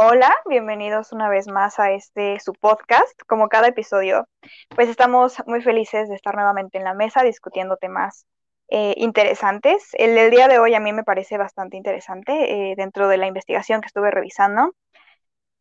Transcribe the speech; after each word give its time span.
Hola, 0.00 0.32
bienvenidos 0.48 1.10
una 1.10 1.28
vez 1.28 1.48
más 1.48 1.80
a 1.80 1.90
este 1.90 2.38
su 2.38 2.52
podcast. 2.52 3.20
Como 3.26 3.48
cada 3.48 3.66
episodio, 3.66 4.28
pues 4.68 4.88
estamos 4.88 5.42
muy 5.48 5.60
felices 5.60 6.08
de 6.08 6.14
estar 6.14 6.36
nuevamente 6.36 6.78
en 6.78 6.84
la 6.84 6.94
mesa 6.94 7.24
discutiendo 7.24 7.76
temas 7.76 8.24
eh, 8.68 8.94
interesantes. 8.98 9.88
El 9.94 10.14
del 10.14 10.30
día 10.30 10.46
de 10.46 10.60
hoy 10.60 10.76
a 10.76 10.80
mí 10.80 10.92
me 10.92 11.02
parece 11.02 11.36
bastante 11.36 11.76
interesante 11.76 12.70
eh, 12.70 12.74
dentro 12.76 13.08
de 13.08 13.16
la 13.16 13.26
investigación 13.26 13.80
que 13.80 13.88
estuve 13.88 14.12
revisando. 14.12 14.72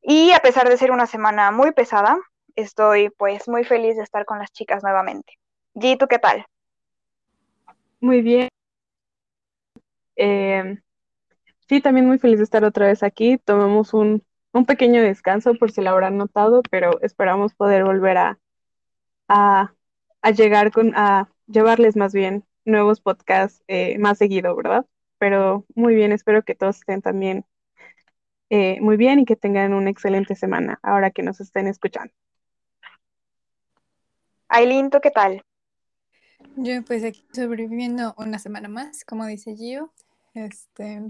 Y 0.03 0.31
a 0.33 0.39
pesar 0.39 0.69
de 0.69 0.77
ser 0.77 0.91
una 0.91 1.07
semana 1.07 1.49
muy 1.49 1.71
pesada, 1.71 2.15
estoy 2.55 3.09
pues 3.17 3.47
muy 3.47 3.63
feliz 3.63 3.97
de 3.97 4.03
estar 4.03 4.23
con 4.25 4.37
las 4.37 4.51
chicas 4.51 4.83
nuevamente. 4.83 5.33
G, 5.73 5.97
¿tú 5.97 6.05
qué 6.07 6.19
tal? 6.19 6.45
Muy 7.99 8.21
bien. 8.21 8.49
Eh, 10.15 10.77
sí, 11.67 11.81
también 11.81 12.05
muy 12.05 12.19
feliz 12.19 12.37
de 12.37 12.43
estar 12.43 12.63
otra 12.63 12.85
vez 12.85 13.01
aquí. 13.01 13.39
Tomamos 13.39 13.95
un 13.95 14.27
un 14.57 14.65
pequeño 14.65 15.01
descanso 15.01 15.53
por 15.55 15.71
si 15.71 15.81
lo 15.81 15.91
habrán 15.91 16.17
notado, 16.17 16.61
pero 16.71 16.99
esperamos 17.01 17.53
poder 17.53 17.83
volver 17.83 18.17
a, 18.17 18.39
a, 19.27 19.71
llegar 20.35 20.71
con, 20.71 20.93
a 20.95 21.29
llevarles 21.45 21.95
más 21.95 22.13
bien 22.13 22.43
nuevos 22.65 22.99
podcasts 22.99 23.63
eh, 23.67 23.97
más 23.99 24.17
seguido, 24.17 24.55
¿verdad? 24.55 24.85
Pero 25.19 25.65
muy 25.75 25.95
bien, 25.95 26.11
espero 26.11 26.43
que 26.43 26.55
todos 26.55 26.77
estén 26.77 27.01
también 27.01 27.45
eh, 28.49 28.79
muy 28.81 28.97
bien 28.97 29.19
y 29.19 29.25
que 29.25 29.35
tengan 29.35 29.73
una 29.73 29.89
excelente 29.89 30.35
semana 30.35 30.79
ahora 30.81 31.11
que 31.11 31.23
nos 31.23 31.39
estén 31.39 31.67
escuchando. 31.67 32.13
Aileen, 34.49 34.89
¿tú 34.89 34.99
qué 35.01 35.11
tal? 35.11 35.43
Yo 36.55 36.83
pues 36.83 37.03
aquí 37.03 37.25
sobreviviendo 37.31 38.15
una 38.17 38.39
semana 38.39 38.69
más, 38.69 39.05
como 39.05 39.25
dice 39.25 39.55
Gio. 39.55 39.91
Este, 40.33 41.05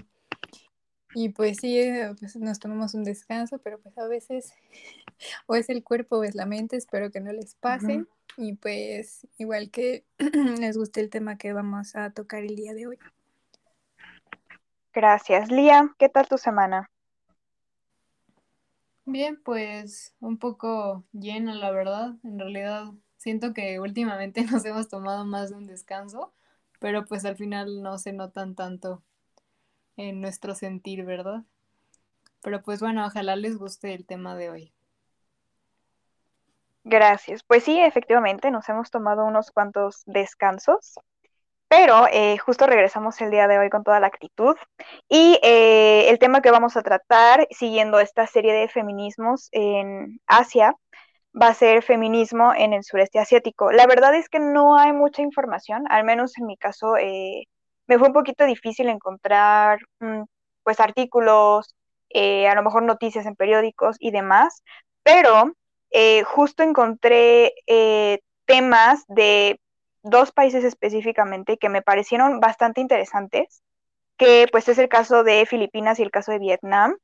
y 1.14 1.30
pues 1.30 1.58
sí, 1.62 1.80
eh, 1.80 2.14
pues 2.20 2.36
nos 2.36 2.60
tomamos 2.60 2.94
un 2.94 3.04
descanso, 3.04 3.59
pero 3.59 3.80
pues 3.80 3.98
a 3.98 4.08
veces 4.08 4.54
o 5.48 5.56
es 5.56 5.70
el 5.70 5.84
cuerpo 5.84 6.18
o 6.18 6.23
es 6.23 6.36
la 6.36 6.45
mente, 6.45 6.78
espero 6.78 7.12
que 7.12 7.20
no 7.20 7.31
les 7.31 7.56
pase. 7.56 8.06
Y 8.36 8.54
pues 8.54 9.28
igual 9.38 9.72
que 9.72 10.06
les 10.59 10.78
guste 10.78 11.02
el 11.02 11.09
tema 11.09 11.38
que 11.38 11.54
vamos 11.54 11.96
a 11.96 12.12
tocar 12.12 12.44
el 12.44 12.56
día 12.56 12.73
de 12.73 12.88
hoy. 12.88 13.00
Gracias. 14.94 15.52
Lía, 15.52 15.94
¿qué 15.98 16.09
tal 16.09 16.28
tu 16.28 16.38
semana? 16.38 16.90
Bien, 19.06 19.42
pues 19.44 20.14
un 20.20 20.38
poco 20.38 21.03
llena, 21.14 21.56
la 21.56 21.72
verdad. 21.72 22.16
En 22.24 22.38
realidad 22.38 22.92
siento 23.16 23.53
que 23.53 23.80
últimamente 23.80 24.42
nos 24.52 24.66
hemos 24.66 24.90
tomado 24.90 25.26
más 25.26 25.50
de 25.50 25.56
un 25.56 25.66
descanso, 25.66 26.34
pero 26.80 27.06
pues 27.06 27.26
al 27.26 27.38
final 27.38 27.81
no 27.81 27.98
se 27.98 28.14
notan 28.14 28.53
tanto 28.53 29.02
en 29.98 30.22
nuestro 30.22 30.56
sentir, 30.56 31.03
¿verdad? 31.03 31.44
Pero 32.42 32.62
pues 32.62 32.80
bueno, 32.80 33.06
ojalá 33.06 33.36
les 33.36 33.58
guste 33.58 33.94
el 33.94 34.06
tema 34.06 34.36
de 34.36 34.50
hoy. 34.50 34.73
Gracias. 36.84 37.44
Pues 37.44 37.64
sí, 37.66 37.78
efectivamente, 37.81 38.50
nos 38.50 38.70
hemos 38.70 38.90
tomado 38.90 39.25
unos 39.25 39.52
cuantos 39.52 40.03
descansos, 40.06 40.95
pero 41.68 42.08
eh, 42.12 42.38
justo 42.38 42.66
regresamos 42.66 43.20
el 43.20 43.31
día 43.31 43.48
de 43.50 43.58
hoy 43.59 43.70
con 43.70 43.84
toda 43.84 44.00
la 44.00 44.08
actitud. 44.08 44.56
Y 45.09 45.38
eh, 45.44 46.09
el 46.09 46.20
tema 46.20 46.42
que 46.42 46.52
vamos 46.52 46.78
a 46.78 46.84
tratar, 46.84 47.45
siguiendo 47.52 48.00
esta 48.00 48.25
serie 48.28 48.53
de 48.53 48.70
feminismos 48.70 49.50
en 49.52 50.22
Asia, 50.28 50.75
va 51.40 51.50
a 51.50 51.53
ser 51.53 51.84
feminismo 51.84 52.53
en 52.56 52.73
el 52.73 52.84
sureste 52.84 53.20
asiático. 53.20 53.72
La 53.72 53.86
verdad 53.86 54.16
es 54.16 54.30
que 54.30 54.40
no 54.40 54.78
hay 54.78 54.94
mucha 54.94 55.22
información, 55.22 55.84
al 55.90 56.03
menos 56.06 56.38
en 56.38 56.45
mi 56.45 56.58
caso, 56.58 56.98
eh, 56.98 57.48
me 57.88 57.98
fue 57.98 58.08
un 58.08 58.14
poquito 58.14 58.46
difícil 58.46 58.90
encontrar 58.90 59.80
mm, 60.00 60.24
pues 60.64 60.80
artículos, 60.80 61.76
eh, 62.10 62.48
a 62.48 62.56
lo 62.56 62.64
mejor 62.64 62.84
noticias 62.84 63.26
en 63.26 63.36
periódicos 63.36 63.98
y 64.00 64.12
demás, 64.12 64.64
pero 65.04 65.54
eh, 65.92 66.24
justo 66.24 66.64
encontré 66.64 67.53
eh, 67.68 68.20
temas 68.46 69.03
de 69.08 69.59
dos 70.03 70.31
países 70.31 70.64
específicamente 70.64 71.58
que 71.58 71.70
me 71.70 71.81
parecieron 71.81 72.40
bastante 72.40 72.81
interesantes, 72.81 73.62
que 74.18 74.47
pues 74.52 74.68
es 74.70 74.78
el 74.78 74.90
caso 74.90 75.24
de 75.24 75.46
Filipinas 75.46 76.00
y 76.00 76.03
el 76.03 76.12
caso 76.12 76.31
de 76.31 76.40
Vietnam. 76.40 76.97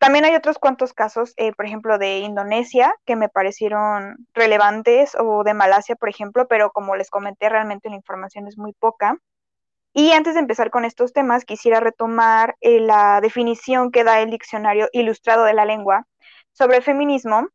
también 0.00 0.24
hay 0.24 0.34
otros 0.34 0.58
cuantos 0.58 0.92
casos, 0.92 1.34
por 1.56 1.66
ejemplo, 1.66 1.98
de 1.98 2.18
Indonesia, 2.18 2.94
que 3.06 3.16
me 3.16 3.28
parecieron 3.28 4.26
relevantes, 4.34 5.16
o 5.18 5.42
de 5.44 5.54
Malasia, 5.54 5.96
por 5.96 6.08
ejemplo, 6.08 6.46
pero 6.48 6.70
como 6.70 6.96
les 6.96 7.10
comenté, 7.10 7.48
realmente 7.48 7.88
la 7.90 7.96
información 7.96 8.46
es 8.46 8.56
muy 8.58 8.72
poca. 8.72 9.18
Y 9.98 10.12
antes 10.12 10.34
de 10.34 10.40
empezar 10.40 10.70
con 10.70 10.84
estos 10.84 11.12
temas, 11.12 11.44
quisiera 11.44 11.80
retomar 11.80 12.54
eh, 12.60 12.78
la 12.78 13.20
definición 13.20 13.90
que 13.90 14.04
da 14.04 14.20
el 14.20 14.30
Diccionario 14.30 14.88
Ilustrado 14.92 15.42
de 15.42 15.54
la 15.54 15.64
Lengua 15.64 16.06
sobre 16.52 16.76
el 16.76 16.84
feminismo, 16.84 17.48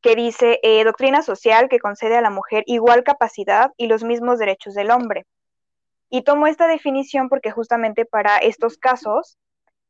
que 0.00 0.14
dice 0.14 0.60
eh, 0.62 0.84
doctrina 0.84 1.22
social 1.22 1.68
que 1.68 1.80
concede 1.80 2.16
a 2.16 2.20
la 2.20 2.30
mujer 2.30 2.62
igual 2.66 3.02
capacidad 3.02 3.72
y 3.76 3.88
los 3.88 4.04
mismos 4.04 4.38
derechos 4.38 4.74
del 4.74 4.92
hombre. 4.92 5.26
Y 6.08 6.22
tomo 6.22 6.46
esta 6.46 6.68
definición 6.68 7.28
porque 7.28 7.50
justamente 7.50 8.04
para 8.04 8.38
estos 8.38 8.78
casos 8.78 9.36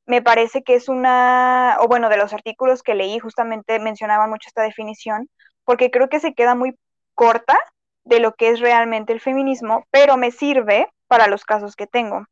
me 0.06 0.22
parece 0.22 0.62
que 0.62 0.76
es 0.76 0.88
una, 0.88 1.76
o 1.80 1.88
bueno, 1.88 2.08
de 2.08 2.16
los 2.16 2.32
artículos 2.32 2.82
que 2.82 2.94
leí 2.94 3.18
justamente 3.18 3.78
mencionaban 3.80 4.30
mucho 4.30 4.48
esta 4.48 4.62
definición, 4.62 5.28
porque 5.64 5.90
creo 5.90 6.08
que 6.08 6.20
se 6.20 6.32
queda 6.32 6.54
muy 6.54 6.74
corta 7.14 7.58
de 8.06 8.20
lo 8.20 8.34
que 8.34 8.48
es 8.50 8.60
realmente 8.60 9.12
el 9.12 9.20
feminismo, 9.20 9.84
pero 9.90 10.16
me 10.16 10.30
sirve 10.30 10.88
para 11.08 11.26
los 11.28 11.44
casos 11.44 11.76
que 11.76 11.86
tengo. 11.86 12.24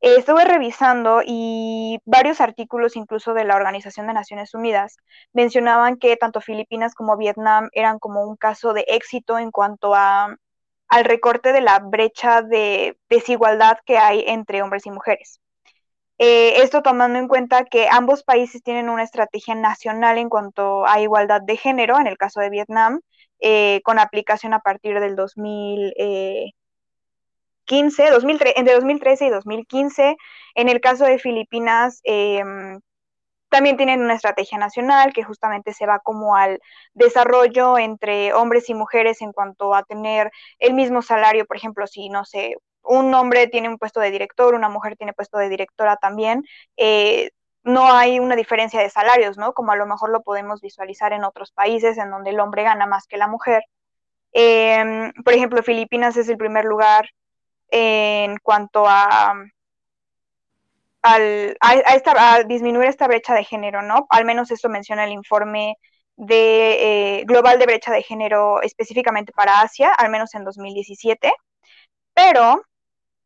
Estuve 0.00 0.44
revisando 0.44 1.20
y 1.24 2.00
varios 2.04 2.40
artículos, 2.40 2.96
incluso 2.96 3.34
de 3.34 3.44
la 3.44 3.54
Organización 3.54 4.08
de 4.08 4.14
Naciones 4.14 4.52
Unidas, 4.52 4.96
mencionaban 5.32 5.96
que 5.96 6.16
tanto 6.16 6.40
Filipinas 6.40 6.94
como 6.94 7.16
Vietnam 7.16 7.68
eran 7.72 8.00
como 8.00 8.24
un 8.24 8.36
caso 8.36 8.72
de 8.72 8.84
éxito 8.88 9.38
en 9.38 9.52
cuanto 9.52 9.94
a, 9.94 10.34
al 10.88 11.04
recorte 11.04 11.52
de 11.52 11.60
la 11.60 11.78
brecha 11.78 12.42
de 12.42 12.98
desigualdad 13.08 13.78
que 13.86 13.98
hay 13.98 14.24
entre 14.26 14.62
hombres 14.62 14.86
y 14.86 14.90
mujeres. 14.90 15.40
Eh, 16.18 16.62
esto 16.62 16.82
tomando 16.82 17.18
en 17.18 17.28
cuenta 17.28 17.64
que 17.64 17.88
ambos 17.90 18.24
países 18.24 18.62
tienen 18.62 18.88
una 18.88 19.02
estrategia 19.04 19.54
nacional 19.54 20.18
en 20.18 20.28
cuanto 20.28 20.86
a 20.86 21.00
igualdad 21.00 21.42
de 21.42 21.56
género, 21.56 21.98
en 21.98 22.06
el 22.06 22.18
caso 22.18 22.40
de 22.40 22.50
Vietnam, 22.50 23.00
eh, 23.42 23.80
con 23.84 23.98
aplicación 23.98 24.54
a 24.54 24.60
partir 24.60 25.00
del 25.00 25.16
2000, 25.16 25.94
2015, 27.66 28.54
entre 28.56 28.74
2013 28.74 29.26
y 29.26 29.30
2015. 29.30 30.16
En 30.54 30.68
el 30.68 30.80
caso 30.80 31.04
de 31.04 31.18
Filipinas, 31.18 32.00
em, 32.04 32.80
también 33.50 33.76
tienen 33.76 34.00
una 34.02 34.14
estrategia 34.14 34.58
nacional 34.58 35.12
que 35.12 35.24
justamente 35.24 35.74
se 35.74 35.86
va 35.86 36.00
como 36.00 36.36
al 36.36 36.60
desarrollo 36.94 37.78
entre 37.78 38.32
hombres 38.34 38.68
y 38.70 38.74
mujeres 38.74 39.22
en 39.22 39.32
cuanto 39.32 39.74
a 39.74 39.84
tener 39.84 40.30
el 40.58 40.74
mismo 40.74 41.02
salario, 41.02 41.46
por 41.46 41.56
ejemplo, 41.56 41.86
si 41.86 42.08
no 42.08 42.24
sé, 42.24 42.56
un 42.82 43.14
hombre 43.14 43.48
tiene 43.48 43.68
un 43.68 43.78
puesto 43.78 44.00
de 44.00 44.10
director, 44.10 44.54
una 44.54 44.68
mujer 44.68 44.96
tiene 44.96 45.12
puesto 45.12 45.38
de 45.38 45.48
directora 45.50 45.96
también, 45.96 46.44
eh, 46.76 47.30
no 47.64 47.92
hay 47.92 48.18
una 48.18 48.36
diferencia 48.36 48.80
de 48.80 48.90
salarios, 48.90 49.38
¿no? 49.38 49.52
Como 49.54 49.72
a 49.72 49.76
lo 49.76 49.86
mejor 49.86 50.10
lo 50.10 50.22
podemos 50.22 50.60
visualizar 50.60 51.12
en 51.12 51.24
otros 51.24 51.52
países 51.52 51.98
en 51.98 52.10
donde 52.10 52.30
el 52.30 52.40
hombre 52.40 52.64
gana 52.64 52.86
más 52.86 53.06
que 53.06 53.16
la 53.16 53.28
mujer. 53.28 53.62
Em, 54.32 55.12
por 55.24 55.34
ejemplo, 55.34 55.62
Filipinas 55.62 56.16
es 56.16 56.28
el 56.28 56.38
primer 56.38 56.64
lugar 56.64 57.08
en 57.68 58.36
cuanto 58.42 58.84
a, 58.88 59.34
al, 61.02 61.56
a, 61.60 62.42
disminuir 62.44 62.88
esta 62.88 63.06
brecha 63.06 63.34
de 63.34 63.44
género, 63.44 63.82
¿no? 63.82 64.06
Al 64.10 64.24
menos 64.24 64.50
eso 64.50 64.68
menciona 64.68 65.04
el 65.04 65.12
informe 65.12 65.76
de 66.16 67.20
eh, 67.20 67.24
global 67.26 67.58
de 67.58 67.66
brecha 67.66 67.92
de 67.92 68.02
género 68.02 68.62
específicamente 68.62 69.32
para 69.32 69.60
Asia, 69.60 69.92
al 69.94 70.10
menos 70.10 70.34
en 70.34 70.44
2017. 70.44 71.32
Pero 72.14 72.62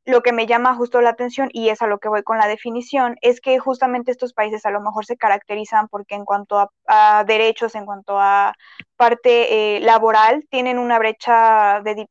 lo 0.06 0.22
que 0.22 0.33
me 0.33 0.47
llama 0.47 0.75
justo 0.77 1.00
la 1.00 1.11
atención, 1.11 1.49
y 1.53 1.69
es 1.69 1.83
a 1.83 1.89
lo 1.89 1.99
que 1.99 2.09
voy 2.09 2.22
con 2.22 2.39
la 2.39 2.47
definición, 2.47 3.16
es 3.22 3.41
que 3.41 3.59
justamente 3.59 4.13
estos 4.13 4.33
países 4.33 4.65
a 4.65 4.71
lo 4.71 4.80
mejor 4.80 5.04
se 5.04 5.16
caracterizan 5.16 5.89
porque 5.89 6.15
en 6.15 6.25
cuanto 6.25 6.71
a, 6.86 7.25
derechos, 7.27 7.75
en 7.75 7.84
cuanto 7.84 8.19
a 8.19 8.54
parte 8.97 9.77
eh, 9.77 9.80
laboral, 9.80 10.47
tienen 10.48 10.78
una 10.78 10.98
brecha 11.01 11.83
de, 11.83 12.07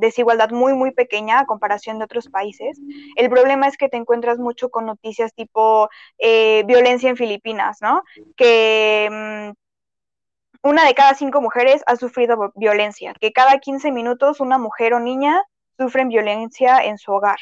desigualdad 0.00 0.50
muy, 0.50 0.72
muy 0.72 0.90
pequeña 0.92 1.40
a 1.40 1.46
comparación 1.46 1.98
de 1.98 2.04
otros 2.06 2.28
países. 2.28 2.80
El 3.16 3.28
problema 3.28 3.68
es 3.68 3.76
que 3.76 3.90
te 3.90 3.98
encuentras 3.98 4.38
mucho 4.38 4.70
con 4.70 4.86
noticias 4.86 5.34
tipo 5.34 5.90
eh, 6.18 6.64
violencia 6.66 7.10
en 7.10 7.16
Filipinas, 7.16 7.78
¿no? 7.82 8.02
Que 8.36 9.52
mm, 9.52 10.68
una 10.68 10.86
de 10.86 10.94
cada 10.94 11.14
cinco 11.14 11.42
mujeres 11.42 11.82
ha 11.86 11.96
sufrido 11.96 12.52
violencia, 12.56 13.14
que 13.20 13.32
cada 13.32 13.58
15 13.58 13.92
minutos 13.92 14.40
una 14.40 14.58
mujer 14.58 14.94
o 14.94 15.00
niña 15.00 15.42
sufren 15.78 16.08
violencia 16.08 16.78
en 16.84 16.98
su 16.98 17.12
hogar. 17.12 17.38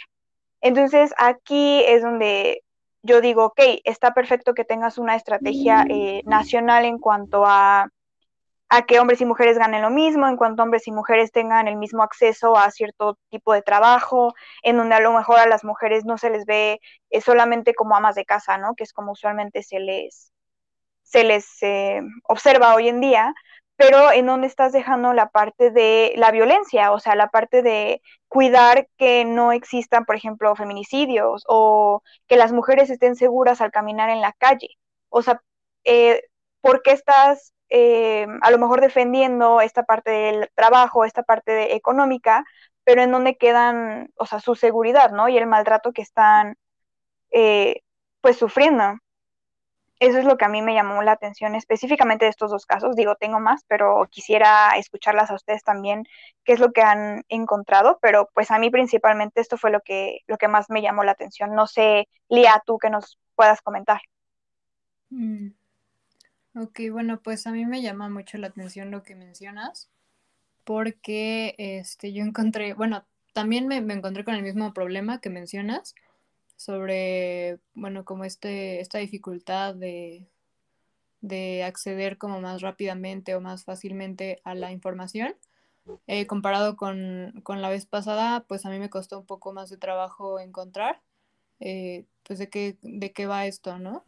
Entonces 0.60 1.12
aquí 1.18 1.82
es 1.86 2.02
donde 2.02 2.62
yo 3.02 3.20
digo, 3.20 3.46
ok, 3.46 3.60
está 3.84 4.14
perfecto 4.14 4.54
que 4.54 4.64
tengas 4.64 4.98
una 4.98 5.16
estrategia 5.16 5.84
eh, 5.88 6.22
nacional 6.24 6.84
en 6.84 6.98
cuanto 6.98 7.44
a 7.46 7.88
a 8.68 8.82
que 8.82 8.98
hombres 8.98 9.20
y 9.20 9.24
mujeres 9.24 9.58
ganen 9.58 9.82
lo 9.82 9.90
mismo, 9.90 10.26
en 10.26 10.36
cuanto 10.36 10.62
hombres 10.62 10.86
y 10.88 10.92
mujeres 10.92 11.30
tengan 11.30 11.68
el 11.68 11.76
mismo 11.76 12.02
acceso 12.02 12.56
a 12.56 12.70
cierto 12.70 13.18
tipo 13.30 13.52
de 13.52 13.62
trabajo, 13.62 14.34
en 14.62 14.76
donde 14.76 14.96
a 14.96 15.00
lo 15.00 15.12
mejor 15.12 15.38
a 15.38 15.46
las 15.46 15.64
mujeres 15.64 16.04
no 16.04 16.18
se 16.18 16.30
les 16.30 16.46
ve 16.46 16.80
eh, 17.10 17.20
solamente 17.20 17.74
como 17.74 17.96
amas 17.96 18.16
de 18.16 18.24
casa, 18.24 18.58
¿no? 18.58 18.74
Que 18.74 18.84
es 18.84 18.92
como 18.92 19.12
usualmente 19.12 19.62
se 19.62 19.78
les, 19.78 20.32
se 21.02 21.24
les 21.24 21.46
eh, 21.62 22.00
observa 22.24 22.74
hoy 22.74 22.88
en 22.88 23.00
día, 23.00 23.34
pero 23.76 24.12
en 24.12 24.26
donde 24.26 24.46
estás 24.46 24.72
dejando 24.72 25.12
la 25.12 25.28
parte 25.30 25.70
de 25.70 26.14
la 26.16 26.30
violencia, 26.30 26.92
o 26.92 26.98
sea, 27.00 27.14
la 27.16 27.28
parte 27.28 27.62
de 27.62 28.02
cuidar 28.28 28.88
que 28.96 29.24
no 29.24 29.52
existan, 29.52 30.04
por 30.06 30.16
ejemplo, 30.16 30.56
feminicidios 30.56 31.44
o 31.48 32.02
que 32.26 32.36
las 32.36 32.52
mujeres 32.52 32.90
estén 32.90 33.16
seguras 33.16 33.60
al 33.60 33.70
caminar 33.72 34.10
en 34.10 34.20
la 34.22 34.32
calle. 34.32 34.70
O 35.10 35.22
sea, 35.22 35.42
eh, 35.84 36.22
¿por 36.60 36.82
qué 36.82 36.92
estás 36.92 37.52
eh, 37.68 38.26
a 38.42 38.50
lo 38.50 38.58
mejor 38.58 38.80
defendiendo 38.80 39.60
esta 39.60 39.84
parte 39.84 40.10
del 40.10 40.50
trabajo, 40.54 41.04
esta 41.04 41.22
parte 41.22 41.74
económica, 41.74 42.44
pero 42.84 43.02
en 43.02 43.10
donde 43.12 43.36
quedan, 43.36 44.10
o 44.16 44.26
sea, 44.26 44.40
su 44.40 44.54
seguridad, 44.54 45.10
¿no? 45.12 45.28
Y 45.28 45.36
el 45.36 45.46
maltrato 45.46 45.92
que 45.92 46.02
están, 46.02 46.56
eh, 47.32 47.82
pues, 48.20 48.36
sufriendo. 48.38 48.98
Eso 49.98 50.18
es 50.18 50.24
lo 50.24 50.36
que 50.36 50.44
a 50.44 50.48
mí 50.48 50.60
me 50.60 50.74
llamó 50.74 51.02
la 51.02 51.12
atención 51.12 51.54
específicamente 51.54 52.26
de 52.26 52.30
estos 52.30 52.50
dos 52.50 52.66
casos. 52.66 52.96
Digo, 52.96 53.14
tengo 53.16 53.40
más, 53.40 53.64
pero 53.66 54.06
quisiera 54.10 54.70
escucharlas 54.76 55.30
a 55.30 55.34
ustedes 55.34 55.62
también, 55.62 56.04
qué 56.44 56.52
es 56.52 56.60
lo 56.60 56.72
que 56.72 56.82
han 56.82 57.24
encontrado, 57.28 57.98
pero 58.02 58.28
pues 58.34 58.50
a 58.50 58.58
mí 58.58 58.70
principalmente 58.70 59.40
esto 59.40 59.56
fue 59.56 59.70
lo 59.70 59.80
que, 59.80 60.20
lo 60.26 60.36
que 60.36 60.48
más 60.48 60.68
me 60.68 60.82
llamó 60.82 61.02
la 61.04 61.12
atención. 61.12 61.54
No 61.54 61.66
sé, 61.66 62.08
Lía, 62.28 62.62
tú 62.66 62.78
que 62.78 62.90
nos 62.90 63.18
puedas 63.34 63.62
comentar. 63.62 64.00
Mm. 65.10 65.48
Ok, 66.56 66.80
bueno, 66.90 67.20
pues 67.22 67.46
a 67.46 67.52
mí 67.52 67.66
me 67.66 67.82
llama 67.82 68.08
mucho 68.08 68.38
la 68.38 68.46
atención 68.46 68.90
lo 68.90 69.02
que 69.02 69.14
mencionas, 69.14 69.90
porque 70.64 71.54
este, 71.58 72.14
yo 72.14 72.24
encontré, 72.24 72.72
bueno, 72.72 73.04
también 73.34 73.68
me, 73.68 73.76
encontré 73.76 74.24
con 74.24 74.34
el 74.34 74.42
mismo 74.42 74.72
problema 74.72 75.20
que 75.20 75.28
mencionas 75.28 75.94
sobre, 76.56 77.58
bueno, 77.74 78.04
como 78.04 78.24
este, 78.24 78.80
esta 78.80 78.98
dificultad 78.98 79.74
de, 79.74 80.26
de 81.20 81.64
acceder 81.64 82.18
como 82.18 82.40
más 82.40 82.62
rápidamente 82.62 83.34
o 83.34 83.40
más 83.40 83.64
fácilmente 83.64 84.40
a 84.44 84.54
la 84.54 84.72
información. 84.72 85.34
Eh, 86.06 86.26
comparado 86.26 86.76
con, 86.76 87.42
la 87.46 87.68
vez 87.68 87.86
pasada, 87.86 88.44
pues 88.48 88.66
a 88.66 88.70
mí 88.70 88.78
me 88.78 88.90
costó 88.90 89.20
un 89.20 89.26
poco 89.26 89.52
más 89.52 89.70
de 89.70 89.76
trabajo 89.76 90.40
encontrar, 90.40 91.00
eh, 91.60 92.04
pues 92.24 92.38
de 92.40 92.48
qué, 92.48 92.76
de 92.82 93.12
qué 93.12 93.26
va 93.26 93.46
esto, 93.46 93.78
¿no? 93.78 94.04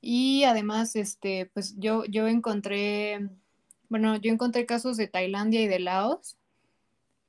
Y 0.00 0.44
además, 0.44 0.96
este, 0.96 1.46
pues 1.52 1.76
yo, 1.78 2.04
yo 2.06 2.26
encontré, 2.28 3.28
bueno, 3.88 4.16
yo 4.16 4.32
encontré 4.32 4.64
casos 4.64 4.96
de 4.96 5.08
Tailandia 5.08 5.60
y 5.60 5.68
de 5.68 5.80
Laos 5.80 6.38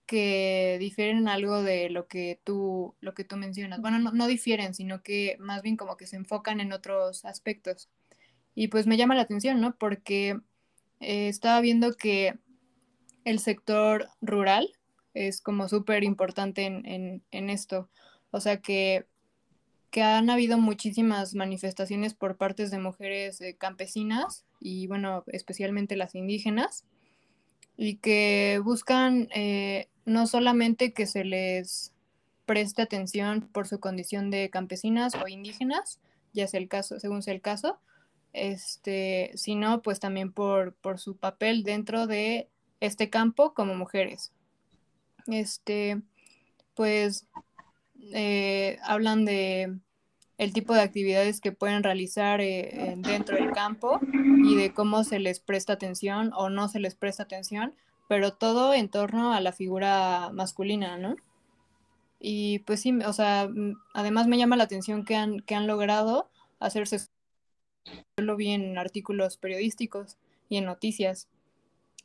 que 0.09 0.77
difieren 0.79 1.27
algo 1.27 1.61
de 1.61 1.91
lo 1.91 2.07
que 2.07 2.41
tú, 2.43 2.95
lo 2.99 3.13
que 3.13 3.23
tú 3.23 3.37
mencionas. 3.37 3.79
Bueno, 3.79 3.99
no, 3.99 4.27
difieren, 4.27 4.73
sino 4.73 5.03
que 5.03 5.37
más 5.39 5.61
bien 5.61 5.77
como 5.77 5.97
que 5.97 6.07
se 6.07 6.15
enfocan 6.15 6.59
en 6.61 6.73
otros 6.73 7.25
aspectos. 7.25 7.89
Y 8.55 8.69
pues 8.69 8.87
me 8.87 8.97
llama 8.97 9.13
la 9.13 9.21
atención, 9.21 9.61
¿no? 9.61 9.75
Porque 9.77 10.39
eh, 10.99 11.27
estaba 11.27 11.61
viendo 11.61 11.93
que 11.93 12.39
el 13.23 13.37
sector 13.37 14.09
rural 14.19 14.71
es 15.13 15.41
como 15.41 15.69
súper 15.69 16.03
importante 16.03 16.65
en, 16.65 17.21
en, 17.29 17.49
esto. 17.51 17.91
O 18.31 18.39
sea 18.39 18.61
que 18.61 19.05
que 19.91 20.01
han 20.01 20.29
habido 20.29 20.57
muchísimas 20.57 21.35
manifestaciones 21.35 22.13
por 22.15 22.37
partes 22.37 22.71
de 22.71 22.79
mujeres 22.79 23.41
eh, 23.41 23.57
campesinas 23.57 24.45
y 24.59 24.87
bueno, 24.87 25.23
especialmente 25.27 25.95
las 25.95 26.15
indígenas, 26.15 26.85
y 27.81 27.95
que 27.95 28.59
buscan 28.61 29.29
eh, 29.33 29.87
no 30.03 30.27
solamente 30.27 30.91
que 30.91 31.05
se 31.05 31.23
les 31.23 31.93
preste 32.45 32.81
atención 32.81 33.47
por 33.53 33.69
su 33.69 33.79
condición 33.79 34.29
de 34.31 34.49
campesinas 34.49 35.15
o 35.15 35.29
indígenas, 35.29 36.01
ya 36.33 36.45
sea 36.47 36.59
el 36.59 36.67
caso, 36.67 36.99
según 36.99 37.23
sea 37.23 37.33
el 37.33 37.39
caso, 37.39 37.79
este, 38.33 39.31
sino 39.35 39.81
pues 39.81 40.01
también 40.01 40.33
por, 40.33 40.73
por 40.73 40.99
su 40.99 41.15
papel 41.15 41.63
dentro 41.63 42.05
de 42.05 42.49
este 42.81 43.09
campo 43.09 43.53
como 43.53 43.75
mujeres. 43.75 44.33
Este, 45.27 46.01
pues 46.73 47.27
eh, 48.11 48.77
hablan 48.83 49.23
de 49.23 49.73
el 50.39 50.53
tipo 50.53 50.73
de 50.73 50.81
actividades 50.81 51.41
que 51.41 51.51
pueden 51.51 51.83
realizar 51.83 52.41
eh, 52.41 52.95
dentro 52.97 53.35
del 53.35 53.51
campo 53.51 53.99
y 54.11 54.55
de 54.55 54.73
cómo 54.73 55.03
se 55.03 55.19
les 55.19 55.39
presta 55.39 55.73
atención 55.73 56.31
o 56.33 56.49
no 56.49 56.67
se 56.69 56.79
les 56.79 56.95
presta 56.95 57.23
atención, 57.23 57.75
pero 58.07 58.33
todo 58.33 58.73
en 58.73 58.89
torno 58.89 59.33
a 59.33 59.41
la 59.41 59.51
figura 59.51 60.31
masculina, 60.33 60.97
¿no? 60.97 61.17
Y 62.19 62.59
pues 62.59 62.81
sí, 62.81 62.97
o 63.05 63.13
sea, 63.13 63.49
además 63.93 64.27
me 64.27 64.37
llama 64.37 64.55
la 64.55 64.63
atención 64.63 65.05
que 65.05 65.15
han, 65.15 65.41
que 65.41 65.55
han 65.55 65.67
logrado 65.67 66.29
hacerse, 66.59 67.09
lo 68.17 68.35
vi 68.35 68.49
en 68.49 68.77
artículos 68.77 69.37
periodísticos 69.37 70.17
y 70.49 70.57
en 70.57 70.65
noticias. 70.65 71.27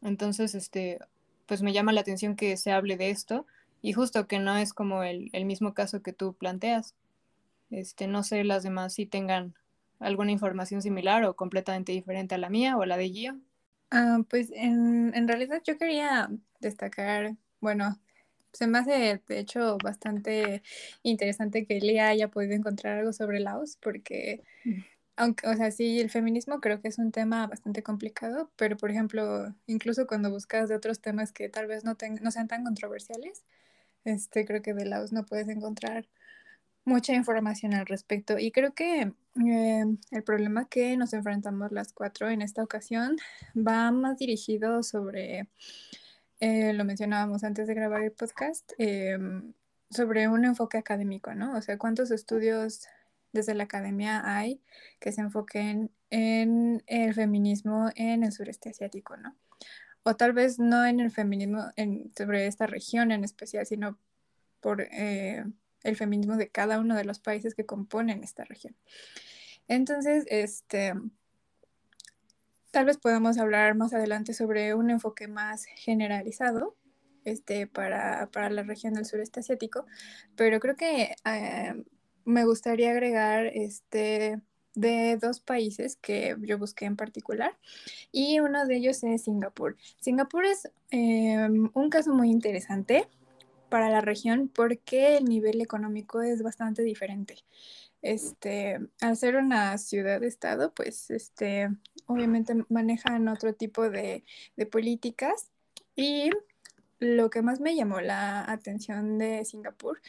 Entonces, 0.03 0.55
este, 0.55 0.99
pues 1.47 1.63
me 1.63 1.73
llama 1.73 1.93
la 1.93 2.01
atención 2.01 2.37
que 2.37 2.57
se 2.57 2.73
hable 2.73 2.97
de 2.97 3.11
esto 3.11 3.47
y 3.81 3.93
justo 3.93 4.27
que 4.27 4.41
no 4.41 4.57
es 4.57 4.73
como 4.73 5.05
el, 5.05 5.31
mismo 5.45 5.73
caso 5.73 6.03
que 6.03 6.13
tú 6.13 6.35
planteas. 6.35 6.95
Este, 7.71 8.07
no 8.07 8.23
sé 8.23 8.45
las 8.45 8.63
demás 8.63 8.95
si 8.95 9.07
tengan 9.07 9.55
alguna 9.99 10.33
información 10.33 10.83
similar 10.83 11.25
o 11.25 11.35
completamente 11.35 11.93
diferente 11.93 12.35
a 12.35 12.39
la 12.39 12.51
mía 12.51 12.77
o 12.77 12.83
a 12.83 12.87
la 12.87 12.97
de 12.97 13.09
Gio. 13.09 13.41
Ah, 13.91 14.19
pues 14.29 14.51
en, 14.55 15.13
en 15.15 15.29
realidad 15.29 15.63
yo 15.65 15.79
quería 15.79 16.31
destacar, 16.61 17.37
bueno, 17.61 18.01
se 18.55 18.67
me 18.67 18.79
hace 18.79 19.21
de 19.27 19.39
hecho 19.39 19.79
bastante 19.79 20.63
interesante 21.03 21.67
que 21.67 21.81
Lía 21.81 22.09
haya 22.09 22.29
podido 22.29 22.55
encontrar 22.55 22.99
algo 22.99 23.13
sobre 23.13 23.41
Laos, 23.41 23.77
porque 23.81 24.43
mm. 24.65 24.81
aunque, 25.17 25.49
o 25.49 25.55
sea, 25.57 25.71
sí, 25.71 26.01
el 26.01 26.11
feminismo 26.11 26.61
creo 26.61 26.81
que 26.81 26.89
es 26.89 26.99
un 26.99 27.13
tema 27.13 27.47
bastante 27.47 27.83
complicado, 27.83 28.51
pero 28.57 28.77
por 28.77 28.91
ejemplo, 28.91 29.55
incluso 29.67 30.07
cuando 30.07 30.31
buscas 30.31 30.69
de 30.69 30.77
otros 30.77 31.01
temas 31.01 31.33
que 31.33 31.49
tal 31.49 31.67
vez 31.67 31.85
no, 31.85 31.97
no 32.21 32.31
sean 32.31 32.49
tan 32.49 32.65
controversiales, 32.65 33.45
este, 34.05 34.45
creo 34.45 34.63
que 34.63 34.75
de 34.75 34.87
Laos 34.87 35.13
no 35.13 35.25
puedes 35.27 35.49
encontrar 35.49 36.07
mucha 36.85 37.15
información 37.15 37.75
al 37.75 37.87
respecto. 37.87 38.39
Y 38.39 38.51
creo 38.53 38.75
que 38.75 39.13
eh, 39.47 39.85
el 40.11 40.23
problema 40.25 40.69
que 40.69 40.97
nos 40.97 41.13
enfrentamos 41.13 41.73
las 41.73 41.93
cuatro 41.93 42.29
en 42.31 42.43
esta 42.43 42.63
ocasión 42.63 43.17
va 43.57 43.91
más 43.91 44.19
dirigido 44.19 44.83
sobre, 44.83 45.49
eh, 46.41 46.73
lo 46.73 46.85
mencionábamos 46.85 47.45
antes 47.45 47.67
de 47.67 47.75
grabar 47.75 48.03
el 48.03 48.13
podcast, 48.13 48.73
em, 48.79 49.55
sobre 49.91 50.29
un 50.29 50.45
enfoque 50.45 50.79
académico, 50.79 51.35
¿no? 51.35 51.57
O 51.57 51.63
sea, 51.63 51.79
¿cuántos 51.79 52.11
estudios 52.11 52.87
desde 53.33 53.55
la 53.55 53.65
academia 53.65 54.23
hay 54.37 54.63
que 55.01 55.13
se 55.13 55.21
enfoquen 55.21 55.91
en 56.11 56.83
el 56.87 57.15
feminismo 57.15 57.91
en 57.97 58.23
el 58.23 58.33
sureste 58.33 58.71
asiático, 58.71 59.17
¿no? 59.17 59.37
O 60.05 60.17
tal 60.17 60.33
vez 60.33 60.59
no 60.59 60.87
en 60.87 61.01
el 61.01 61.11
feminismo 61.11 61.65
en, 61.77 62.13
sobre 62.17 62.47
esta 62.47 62.67
región 62.67 63.11
en 63.11 63.25
especial, 63.25 63.67
sino 63.67 63.99
por 64.61 64.83
eh, 64.83 65.45
el 65.85 65.97
feminismo 65.97 66.37
de 66.37 66.49
cada 66.49 66.81
uno 66.81 66.97
de 66.97 67.05
los 67.05 67.21
países 67.21 67.55
que 67.55 67.67
componen 67.67 68.25
esta 68.25 68.45
región. 68.45 68.75
Entonces, 69.69 70.25
este, 70.29 70.95
tal 72.71 72.87
vez 72.87 72.99
podamos 72.99 73.39
hablar 73.39 73.77
más 73.77 73.95
adelante 73.95 74.35
sobre 74.35 74.75
un 74.75 74.91
enfoque 74.91 75.29
más 75.29 75.65
generalizado 75.77 76.77
este, 77.25 77.67
para, 77.67 78.29
la 78.51 78.63
región 78.65 78.95
del 78.95 79.07
sureste 79.07 79.41
asiático, 79.41 79.87
pero 80.37 80.61
creo 80.61 80.77
que 80.77 81.15
eh, 81.25 81.85
me 82.25 82.45
gustaría 82.45 82.91
agregar 82.91 83.47
este, 83.47 84.41
de 84.75 85.17
dos 85.17 85.41
países 85.41 85.97
que 85.97 86.37
yo 86.41 86.59
busqué 86.59 86.85
en 86.85 86.97
particular 86.97 87.57
y 88.13 88.41
uno 88.41 88.67
de 88.67 88.77
ellos 88.77 89.03
es 89.05 89.23
Singapur. 89.23 89.77
Singapur 90.01 90.45
es 90.45 90.71
eh, 90.91 91.49
un 91.73 91.91
caso 91.91 92.13
muy 92.13 92.31
interesante 92.31 93.09
para 93.75 93.91
la 93.91 94.01
región 94.01 94.47
porque 94.47 95.17
el 95.17 95.25
nivel 95.25 95.61
económico 95.61 96.23
es 96.23 96.45
bastante 96.45 96.85
diferente. 96.85 97.45
Este, 98.03 98.79
al 99.01 99.17
ser 99.17 99.35
una 99.35 99.77
ciudad-estado, 99.79 100.73
pues 100.73 101.11
este, 101.11 101.71
obviamente 102.07 102.55
manejan 102.69 103.27
otro 103.27 103.53
tipo 103.53 103.91
de, 103.91 104.23
políticas 104.71 105.51
y 105.97 106.31
lo 107.01 107.31
que 107.31 107.43
más 107.43 107.59
me 107.59 107.75
llamó 107.75 108.01
la 108.01 108.49
atención 108.49 109.19
de 109.19 109.45
Singapur 109.45 110.01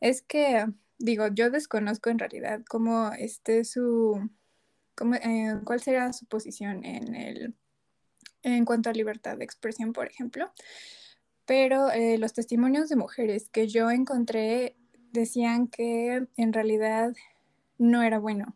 es 0.00 0.22
que, 0.22 0.66
digo, 0.98 1.28
yo 1.28 1.48
desconozco 1.50 2.10
en 2.10 2.18
realidad 2.18 2.62
cómo 2.68 3.12
esté 3.12 3.64
su, 3.64 4.30
cómo, 4.96 5.14
eh, 5.14 5.60
cuál 5.62 5.80
será 5.80 6.12
su 6.12 6.26
posición 6.26 6.84
en, 6.84 7.14
el, 7.14 7.54
en 8.42 8.64
cuanto 8.64 8.90
a 8.90 8.92
libertad 8.92 9.38
de 9.38 9.44
expresión, 9.44 9.92
por 9.92 10.08
ejemplo, 10.08 10.52
pero 11.46 11.90
eh, 11.90 12.18
los 12.18 12.32
testimonios 12.32 12.88
de 12.88 12.96
mujeres 12.96 13.48
que 13.48 13.68
yo 13.68 13.90
encontré 13.90 14.76
decían 15.12 15.68
que 15.68 16.26
en 16.36 16.52
realidad 16.52 17.12
no 17.78 18.02
era 18.02 18.18
bueno, 18.18 18.54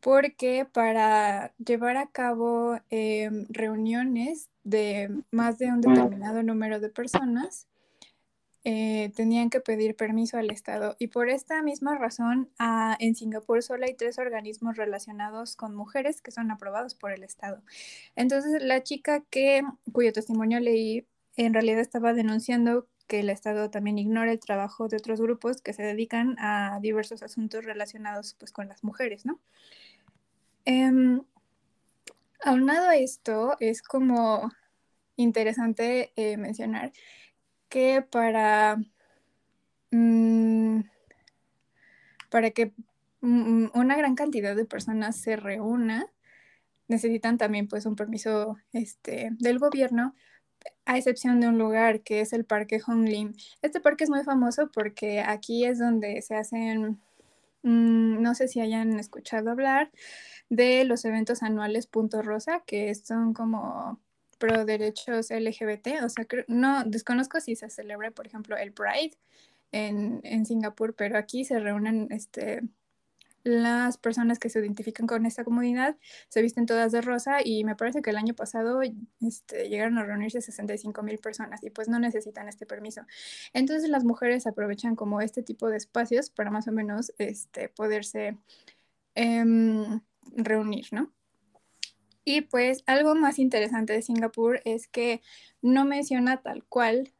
porque 0.00 0.66
para 0.70 1.54
llevar 1.56 1.96
a 1.96 2.06
cabo 2.06 2.78
em, 2.90 3.46
reuniones 3.48 4.48
de 4.64 5.22
más 5.30 5.58
de 5.58 5.66
un 5.66 5.80
determinado 5.80 6.42
número 6.42 6.80
de 6.80 6.88
personas, 6.90 7.66
eh, 8.64 9.12
tenían 9.16 9.50
que 9.50 9.60
pedir 9.60 9.96
permiso 9.96 10.36
al 10.36 10.50
Estado. 10.50 10.94
Y 10.98 11.06
por 11.08 11.30
esta 11.30 11.62
misma 11.62 11.96
razón, 11.96 12.50
ah, 12.58 12.96
en 13.00 13.14
Singapur 13.14 13.62
solo 13.62 13.86
hay 13.86 13.94
tres 13.94 14.18
organismos 14.18 14.76
relacionados 14.76 15.56
con 15.56 15.74
mujeres 15.74 16.20
que 16.20 16.32
son 16.32 16.50
aprobados 16.50 16.94
por 16.94 17.12
el 17.12 17.22
Estado. 17.22 17.62
Entonces, 18.14 18.62
la 18.62 18.82
chica 18.82 19.22
que, 19.30 19.62
cuyo 19.92 20.12
testimonio 20.12 20.60
leí, 20.60 21.06
en 21.44 21.54
realidad 21.54 21.80
estaba 21.80 22.12
denunciando 22.14 22.88
que 23.06 23.20
el 23.20 23.30
Estado 23.30 23.70
también 23.70 23.98
ignora 23.98 24.32
el 24.32 24.40
trabajo 24.40 24.88
de 24.88 24.96
otros 24.96 25.20
grupos 25.20 25.62
que 25.62 25.72
se 25.72 25.82
dedican 25.82 26.36
a 26.38 26.78
diversos 26.82 27.22
asuntos 27.22 27.64
relacionados 27.64 28.34
pues, 28.38 28.52
con 28.52 28.68
las 28.68 28.84
mujeres, 28.84 29.24
¿no? 29.24 29.40
Eh, 30.66 31.20
aunado 32.44 32.88
a 32.88 32.96
esto, 32.96 33.56
es 33.60 33.82
como 33.82 34.50
interesante 35.16 36.12
eh, 36.16 36.36
mencionar 36.36 36.92
que 37.68 38.02
para, 38.02 38.76
mm, 39.90 40.80
para 42.30 42.50
que 42.50 42.72
mm, 43.20 43.66
una 43.74 43.96
gran 43.96 44.14
cantidad 44.14 44.56
de 44.56 44.64
personas 44.64 45.16
se 45.16 45.36
reúna, 45.36 46.06
necesitan 46.88 47.38
también 47.38 47.68
pues 47.68 47.86
un 47.86 47.96
permiso 47.96 48.56
este, 48.72 49.30
del 49.38 49.58
gobierno, 49.58 50.14
a 50.88 50.96
excepción 50.96 51.38
de 51.38 51.48
un 51.48 51.58
lugar 51.58 52.00
que 52.00 52.22
es 52.22 52.32
el 52.32 52.46
Parque 52.46 52.80
Hong 52.80 53.04
Lim. 53.04 53.34
Este 53.60 53.78
parque 53.78 54.04
es 54.04 54.10
muy 54.10 54.24
famoso 54.24 54.70
porque 54.72 55.20
aquí 55.20 55.66
es 55.66 55.78
donde 55.78 56.22
se 56.22 56.34
hacen, 56.34 56.98
mm, 57.62 58.22
no 58.22 58.34
sé 58.34 58.48
si 58.48 58.60
hayan 58.60 58.98
escuchado 58.98 59.50
hablar 59.50 59.90
de 60.48 60.84
los 60.84 61.04
eventos 61.04 61.42
anuales 61.42 61.86
Punto 61.86 62.22
Rosa, 62.22 62.62
que 62.66 62.94
son 62.94 63.34
como 63.34 64.00
pro 64.38 64.64
derechos 64.64 65.30
LGBT, 65.30 66.02
o 66.04 66.08
sea, 66.08 66.26
no 66.48 66.84
desconozco 66.84 67.38
si 67.40 67.54
se 67.54 67.68
celebra, 67.68 68.10
por 68.10 68.26
ejemplo, 68.26 68.56
el 68.56 68.72
Pride 68.72 69.18
en 69.72 70.46
Singapur, 70.46 70.94
pero 70.94 71.18
aquí 71.18 71.44
se 71.44 71.60
reúnen 71.60 72.08
este, 72.10 72.62
las 73.44 73.96
personas 73.98 74.38
que 74.38 74.48
se 74.48 74.58
identifican 74.58 75.06
con 75.06 75.26
esta 75.26 75.44
comunidad, 75.44 75.96
se 76.28 76.42
visten 76.42 76.66
todas 76.66 76.92
de 76.92 77.00
rosa 77.00 77.38
y 77.44 77.64
me 77.64 77.76
parece 77.76 78.02
que 78.02 78.10
el 78.10 78.16
año 78.16 78.34
pasado 78.34 78.80
este, 79.20 79.68
llegaron 79.68 79.98
a 79.98 80.04
reunirse 80.04 80.40
65 80.40 81.02
mil 81.02 81.18
personas 81.18 81.62
y 81.62 81.70
pues 81.70 81.88
no 81.88 81.98
necesitan 81.98 82.48
este 82.48 82.66
permiso. 82.66 83.02
Entonces 83.52 83.88
las 83.88 84.04
mujeres 84.04 84.46
aprovechan 84.46 84.96
como 84.96 85.20
este 85.20 85.42
tipo 85.42 85.68
de 85.68 85.76
espacios 85.76 86.30
para 86.30 86.50
más 86.50 86.68
o 86.68 86.72
menos 86.72 87.12
este, 87.18 87.68
poderse 87.68 88.36
em, 89.14 90.00
reunir, 90.36 90.86
¿no? 90.92 91.12
Y 92.24 92.42
pues 92.42 92.82
algo 92.86 93.14
más 93.14 93.38
interesante 93.38 93.94
de 93.94 94.02
Singapur 94.02 94.60
es 94.66 94.86
que 94.86 95.22
no 95.62 95.86
menciona 95.86 96.42
tal 96.42 96.62
cual 96.64 97.14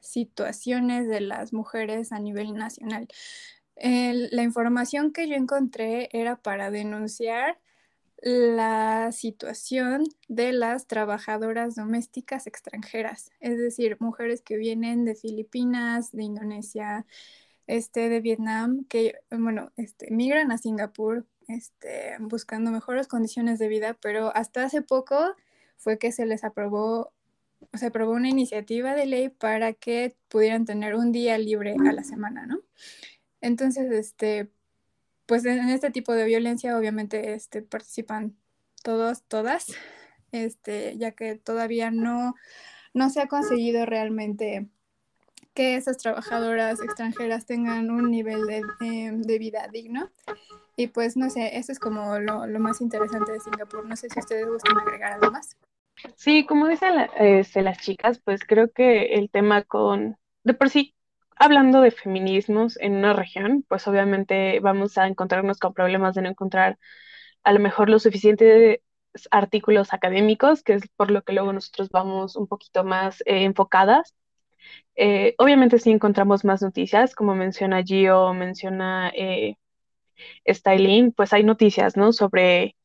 situaciones 0.00 1.08
de 1.08 1.20
las 1.20 1.52
mujeres 1.52 2.12
a 2.12 2.20
nivel 2.20 2.54
nacional. 2.54 3.08
La 3.80 4.42
información 4.42 5.12
que 5.12 5.28
yo 5.28 5.34
encontré 5.34 6.08
era 6.12 6.36
para 6.36 6.70
denunciar 6.70 7.58
la 8.20 9.12
situación 9.12 10.04
de 10.26 10.52
las 10.52 10.86
trabajadoras 10.86 11.76
domésticas 11.76 12.46
extranjeras, 12.46 13.30
es 13.40 13.58
decir, 13.58 13.96
mujeres 14.00 14.42
que 14.42 14.56
vienen 14.56 15.04
de 15.04 15.14
Filipinas, 15.14 16.10
de 16.10 16.24
Indonesia, 16.24 17.06
este, 17.68 18.08
de 18.08 18.20
Vietnam, 18.20 18.84
que, 18.88 19.20
bueno, 19.30 19.70
este, 19.76 20.10
migran 20.10 20.50
a 20.50 20.58
Singapur 20.58 21.26
este, 21.46 22.16
buscando 22.20 22.70
mejores 22.70 23.06
condiciones 23.06 23.58
de 23.58 23.68
vida, 23.68 23.94
pero 23.94 24.34
hasta 24.34 24.64
hace 24.64 24.82
poco 24.82 25.34
fue 25.76 25.98
que 25.98 26.10
se 26.10 26.26
les 26.26 26.44
aprobó, 26.44 27.12
se 27.74 27.86
aprobó 27.86 28.12
una 28.12 28.28
iniciativa 28.28 28.94
de 28.94 29.06
ley 29.06 29.28
para 29.28 29.74
que 29.74 30.16
pudieran 30.28 30.64
tener 30.64 30.96
un 30.96 31.12
día 31.12 31.38
libre 31.38 31.76
a 31.88 31.92
la 31.92 32.02
semana, 32.02 32.46
¿no? 32.46 32.60
Entonces, 33.40 33.90
este, 33.92 34.50
pues 35.26 35.44
en 35.44 35.68
este 35.68 35.90
tipo 35.90 36.12
de 36.12 36.24
violencia 36.24 36.76
obviamente 36.76 37.34
este, 37.34 37.62
participan 37.62 38.36
todos, 38.82 39.22
todas, 39.24 39.66
este, 40.32 40.96
ya 40.96 41.12
que 41.12 41.36
todavía 41.36 41.90
no, 41.90 42.34
no 42.94 43.10
se 43.10 43.20
ha 43.20 43.26
conseguido 43.26 43.86
realmente 43.86 44.68
que 45.54 45.76
esas 45.76 45.98
trabajadoras 45.98 46.80
extranjeras 46.80 47.46
tengan 47.46 47.90
un 47.90 48.10
nivel 48.10 48.46
de, 48.46 48.62
de 49.12 49.38
vida 49.38 49.66
digno. 49.72 50.10
Y 50.78 50.86
pues 50.86 51.16
no 51.16 51.28
sé, 51.28 51.58
eso 51.58 51.72
es 51.72 51.80
como 51.80 52.20
lo, 52.20 52.46
más 52.60 52.80
interesante 52.80 53.32
de 53.32 53.40
Singapur. 53.40 53.84
No 53.84 53.96
sé 53.96 54.08
si 54.08 54.20
ustedes 54.20 54.46
gustan 54.46 54.78
agregar 54.78 55.14
algo 55.14 55.32
más. 55.32 55.56
Sí, 56.14 56.46
como 56.46 56.68
dicen 56.68 56.94
este, 57.18 57.62
las 57.62 57.78
chicas, 57.78 58.20
pues 58.20 58.44
creo 58.46 58.70
que 58.70 59.14
el 59.14 59.28
tema 59.28 59.64
con, 59.64 60.16
de 60.44 60.54
por 60.54 60.70
sí, 60.70 60.94
hablando 61.38 61.80
de 61.80 61.90
feminismos 61.90 62.76
en 62.80 62.94
una 62.96 63.12
región, 63.12 63.64
pues 63.68 63.86
obviamente 63.88 64.60
vamos 64.60 64.98
a 64.98 65.06
encontrarnos 65.06 65.58
con 65.58 65.74
problemas 65.74 66.14
de 66.14 66.22
no 66.22 66.28
encontrar 66.30 66.78
a 67.44 67.52
lo 67.52 67.60
mejor 67.60 67.88
lo 67.88 67.98
suficiente 67.98 68.82
artículos 69.30 69.92
académicos, 69.92 70.62
que 70.62 70.74
es 70.74 70.88
por 70.96 71.10
lo 71.10 71.22
que 71.22 71.32
luego 71.32 71.52
nosotros 71.52 71.90
vamos 71.90 72.36
un 72.36 72.46
poquito 72.46 72.84
más 72.84 73.20
eh, 73.22 73.44
enfocadas. 73.44 74.14
Eh, 74.96 75.34
obviamente 75.38 75.78
sí 75.78 75.90
encontramos 75.90 76.44
más 76.44 76.62
noticias, 76.62 77.14
como 77.14 77.34
menciona 77.34 77.82
Gio, 77.82 78.34
menciona 78.34 79.10
eh, 79.14 79.56
Styling, 80.48 81.12
pues 81.12 81.32
hay 81.32 81.44
noticias, 81.44 81.96
¿no? 81.96 82.12
Sobre 82.12 82.76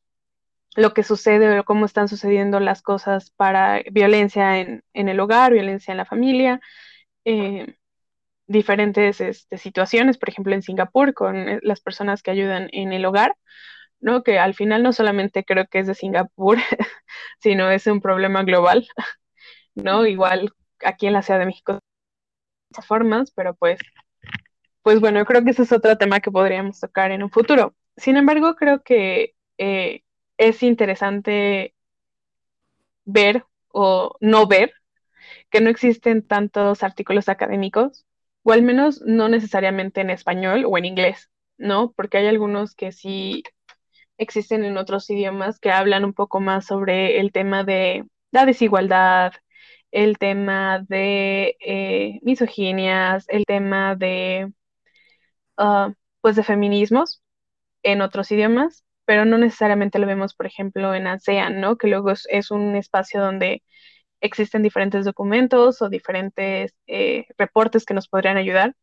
lo 0.76 0.94
que 0.94 1.02
sucede 1.02 1.58
o 1.58 1.64
cómo 1.64 1.86
están 1.86 2.08
sucediendo 2.08 2.60
las 2.60 2.82
cosas 2.82 3.30
para 3.32 3.82
violencia 3.92 4.60
en, 4.60 4.82
el 4.92 5.20
hogar, 5.20 5.52
violencia 5.52 5.92
en 5.92 5.98
la 5.98 6.04
familia, 6.04 6.60
diferentes 8.46 9.20
este, 9.20 9.58
situaciones, 9.58 10.18
por 10.18 10.28
ejemplo, 10.28 10.54
en 10.54 10.62
Singapur, 10.62 11.14
con 11.14 11.36
eh, 11.48 11.60
las 11.62 11.80
personas 11.80 12.22
que 12.22 12.30
ayudan 12.30 12.68
en 12.72 12.92
el 12.92 13.04
hogar, 13.06 13.36
¿no? 14.00 14.22
Que 14.22 14.38
al 14.38 14.54
final 14.54 14.82
no 14.82 14.92
solamente 14.92 15.44
creo 15.44 15.66
que 15.68 15.80
es 15.80 15.86
de 15.86 15.94
Singapur, 15.94 16.58
sino 17.40 17.70
es 17.70 17.86
un 17.86 18.00
problema 18.00 18.44
global, 18.44 18.86
¿no? 19.74 20.06
Igual 20.06 20.52
aquí 20.84 21.06
en 21.06 21.14
la 21.14 21.22
Ciudad 21.22 21.40
de 21.40 21.46
México, 21.46 21.80
de 22.70 22.82
formas, 22.82 23.32
pero 23.32 23.54
pues 23.54 23.78
pues 24.84 25.00
bueno, 25.00 25.18
yo 25.20 25.24
creo 25.26 25.42
que 25.44 25.50
ese 25.50 25.62
es 25.62 25.72
otro 25.72 25.96
tema 25.98 26.20
que 26.20 26.30
podríamos 26.30 26.78
tocar 26.80 27.10
en 27.10 27.22
un 27.22 27.30
futuro. 27.30 27.74
Sin 27.96 28.16
embargo, 28.18 28.54
creo 28.54 28.82
que 28.82 29.34
eh, 29.58 30.02
es 30.36 30.62
interesante 30.62 31.74
ver 33.04 33.44
o 33.68 34.16
no 34.20 34.46
ver 34.46 34.72
que 35.50 35.60
no 35.62 35.70
existen 35.70 36.26
tantos 36.26 36.82
artículos 36.82 37.28
académicos, 37.30 38.06
o 38.44 38.52
al 38.52 38.62
menos 38.62 39.02
no 39.02 39.28
necesariamente 39.28 40.00
en 40.02 40.10
español 40.10 40.64
o 40.66 40.78
en 40.78 40.84
inglés, 40.86 41.30
¿no? 41.58 41.92
Porque 41.92 42.18
hay 42.18 42.28
algunos 42.28 42.74
que 42.74 42.92
sí 42.92 43.42
existen 44.18 44.64
en 44.64 44.78
otros 44.78 45.10
idiomas 45.10 45.58
que 45.60 45.72
hablan 45.72 46.04
un 46.04 46.14
poco 46.14 46.40
más 46.40 46.66
sobre 46.66 47.20
el 47.20 47.32
tema 47.32 47.64
de 47.64 48.04
la 48.30 48.46
desigualdad, 48.46 49.32
el 49.90 50.18
tema 50.18 50.84
de 50.88 51.56
eh, 51.60 52.20
misoginias, 52.22 53.26
el 53.28 53.44
tema 53.46 53.96
de 53.96 54.52
Ah, 55.56 55.92
pues 56.20 56.36
de 56.36 56.42
feminismos 56.44 57.22
en 57.82 58.02
otros 58.02 58.30
idiomas, 58.32 58.84
pero 59.04 59.24
no 59.24 59.38
necesariamente 59.38 59.98
lo 59.98 60.06
vemos, 60.06 60.34
por 60.34 60.46
ejemplo, 60.46 60.94
en 60.94 61.06
ASEAN, 61.06 61.60
¿no? 61.60 61.76
Que 61.76 61.88
luego 61.88 62.10
es, 62.10 62.50
un 62.50 62.76
espacio 62.76 63.20
donde 63.20 63.62
existen 64.24 64.62
diferentes 64.62 65.04
documentos 65.04 65.82
o 65.82 65.88
diferentes 65.88 66.74
eh, 66.86 67.26
reportes 67.38 67.84
que 67.84 67.94
nos 67.94 68.08
podrían 68.08 68.36
ayudar. 68.38 68.74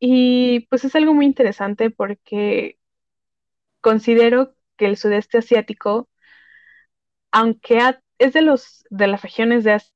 Y 0.00 0.60
pues 0.70 0.84
es 0.84 0.94
algo 0.96 1.14
muy 1.14 1.26
interesante 1.26 1.90
porque 1.90 2.78
considero 3.80 4.54
que 4.76 4.86
el 4.86 4.96
sudeste 4.98 5.38
asiático, 5.38 6.08
aunque 7.30 7.78
es 8.18 8.32
de 8.32 8.42
los 8.42 8.84
de 8.90 9.06
las 9.06 9.22
regiones 9.22 9.64
de 9.64 9.72
Asia 9.72 9.90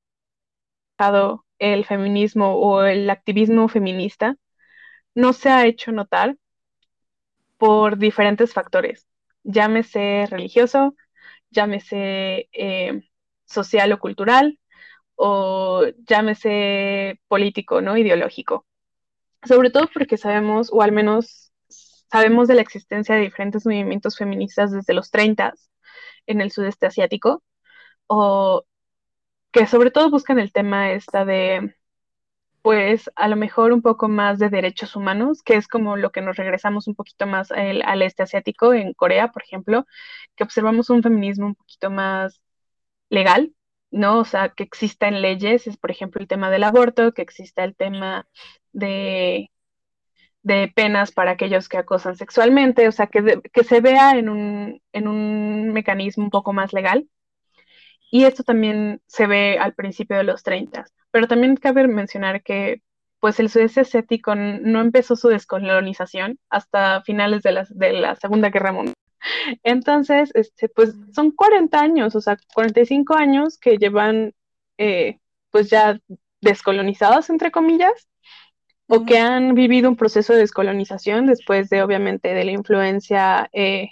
el 1.59 1.85
feminismo 1.87 2.57
o 2.57 2.83
el 2.85 3.09
activismo 3.11 3.69
feminista, 3.69 4.37
no 5.15 5.33
se 5.33 5.51
ha 5.51 5.67
hecho 5.67 5.93
notar 5.93 6.37
por 7.59 7.99
diferentes 7.99 8.53
factores, 8.55 9.07
llámese 9.45 10.27
religioso, 10.31 10.95
llámese 11.51 12.49
eh, 12.53 13.03
social 13.47 13.93
o 13.93 13.99
cultural, 14.01 14.59
o 15.23 15.85
llámese 16.07 17.21
político, 17.29 17.83
¿no? 17.83 17.97
Ideológico. 17.99 18.67
Sobre 19.47 19.71
todo 19.71 19.89
porque 19.93 20.17
sabemos, 20.17 20.71
o 20.73 20.83
al 20.83 20.93
menos 20.93 21.53
sabemos 21.69 22.49
de 22.49 22.55
la 22.55 22.63
existencia 22.63 23.15
de 23.15 23.23
diferentes 23.23 23.67
movimientos 23.67 24.17
feministas 24.17 24.73
desde 24.73 24.95
los 24.95 25.11
30 25.11 25.55
en 26.27 26.41
el 26.41 26.51
sudeste 26.51 26.87
asiático, 26.87 27.43
o 28.07 28.65
que 29.53 29.67
sobre 29.67 29.91
todo 29.91 30.11
buscan 30.11 30.39
el 30.39 30.53
tema 30.53 30.93
esta 30.93 31.25
de 31.27 31.75
pues 32.63 33.11
a 33.17 33.29
lo 33.29 33.37
mejor 33.37 33.73
un 33.73 33.83
poco 33.83 34.09
más 34.09 34.39
de 34.39 34.51
derechos 34.51 34.97
humanos, 34.97 35.43
que 35.43 35.57
es 35.57 35.69
como 35.69 35.97
lo 35.97 36.13
que 36.13 36.23
nos 36.23 36.37
regresamos 36.37 36.89
un 36.89 36.95
poquito 36.95 37.27
más 37.27 37.51
al, 37.53 37.83
al 37.83 38.03
este 38.03 38.23
asiático, 38.23 38.75
en 38.75 38.95
Corea, 38.95 39.29
por 39.33 39.43
ejemplo, 39.43 39.87
que 40.37 40.45
observamos 40.45 40.91
un 40.91 41.03
feminismo 41.03 41.47
un 41.47 41.55
poquito 41.57 41.91
más 41.91 42.41
legal, 43.11 43.55
¿no? 43.91 44.21
O 44.21 44.25
sea, 44.25 44.51
que 44.51 44.63
existan 44.65 45.23
leyes, 45.23 45.67
es 45.67 45.77
por 45.77 45.91
ejemplo 45.91 46.21
el 46.21 46.29
tema 46.29 46.51
del 46.51 46.65
aborto, 46.65 47.13
que 47.13 47.23
exista 47.23 47.65
el 47.65 47.77
tema 47.77 48.27
de, 48.73 49.51
de 50.43 50.73
penas 50.75 51.13
para 51.13 51.33
aquellos 51.33 51.69
que 51.69 51.79
acosan 51.79 52.17
sexualmente, 52.17 52.89
o 52.89 52.93
sea, 52.93 53.07
que, 53.09 53.41
que 53.53 53.65
se 53.65 53.81
vea 53.81 54.13
en 54.19 54.29
un, 54.29 54.83
en 54.93 55.09
un 55.09 55.73
mecanismo 55.73 56.25
un 56.25 56.31
poco 56.31 56.53
más 56.53 56.73
legal. 56.73 57.09
Y 58.11 58.25
esto 58.25 58.43
también 58.43 59.01
se 59.07 59.27
ve 59.27 59.59
al 59.59 59.75
principio 59.75 60.17
de 60.17 60.25
los 60.25 60.43
30. 60.43 60.85
Pero 61.13 61.29
también 61.29 61.57
cabe 61.57 61.87
mencionar 61.87 62.43
que 62.43 62.83
pues 63.21 63.39
el 63.39 63.51
sudeste 63.51 63.81
asiático 63.81 64.35
no 64.35 64.81
empezó 64.81 65.15
su 65.15 65.29
descolonización 65.29 66.39
hasta 66.49 67.03
finales 67.03 67.43
de 67.43 67.53
la, 67.53 67.67
de 67.69 67.93
la 67.93 68.17
Segunda 68.17 68.49
Guerra 68.49 68.73
Mundial. 68.73 68.95
Entonces, 69.63 70.31
este, 70.35 70.69
pues 70.69 70.95
son 71.15 71.31
40 71.33 71.81
años, 71.81 72.15
o 72.17 72.21
sea, 72.21 72.37
45 72.55 73.15
años 73.15 73.59
que 73.59 73.77
llevan 73.79 74.35
eh, 74.79 75.19
pues 75.51 75.71
ya 75.71 76.01
descolonizados, 76.41 77.31
entre 77.31 77.51
comillas, 77.51 78.09
o 78.89 79.05
que 79.05 79.19
han 79.19 79.55
vivido 79.55 79.89
un 79.89 79.97
proceso 79.97 80.33
de 80.33 80.41
descolonización 80.41 81.27
después 81.27 81.71
de, 81.71 81.83
obviamente, 81.83 82.35
de 82.35 82.45
la 82.45 82.53
influencia 82.53 83.49
eh, 83.53 83.91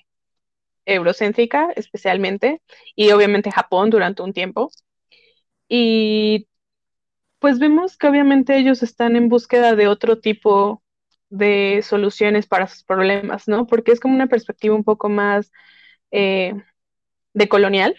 eurocéntrica, 0.86 1.70
especialmente, 1.76 2.62
y 2.96 3.10
obviamente 3.12 3.52
Japón 3.52 3.90
durante 3.90 4.22
un 4.22 4.32
tiempo. 4.32 4.70
Y 5.68 6.48
pues 7.38 7.58
vemos 7.58 7.96
que 7.96 8.08
obviamente 8.08 8.56
ellos 8.58 8.82
están 8.82 9.16
en 9.16 9.28
búsqueda 9.28 9.76
de 9.76 9.88
otro 9.88 10.18
tipo 10.18 10.82
de 11.30 11.82
soluciones 11.82 12.46
para 12.46 12.66
sus 12.66 12.84
problemas, 12.84 13.48
¿no? 13.48 13.66
Porque 13.66 13.92
es 13.92 14.00
como 14.00 14.14
una 14.14 14.26
perspectiva 14.28 14.74
un 14.74 14.84
poco 14.84 15.08
más 15.08 15.52
eh, 16.10 16.54
de 17.34 17.48
colonial 17.48 17.96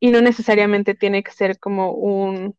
y 0.00 0.10
no 0.10 0.20
necesariamente 0.20 0.94
tiene 0.94 1.22
que 1.22 1.32
ser 1.32 1.58
como 1.58 1.92
un 1.92 2.56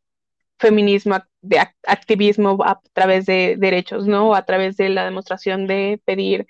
feminismo 0.60 1.20
de 1.42 1.60
activismo 1.88 2.58
a 2.64 2.82
través 2.94 3.26
de 3.26 3.56
derechos, 3.58 4.08
¿no? 4.08 4.36
A 4.36 4.46
través 4.46 4.78
de 4.78 4.90
la 4.90 5.06
demostración 5.06 5.68
de 5.68 6.02
pedir 6.06 6.48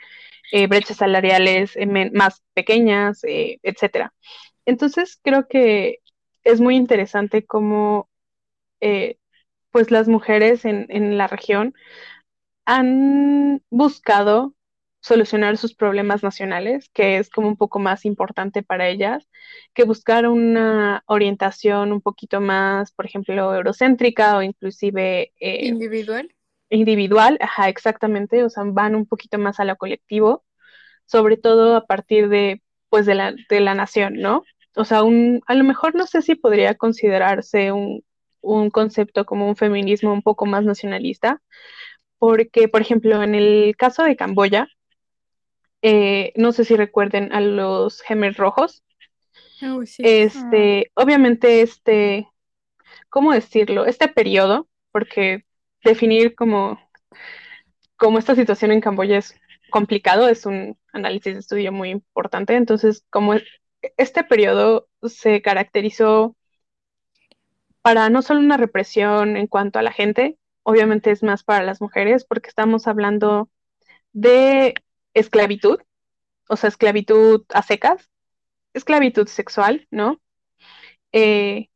eh, 0.51 0.67
brechas 0.67 0.97
salariales 0.97 1.75
eh, 1.77 1.87
más 2.13 2.43
pequeñas, 2.53 3.21
etcétera. 3.23 4.13
Entonces 4.65 5.19
creo 5.23 5.47
que 5.47 5.99
es 6.43 6.61
muy 6.61 6.75
interesante 6.75 7.45
cómo 7.45 8.09
pues 9.71 9.91
las 9.91 10.07
mujeres 10.07 10.65
en, 10.65 10.85
en 10.89 11.17
la 11.17 11.27
región 11.27 11.73
han 12.65 13.61
buscado 13.69 14.55
solucionar 15.01 15.57
sus 15.57 15.73
problemas 15.73 16.21
nacionales, 16.23 16.89
que 16.93 17.17
es 17.17 17.29
como 17.29 17.47
un 17.47 17.57
poco 17.57 17.79
más 17.79 18.05
importante 18.05 18.61
para 18.61 18.87
ellas, 18.87 19.27
que 19.73 19.83
buscar 19.83 20.27
una 20.27 21.03
orientación 21.07 21.91
un 21.91 22.01
poquito 22.01 22.39
más, 22.39 22.91
por 22.91 23.05
ejemplo, 23.07 23.55
eurocéntrica 23.55 24.37
o 24.37 24.43
inclusive... 24.43 25.33
Eh, 25.39 25.65
individual. 25.65 26.33
Individual, 26.69 27.37
ajá, 27.41 27.67
exactamente, 27.67 28.43
o 28.43 28.49
sea, 28.49 28.63
van 28.65 28.95
un 28.95 29.05
poquito 29.05 29.37
más 29.39 29.59
a 29.59 29.65
lo 29.65 29.75
colectivo, 29.75 30.45
sobre 31.05 31.35
todo 31.35 31.75
a 31.75 31.85
partir 31.85 32.29
de, 32.29 32.61
pues, 32.89 33.05
de 33.05 33.15
la, 33.15 33.33
de 33.49 33.59
la 33.59 33.73
nación, 33.73 34.13
¿no? 34.13 34.43
O 34.75 34.85
sea, 34.85 35.03
un, 35.03 35.41
a 35.47 35.55
lo 35.55 35.63
mejor 35.63 35.95
no 35.95 36.05
sé 36.05 36.21
si 36.21 36.35
podría 36.35 36.75
considerarse 36.75 37.71
un, 37.71 38.05
un 38.41 38.69
concepto 38.69 39.25
como 39.25 39.47
un 39.47 39.55
feminismo 39.55 40.13
un 40.13 40.21
poco 40.21 40.45
más 40.45 40.63
nacionalista, 40.63 41.41
porque, 42.21 42.67
por 42.67 42.81
ejemplo, 42.81 43.23
en 43.23 43.33
el 43.33 43.75
caso 43.75 44.03
de 44.03 44.15
Camboya, 44.15 44.67
eh, 45.81 46.33
no 46.35 46.51
sé 46.51 46.65
si 46.65 46.75
recuerden 46.75 47.33
a 47.33 47.41
los 47.41 48.01
gemelos 48.01 48.37
rojos. 48.37 48.83
Este, 49.97 50.91
obviamente, 50.93 51.63
este, 51.63 52.27
¿cómo 53.09 53.33
decirlo? 53.33 53.87
Este 53.87 54.07
periodo, 54.07 54.67
porque 54.91 55.45
definir 55.83 56.35
como, 56.35 56.79
como 57.95 58.19
esta 58.19 58.35
situación 58.35 58.71
en 58.71 58.81
Camboya 58.81 59.17
es 59.17 59.33
complicado, 59.71 60.29
es 60.29 60.45
un 60.45 60.77
análisis 60.93 61.33
de 61.33 61.39
estudio 61.39 61.71
muy 61.71 61.89
importante. 61.89 62.53
Entonces, 62.53 63.03
como 63.09 63.33
este 63.97 64.23
periodo 64.23 64.87
se 65.01 65.41
caracterizó 65.41 66.35
para 67.81 68.11
no 68.11 68.21
solo 68.21 68.41
una 68.41 68.57
represión 68.57 69.37
en 69.37 69.47
cuanto 69.47 69.79
a 69.79 69.81
la 69.81 69.91
gente, 69.91 70.37
obviamente 70.63 71.11
es 71.11 71.23
más 71.23 71.43
para 71.43 71.63
las 71.63 71.81
mujeres 71.81 72.25
porque 72.25 72.49
estamos 72.49 72.87
hablando 72.87 73.49
de 74.13 74.75
esclavitud, 75.13 75.79
o 76.47 76.55
sea, 76.55 76.69
esclavitud 76.69 77.43
a 77.53 77.61
secas, 77.61 78.09
esclavitud 78.73 79.27
sexual, 79.27 79.87
¿no? 79.91 80.21
Eh, 81.11 81.69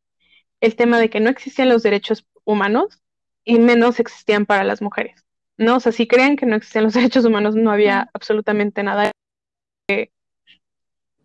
el 0.62 0.76
tema 0.76 1.00
de 1.00 1.10
que 1.10 1.20
no 1.20 1.30
existían 1.30 1.70
los 1.70 1.84
derechos 1.84 2.26
humanos 2.44 3.02
y 3.44 3.60
menos 3.60 4.00
existían 4.00 4.46
para 4.46 4.64
las 4.64 4.82
mujeres, 4.82 5.26
¿no? 5.58 5.78
O 5.78 5.80
sea, 5.80 5.92
si 5.92 6.08
creen 6.08 6.36
que 6.36 6.46
no 6.46 6.56
existían 6.56 6.86
los 6.86 6.94
derechos 6.96 7.26
humanos, 7.26 7.56
no 7.56 7.72
había 7.72 8.10
absolutamente 8.14 8.84
nada 8.84 9.12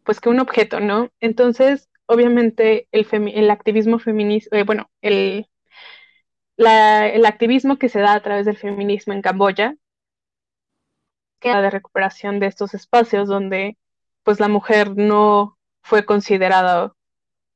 pues 0.05 0.21
que 0.21 0.29
un 0.29 0.41
objeto, 0.41 0.81
¿no? 0.81 1.11
Entonces, 1.21 1.89
obviamente, 2.07 2.89
el, 2.93 3.07
el 3.33 3.51
activismo 3.51 3.99
feminista, 3.99 4.59
eh, 4.59 4.65
bueno, 4.65 4.91
el, 5.03 5.47
el 6.69 7.27
activismo 7.27 7.79
que 7.79 7.89
se 7.89 8.01
da 8.01 8.15
a 8.15 8.23
través 8.23 8.47
del 8.47 8.57
feminismo 8.57 9.13
en 9.13 9.23
Camboya, 9.23 9.77
que 11.41 11.49
de 11.49 11.71
recuperación 11.71 12.39
de 12.39 12.47
estos 12.47 12.75
espacios 12.75 13.29
donde 13.29 13.79
pues 14.23 14.41
la 14.41 14.49
mujer 14.49 14.97
no 14.97 15.59
fue 15.83 16.05
considerada 16.05 16.95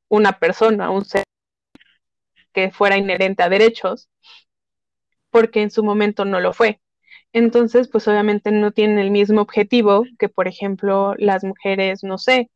una 0.09 0.39
persona, 0.39 0.89
un 0.89 1.05
ser 1.05 1.23
que 2.53 2.71
fuera 2.71 2.97
inherente 2.97 3.43
a 3.43 3.49
derechos, 3.49 4.09
porque 5.29 5.61
en 5.61 5.71
su 5.71 5.83
momento 5.83 6.25
no 6.25 6.39
lo 6.39 6.53
fue. 6.53 6.81
Entonces, 7.33 7.89
pues 7.89 8.07
obviamente 8.07 8.51
no 8.51 8.71
tienen 8.71 8.97
el 8.97 9.11
mismo 9.11 9.41
objetivo 9.41 10.05
que, 10.17 10.29
por 10.29 10.47
ejemplo, 10.47 11.15
las 11.17 11.43
mujeres, 11.43 12.03
no 12.03 12.17
sé, 12.17 12.49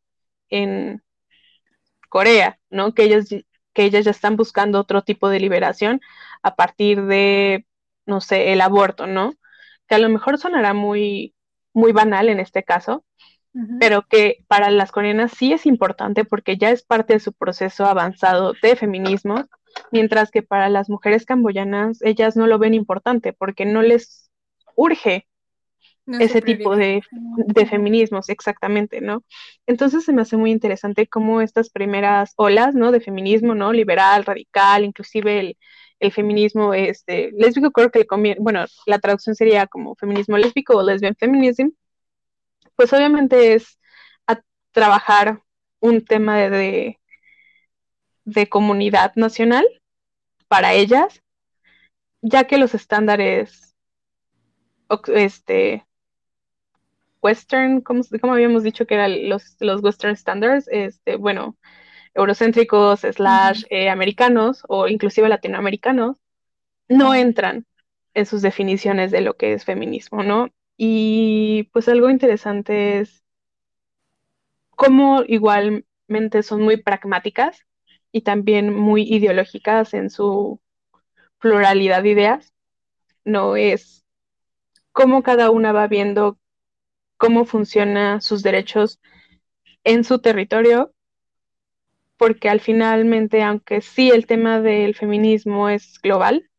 en 0.48 1.02
Corea, 2.08 2.58
¿no? 2.70 2.94
Que 2.94 3.04
ellas, 3.04 3.28
que 3.72 3.84
ellas 3.84 4.04
ya 4.04 4.10
están 4.10 4.36
buscando 4.36 4.80
otro 4.80 5.02
tipo 5.02 5.28
de 5.28 5.40
liberación 5.40 6.00
a 6.42 6.54
partir 6.56 7.04
de, 7.06 7.66
no 8.06 8.20
sé, 8.20 8.52
el 8.52 8.60
aborto, 8.60 9.06
¿no? 9.06 9.34
Que 9.86 9.96
a 9.96 9.98
lo 9.98 10.08
mejor 10.08 10.38
sonará 10.38 10.74
muy, 10.74 11.34
muy 11.72 11.92
banal 11.92 12.28
en 12.28 12.40
este 12.40 12.62
caso, 12.62 13.04
pero 13.80 14.02
que 14.02 14.44
para 14.46 14.70
las 14.70 14.92
coreanas 14.92 15.32
sí 15.36 15.52
es 15.52 15.66
importante 15.66 16.24
porque 16.24 16.56
ya 16.56 16.70
es 16.70 16.84
parte 16.84 17.14
de 17.14 17.20
su 17.20 17.32
proceso 17.32 17.84
avanzado 17.84 18.54
de 18.62 18.76
feminismo, 18.76 19.46
mientras 19.90 20.30
que 20.30 20.42
para 20.42 20.68
las 20.68 20.88
mujeres 20.88 21.24
camboyanas 21.24 22.00
ellas 22.02 22.36
no 22.36 22.46
lo 22.46 22.60
ven 22.60 22.74
importante 22.74 23.32
porque 23.32 23.64
no 23.64 23.82
les 23.82 24.30
urge 24.76 25.26
ese 26.06 26.40
tipo 26.40 26.76
de, 26.76 27.02
de, 27.36 27.66
feminismos, 27.66 28.30
exactamente, 28.30 29.00
¿no? 29.00 29.22
Entonces 29.66 30.04
se 30.04 30.12
me 30.12 30.22
hace 30.22 30.36
muy 30.36 30.50
interesante 30.50 31.06
cómo 31.06 31.40
estas 31.40 31.70
primeras 31.70 32.32
olas, 32.36 32.74
¿no? 32.74 32.90
De 32.90 33.00
feminismo, 33.00 33.54
¿no? 33.54 33.72
Liberal, 33.72 34.24
radical, 34.24 34.84
inclusive 34.84 35.38
el, 35.38 35.56
el 36.00 36.12
feminismo 36.12 36.74
este, 36.74 37.30
lésbico, 37.32 37.70
creo 37.70 37.90
que 37.90 38.06
bueno, 38.38 38.64
la 38.86 38.98
traducción 38.98 39.36
sería 39.36 39.66
como 39.66 39.94
feminismo 39.94 40.38
lésbico 40.38 40.76
o 40.76 40.82
lesbian 40.82 41.14
feminism, 41.14 41.68
pues 42.74 42.92
obviamente 42.92 43.54
es 43.54 43.78
a 44.26 44.40
trabajar 44.72 45.42
un 45.80 46.04
tema 46.04 46.38
de, 46.38 46.98
de, 48.24 48.48
comunidad 48.48 49.12
nacional 49.16 49.66
para 50.48 50.72
ellas, 50.72 51.22
ya 52.22 52.44
que 52.44 52.58
los 52.58 52.74
estándares 52.74 53.74
este 55.14 55.86
western, 57.22 57.82
como, 57.82 58.02
habíamos 58.32 58.62
dicho 58.62 58.86
que 58.86 58.94
eran 58.94 59.28
los, 59.28 59.56
los 59.60 59.82
western 59.82 60.16
standards, 60.16 60.66
este, 60.68 61.16
bueno, 61.16 61.56
eurocéntricos, 62.14 63.00
slash 63.00 63.64
eh, 63.70 63.90
americanos 63.90 64.62
o 64.68 64.88
inclusive 64.88 65.28
latinoamericanos, 65.28 66.16
no 66.88 67.14
entran 67.14 67.66
en 68.14 68.26
sus 68.26 68.42
definiciones 68.42 69.10
de 69.10 69.20
lo 69.20 69.36
que 69.36 69.52
es 69.52 69.64
feminismo, 69.64 70.22
¿no? 70.22 70.48
Y 70.76 71.64
pues 71.72 71.88
algo 71.88 72.10
interesante 72.10 73.00
es 73.00 73.24
cómo 74.70 75.22
igualmente 75.26 76.42
son 76.42 76.62
muy 76.62 76.78
pragmáticas 76.78 77.66
y 78.12 78.22
también 78.22 78.74
muy 78.74 79.02
ideológicas 79.02 79.94
en 79.94 80.10
su 80.10 80.60
pluralidad 81.38 82.02
de 82.02 82.10
ideas, 82.10 82.54
no 83.24 83.56
es 83.56 84.04
cómo 84.92 85.22
cada 85.22 85.50
una 85.50 85.72
va 85.72 85.86
viendo 85.86 86.38
cómo 87.16 87.44
funcionan 87.44 88.20
sus 88.22 88.42
derechos 88.42 89.00
en 89.84 90.04
su 90.04 90.20
territorio 90.20 90.92
porque 92.20 92.50
al 92.50 92.60
finalmente, 92.60 93.42
aunque 93.42 93.80
sí 93.80 94.10
el 94.10 94.26
tema 94.26 94.60
del 94.60 94.94
feminismo 94.94 95.70
es 95.70 95.98
global, 96.02 96.50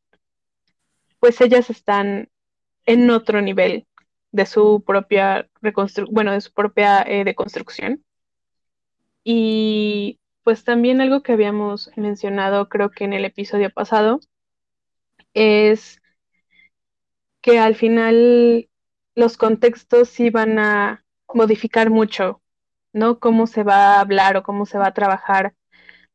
pues 1.19 1.39
ellas 1.39 1.69
están 1.69 2.29
en 2.87 3.11
otro 3.11 3.43
nivel 3.43 3.85
de 4.31 4.47
su 4.47 4.83
propia 4.83 5.47
reconstrucción, 5.61 6.15
bueno, 6.15 6.31
de 6.31 6.41
su 6.41 6.51
propia 6.51 7.03
eh, 7.03 7.23
deconstrucción. 7.25 8.03
Y 9.23 10.19
pues 10.41 10.63
también 10.63 10.99
algo 10.99 11.21
que 11.21 11.33
habíamos 11.33 11.91
mencionado, 11.95 12.67
creo 12.67 12.89
que 12.89 13.03
en 13.03 13.13
el 13.13 13.23
episodio 13.23 13.69
pasado, 13.69 14.19
es 15.35 16.01
que 17.41 17.59
al 17.59 17.75
final 17.75 18.67
los 19.13 19.37
contextos 19.37 20.17
van 20.31 20.57
a 20.57 21.05
modificar 21.31 21.91
mucho, 21.91 22.40
¿no? 22.93 23.19
Cómo 23.19 23.47
se 23.47 23.63
va 23.63 23.95
a 23.95 24.01
hablar 24.01 24.37
o 24.37 24.43
cómo 24.43 24.65
se 24.65 24.77
va 24.77 24.87
a 24.87 24.93
trabajar 24.93 25.55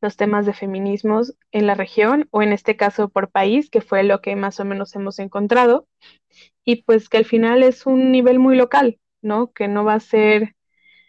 los 0.00 0.16
temas 0.16 0.46
de 0.46 0.54
feminismos 0.54 1.34
en 1.52 1.66
la 1.66 1.74
región 1.74 2.28
o 2.30 2.42
en 2.42 2.52
este 2.52 2.76
caso 2.76 3.08
por 3.08 3.30
país, 3.30 3.70
que 3.70 3.80
fue 3.80 4.04
lo 4.04 4.20
que 4.20 4.36
más 4.36 4.60
o 4.60 4.64
menos 4.64 4.94
hemos 4.94 5.18
encontrado, 5.18 5.88
y 6.64 6.82
pues 6.82 7.08
que 7.08 7.18
al 7.18 7.24
final 7.24 7.62
es 7.62 7.86
un 7.86 8.12
nivel 8.12 8.38
muy 8.38 8.56
local, 8.56 8.98
¿no? 9.22 9.52
Que 9.52 9.68
no 9.68 9.84
va 9.84 9.94
a 9.94 10.00
ser 10.00 10.54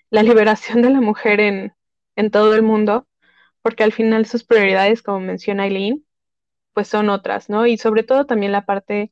la 0.09 0.23
liberación 0.23 0.81
de 0.81 0.89
la 0.91 1.01
mujer 1.01 1.39
en, 1.39 1.73
en 2.15 2.31
todo 2.31 2.55
el 2.55 2.63
mundo, 2.63 3.07
porque 3.61 3.83
al 3.83 3.93
final 3.93 4.25
sus 4.27 4.43
prioridades, 4.45 5.03
como 5.03 5.19
menciona 5.21 5.65
Eileen, 5.67 6.05
pues 6.73 6.89
son 6.89 7.09
otras, 7.09 7.49
¿no? 7.49 7.67
Y 7.67 7.77
sobre 7.77 8.03
todo 8.03 8.25
también 8.25 8.51
la 8.53 8.65
parte 8.65 9.11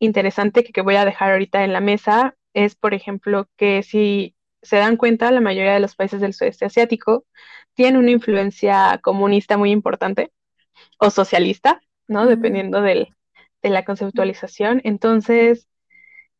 interesante 0.00 0.64
que, 0.64 0.72
que 0.72 0.82
voy 0.82 0.96
a 0.96 1.06
dejar 1.06 1.32
ahorita 1.32 1.64
en 1.64 1.74
la 1.74 1.80
mesa 1.82 2.36
es, 2.54 2.76
por 2.76 2.94
ejemplo, 2.94 3.48
que 3.56 3.82
si 3.82 4.35
se 4.66 4.76
dan 4.76 4.96
cuenta, 4.96 5.30
la 5.30 5.40
mayoría 5.40 5.74
de 5.74 5.80
los 5.80 5.96
países 5.96 6.20
del 6.20 6.34
sudeste 6.34 6.66
asiático 6.66 7.24
tienen 7.74 7.98
una 8.00 8.10
influencia 8.10 9.00
comunista 9.02 9.56
muy 9.56 9.70
importante 9.70 10.32
o 10.98 11.10
socialista, 11.10 11.80
¿no? 12.08 12.26
Dependiendo 12.26 12.82
del, 12.82 13.08
de 13.62 13.70
la 13.70 13.84
conceptualización. 13.84 14.80
Entonces, 14.84 15.68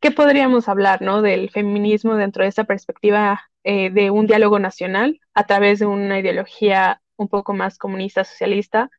¿qué 0.01 0.11
podríamos 0.11 0.69
hablar, 0.69 1.03
¿no? 1.03 1.23
Del 1.23 1.51
feminismo 1.51 2.17
dentro 2.17 2.43
de 2.43 2.49
esta 2.49 2.65
perspectiva 2.65 3.43
eh, 3.65 3.91
de 3.91 4.11
un 4.11 4.27
diálogo 4.27 4.59
nacional 4.59 5.21
a 5.35 5.47
través 5.47 5.79
de 5.81 5.87
una 5.87 6.19
ideología 6.21 7.03
un 7.17 7.29
poco 7.29 7.55
más 7.55 7.79
comunista, 7.79 8.25
socialista, 8.25 8.91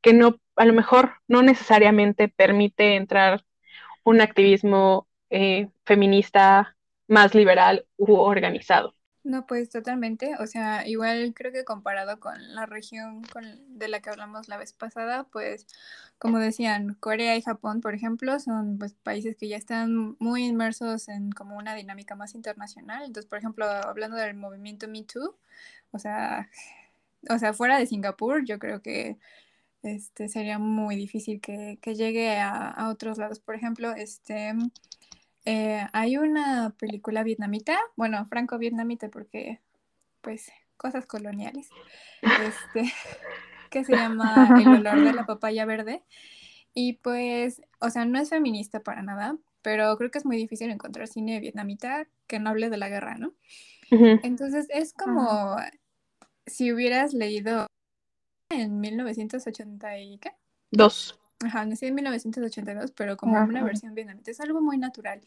que 0.00 0.12
no, 0.12 0.38
a 0.56 0.64
lo 0.64 0.72
mejor 0.72 1.14
no 1.28 1.42
necesariamente 1.42 2.28
permite 2.28 2.96
entrar 2.96 3.44
un 4.04 4.20
activismo 4.20 5.08
eh, 5.30 5.68
feminista 5.84 6.76
más 7.14 7.34
liberal 7.34 7.86
u 7.96 8.12
organizado. 8.14 8.94
No, 9.24 9.46
pues 9.46 9.70
totalmente. 9.70 10.36
O 10.38 10.46
sea, 10.46 10.86
igual 10.86 11.32
creo 11.34 11.50
que 11.50 11.64
comparado 11.64 12.20
con 12.20 12.54
la 12.54 12.66
región 12.66 13.22
de 13.68 13.88
la 13.88 14.00
que 14.00 14.10
hablamos 14.10 14.48
la 14.48 14.58
vez 14.58 14.74
pasada, 14.74 15.24
pues 15.24 15.66
como 16.18 16.38
decían, 16.38 16.94
Corea 17.00 17.34
y 17.36 17.42
Japón, 17.42 17.80
por 17.80 17.94
ejemplo, 17.94 18.38
son 18.38 18.78
pues, 18.78 18.92
países 18.94 19.36
que 19.36 19.48
ya 19.48 19.56
están 19.56 20.16
muy 20.18 20.44
inmersos 20.44 21.08
en 21.08 21.32
como 21.32 21.56
una 21.56 21.74
dinámica 21.74 22.14
más 22.16 22.34
internacional. 22.34 23.04
Entonces, 23.04 23.28
por 23.28 23.38
ejemplo, 23.38 23.64
hablando 23.66 24.16
del 24.18 24.34
movimiento 24.36 24.88
Me 24.88 25.04
Too, 25.04 25.34
o 25.92 25.98
sea, 25.98 26.50
o 27.30 27.38
sea, 27.38 27.54
fuera 27.54 27.78
de 27.78 27.86
Singapur, 27.86 28.44
yo 28.44 28.58
creo 28.58 28.82
que 28.82 29.16
este, 29.82 30.28
sería 30.28 30.58
muy 30.58 30.96
difícil 30.96 31.40
que, 31.40 31.78
llegue 31.82 32.38
a, 32.38 32.68
a, 32.70 32.90
otros 32.90 33.18
lados. 33.18 33.40
Por 33.40 33.54
ejemplo, 33.54 33.92
este, 33.92 34.54
eh, 35.44 35.86
hay 35.92 36.16
una 36.16 36.74
película 36.78 37.22
vietnamita, 37.22 37.78
bueno, 37.96 38.26
franco-vietnamita 38.26 39.08
porque, 39.08 39.60
pues, 40.20 40.50
cosas 40.76 41.06
coloniales, 41.06 41.68
este, 42.22 42.92
que 43.70 43.84
se 43.84 43.92
llama 43.92 44.56
El 44.58 44.68
olor 44.68 45.04
de 45.04 45.12
la 45.12 45.26
papaya 45.26 45.64
verde. 45.64 46.02
Y 46.74 46.94
pues, 46.94 47.62
o 47.78 47.90
sea, 47.90 48.04
no 48.04 48.18
es 48.18 48.30
feminista 48.30 48.80
para 48.80 49.02
nada, 49.02 49.36
pero 49.62 49.96
creo 49.96 50.10
que 50.10 50.18
es 50.18 50.26
muy 50.26 50.36
difícil 50.36 50.70
encontrar 50.70 51.06
cine 51.06 51.38
vietnamita 51.40 52.08
que 52.26 52.40
no 52.40 52.50
hable 52.50 52.68
de 52.68 52.76
la 52.76 52.88
guerra, 52.88 53.16
¿no? 53.16 53.32
Entonces 53.90 54.66
es 54.70 54.92
como 54.92 55.56
si 56.46 56.72
hubieras 56.72 57.14
leído 57.14 57.68
en 58.50 58.80
1980 58.80 59.98
y 59.98 60.18
qué? 60.18 60.32
Dos. 60.72 61.16
Ajá, 61.44 61.64
nací 61.66 61.86
en 61.86 61.94
1982, 61.94 62.92
pero 62.92 63.16
como 63.16 63.42
una 63.42 63.62
versión 63.62 63.94
vietnamita. 63.94 64.30
Es 64.30 64.40
algo 64.40 64.60
muy 64.60 64.78
natural. 64.78 65.20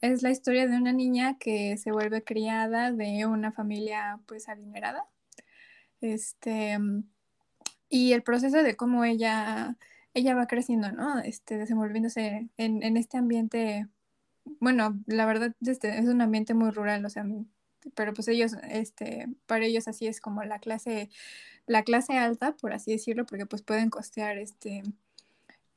Es 0.00 0.22
la 0.22 0.30
historia 0.30 0.66
de 0.66 0.76
una 0.76 0.92
niña 0.92 1.36
que 1.38 1.76
se 1.76 1.90
vuelve 1.90 2.22
criada 2.22 2.92
de 2.92 3.26
una 3.26 3.50
familia 3.50 4.20
pues 4.26 4.48
adinerada. 4.48 5.06
Este, 6.00 6.78
y 7.88 8.12
el 8.12 8.22
proceso 8.22 8.62
de 8.62 8.76
cómo 8.76 9.04
ella, 9.04 9.76
ella 10.14 10.34
va 10.34 10.46
creciendo, 10.46 10.92
¿no? 10.92 11.18
Este, 11.20 11.56
desenvolviéndose 11.56 12.48
en, 12.56 12.82
en 12.82 12.96
este 12.96 13.16
ambiente, 13.16 13.88
bueno, 14.60 15.00
la 15.06 15.26
verdad 15.26 15.54
este, 15.60 15.98
es 15.98 16.06
un 16.06 16.20
ambiente 16.20 16.54
muy 16.54 16.70
rural, 16.70 17.04
o 17.04 17.10
sea, 17.10 17.24
pero 17.94 18.14
pues 18.14 18.28
ellos, 18.28 18.52
este, 18.68 19.28
para 19.46 19.64
ellos 19.64 19.88
así 19.88 20.06
es 20.06 20.20
como 20.20 20.42
la 20.44 20.58
clase, 20.58 21.10
la 21.66 21.82
clase 21.82 22.18
alta, 22.18 22.56
por 22.56 22.72
así 22.72 22.92
decirlo, 22.92 23.26
porque 23.26 23.46
pues 23.46 23.62
pueden 23.62 23.90
costear 23.90 24.38
este 24.38 24.82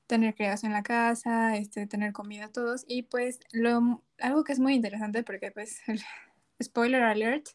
tener 0.07 0.35
criados 0.35 0.63
en 0.63 0.71
la 0.73 0.83
casa, 0.83 1.55
este, 1.57 1.85
tener 1.85 2.13
comida 2.13 2.47
todos. 2.47 2.85
Y 2.87 3.03
pues 3.03 3.39
lo, 3.51 4.03
algo 4.19 4.43
que 4.43 4.53
es 4.53 4.59
muy 4.59 4.73
interesante, 4.73 5.23
porque 5.23 5.51
pues, 5.51 5.81
spoiler 6.63 7.03
alert, 7.03 7.49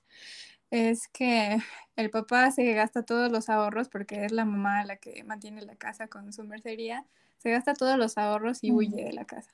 es 0.71 1.09
que 1.09 1.59
el 1.97 2.11
papá 2.11 2.51
se 2.51 2.73
gasta 2.73 3.03
todos 3.03 3.31
los 3.31 3.49
ahorros, 3.49 3.89
porque 3.89 4.25
es 4.25 4.33
la 4.33 4.45
mamá 4.45 4.85
la 4.85 4.97
que 4.97 5.25
mantiene 5.25 5.63
la 5.63 5.77
casa 5.77 6.09
con 6.09 6.33
su 6.33 6.45
mercería, 6.45 7.05
se 7.39 7.51
gasta 7.51 7.75
todos 7.75 7.99
los 7.99 8.17
ahorros 8.19 8.63
y 8.63 8.71
huye 8.71 9.05
de 9.05 9.13
la 9.13 9.25
casa. 9.25 9.51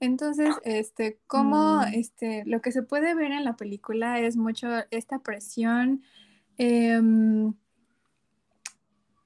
Entonces, 0.00 0.54
este, 0.64 1.18
como 1.26 1.76
mm. 1.76 1.94
este, 1.94 2.44
lo 2.44 2.60
que 2.60 2.72
se 2.72 2.82
puede 2.82 3.14
ver 3.14 3.30
en 3.32 3.44
la 3.44 3.56
película 3.56 4.18
es 4.18 4.36
mucho 4.36 4.68
esta 4.90 5.20
presión, 5.20 6.02
em, 6.58 7.54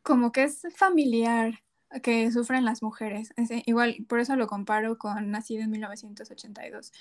como 0.03 0.33
que 0.33 0.45
es 0.45 0.63
familiar, 0.77 1.65
que 2.03 2.31
sufren 2.33 2.65
las 2.65 2.83
mujeres. 2.83 3.33
igual, 3.67 4.05
por 4.09 4.21
eso 4.21 4.37
lo 4.37 4.47
comparo 4.47 4.99
con 4.99 5.31
Nacido 5.31 5.63
en 5.63 5.71
1982, 5.71 6.93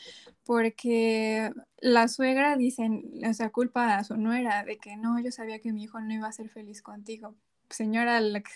porque 0.46 1.52
la 1.80 2.08
suegra 2.08 2.56
dicen, 2.58 3.04
o 3.28 3.34
sea, 3.34 3.50
culpa 3.50 3.98
a 3.98 4.04
su 4.04 4.18
nuera 4.18 4.64
de 4.64 4.78
que 4.78 4.96
no, 4.98 5.20
yo 5.20 5.32
sabía 5.32 5.60
que 5.60 5.74
mi 5.74 5.84
hijo 5.84 6.00
no 6.00 6.14
iba 6.14 6.28
a 6.28 6.32
ser 6.32 6.50
feliz 6.50 6.82
contigo. 6.82 7.36
Señora, 7.70 8.20
el 8.20 8.44
que 8.44 8.52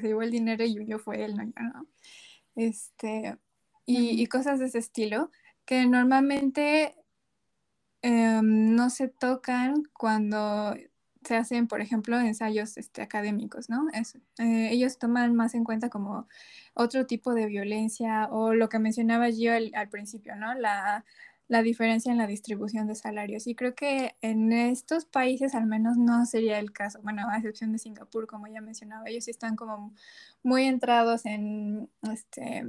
se 0.00 0.06
llevó 0.06 0.22
el 0.22 0.30
dinero 0.30 0.64
y 0.64 0.86
yo 0.86 0.98
fue 0.98 1.24
él, 1.24 1.36
no 1.36 1.44
yo, 1.44 1.52
¿no? 1.56 1.86
Este, 2.54 3.38
y, 3.86 4.26
cosas 4.26 4.58
de 4.58 4.66
ese 4.66 4.78
estilo, 4.78 5.30
que 5.64 5.86
normalmente 5.86 6.96
em, 8.02 8.74
no 8.74 8.90
se 8.90 9.08
tocan 9.08 9.84
cuando 9.92 10.74
se 11.24 11.36
hacen, 11.36 11.66
por 11.68 11.80
ejemplo, 11.80 12.18
ensayos 12.18 12.76
este, 12.76 13.02
académicos, 13.02 13.68
¿no? 13.68 13.86
Eh, 14.38 14.68
ellos 14.70 14.98
toman 14.98 15.34
más 15.34 15.54
en 15.54 15.64
cuenta 15.64 15.88
como 15.90 16.28
otro 16.74 17.06
tipo 17.06 17.34
de 17.34 17.46
violencia 17.46 18.28
o 18.30 18.54
lo 18.54 18.68
que 18.68 18.78
mencionaba 18.78 19.28
yo 19.30 19.52
al, 19.52 19.88
principio, 19.90 20.36
¿no? 20.36 20.54
La, 20.54 21.04
la, 21.48 21.62
diferencia 21.62 22.12
en 22.12 22.18
la 22.18 22.26
distribución 22.26 22.86
de 22.86 22.94
salarios. 22.94 23.46
Y 23.46 23.54
creo 23.54 23.74
que 23.74 24.16
en 24.22 24.52
estos 24.52 25.04
países 25.04 25.54
al 25.54 25.66
menos 25.66 25.96
no 25.96 26.24
sería 26.26 26.58
el 26.58 26.72
caso, 26.72 27.00
bueno, 27.02 27.28
a 27.28 27.36
excepción 27.38 27.72
de 27.72 27.78
Singapur, 27.78 28.26
como 28.26 28.46
ya 28.46 28.60
mencionaba, 28.60 29.08
ellos 29.08 29.28
están 29.28 29.56
como 29.56 29.94
muy 30.42 30.64
entrados 30.64 31.26
en, 31.26 31.90
este, 32.10 32.64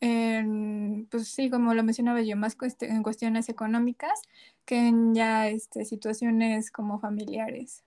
pues 0.00 1.28
sí, 1.28 1.50
como 1.50 1.74
lo 1.74 1.82
mencionaba 1.82 2.20
yo, 2.22 2.36
más 2.36 2.56
en 2.80 3.02
cuestiones 3.02 3.48
económicas 3.48 4.20
que 4.64 4.88
en 4.88 5.14
ya 5.14 5.48
este, 5.48 5.84
situaciones 5.84 6.70
como 6.70 6.98
familiares. 6.98 7.84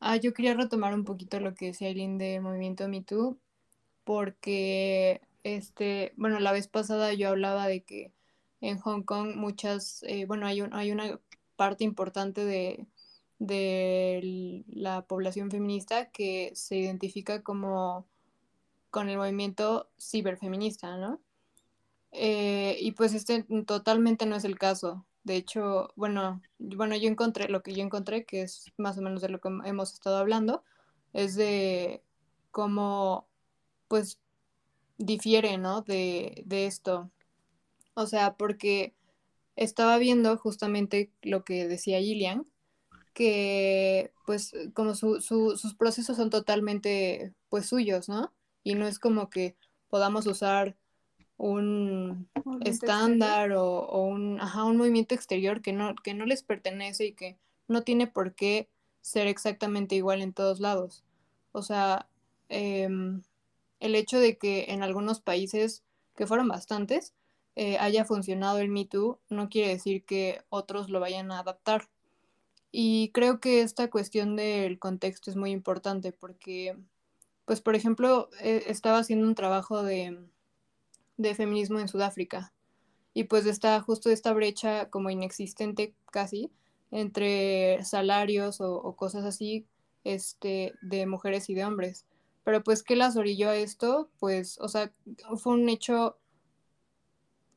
Ah, 0.00 0.16
yo 0.16 0.32
quería 0.34 0.54
retomar 0.54 0.94
un 0.94 1.04
poquito 1.04 1.38
lo 1.40 1.54
que 1.54 1.66
decía 1.66 1.88
Eileen 1.88 2.18
de 2.18 2.40
Movimiento 2.40 2.88
Me 2.88 3.02
Too, 3.02 3.38
porque, 4.04 5.20
este, 5.44 6.12
bueno, 6.16 6.40
la 6.40 6.52
vez 6.52 6.68
pasada 6.68 7.12
yo 7.14 7.28
hablaba 7.28 7.68
de 7.68 7.82
que 7.84 8.12
en 8.60 8.78
Hong 8.78 9.02
Kong 9.02 9.36
muchas, 9.36 10.02
eh, 10.04 10.24
bueno, 10.26 10.46
hay, 10.46 10.60
hay 10.72 10.90
una 10.90 11.20
parte 11.56 11.84
importante 11.84 12.44
de, 12.44 12.86
de 13.38 14.64
la 14.68 15.02
población 15.02 15.50
feminista 15.50 16.10
que 16.10 16.52
se 16.54 16.76
identifica 16.76 17.42
como 17.42 18.06
con 18.90 19.08
el 19.08 19.18
movimiento 19.18 19.90
ciberfeminista, 19.98 20.96
¿no? 20.96 21.20
Eh, 22.12 22.76
y 22.80 22.92
pues 22.92 23.14
este 23.14 23.44
totalmente 23.66 24.26
no 24.26 24.36
es 24.36 24.44
el 24.44 24.58
caso. 24.58 25.04
De 25.24 25.36
hecho, 25.36 25.92
bueno, 25.96 26.42
bueno, 26.58 26.96
yo 26.96 27.08
encontré 27.08 27.48
lo 27.48 27.62
que 27.62 27.74
yo 27.74 27.82
encontré, 27.82 28.24
que 28.24 28.42
es 28.42 28.72
más 28.76 28.98
o 28.98 29.02
menos 29.02 29.22
de 29.22 29.28
lo 29.28 29.40
que 29.40 29.48
hemos 29.64 29.92
estado 29.92 30.18
hablando, 30.18 30.62
es 31.12 31.36
de 31.36 32.02
cómo, 32.50 33.26
pues, 33.88 34.18
difiere, 34.98 35.58
¿no? 35.58 35.82
De, 35.82 36.42
de 36.46 36.66
esto. 36.66 37.10
O 37.94 38.06
sea, 38.06 38.34
porque 38.36 38.94
estaba 39.56 39.98
viendo 39.98 40.36
justamente 40.38 41.10
lo 41.22 41.44
que 41.44 41.68
decía 41.68 42.00
Gillian, 42.00 42.46
que 43.14 44.12
pues 44.26 44.52
como 44.74 44.94
sus 44.94 45.74
procesos 45.78 46.16
son 46.16 46.30
totalmente 46.30 47.34
pues 47.48 47.66
suyos, 47.66 48.08
¿no? 48.08 48.32
Y 48.64 48.74
no 48.74 48.86
es 48.86 48.98
como 48.98 49.28
que 49.28 49.56
podamos 49.88 50.26
usar 50.26 50.76
un 51.36 52.28
estándar 52.64 53.52
o, 53.52 54.04
un, 54.04 54.40
un 54.40 54.76
movimiento 54.76 55.14
exterior 55.14 55.60
que 55.60 55.72
no, 55.72 55.94
que 55.96 56.14
no 56.14 56.24
les 56.24 56.42
pertenece 56.42 57.06
y 57.06 57.12
que 57.12 57.36
no 57.68 57.82
tiene 57.82 58.06
por 58.06 58.34
qué 58.34 58.68
ser 59.00 59.26
exactamente 59.26 59.94
igual 59.94 60.22
en 60.22 60.32
todos 60.32 60.60
lados. 60.60 61.04
O 61.52 61.62
sea, 61.62 62.08
em, 62.48 63.22
el 63.80 63.94
hecho 63.94 64.20
de 64.20 64.38
que 64.38 64.66
en 64.68 64.82
algunos 64.82 65.20
países, 65.20 65.82
que 66.14 66.26
fueron 66.26 66.48
bastantes, 66.48 67.14
eh, 67.56 67.76
haya 67.78 68.04
funcionado 68.04 68.58
el 68.58 68.68
Me 68.68 68.84
Too, 68.86 69.18
no 69.28 69.48
quiere 69.48 69.70
decir 69.70 70.04
que 70.04 70.42
otros 70.48 70.88
lo 70.88 71.00
vayan 71.00 71.32
a 71.32 71.40
adaptar. 71.40 71.88
Y 72.70 73.10
creo 73.12 73.40
que 73.40 73.60
esta 73.60 73.90
cuestión 73.90 74.36
del 74.36 74.78
contexto 74.78 75.30
es 75.30 75.36
muy 75.36 75.50
importante 75.50 76.12
porque, 76.12 76.76
pues, 77.44 77.60
por 77.60 77.74
ejemplo, 77.74 78.30
eh, 78.40 78.64
estaba 78.68 78.98
haciendo 78.98 79.26
un 79.26 79.34
trabajo 79.34 79.82
de, 79.82 80.18
de 81.16 81.34
feminismo 81.34 81.78
en 81.78 81.88
Sudáfrica 81.88 82.52
y 83.14 83.24
pues 83.24 83.46
está 83.46 83.80
justo 83.80 84.10
esta 84.10 84.32
brecha 84.32 84.88
como 84.90 85.10
inexistente 85.10 85.94
casi 86.10 86.50
entre 86.90 87.82
salarios 87.84 88.60
o, 88.60 88.94
cosas 88.96 89.24
así 89.24 89.66
este, 90.04 90.74
de 90.82 91.06
mujeres 91.06 91.48
y 91.48 91.54
de 91.54 91.64
hombres. 91.64 92.06
Pero 92.44 92.62
pues, 92.62 92.82
¿qué 92.82 92.96
las 92.96 93.16
orilló 93.16 93.50
a 93.50 93.56
esto? 93.56 94.10
Pues, 94.18 94.58
o 94.60 94.68
sea, 94.68 94.92
fue 95.36 95.54
un 95.54 95.68
hecho 95.68 96.18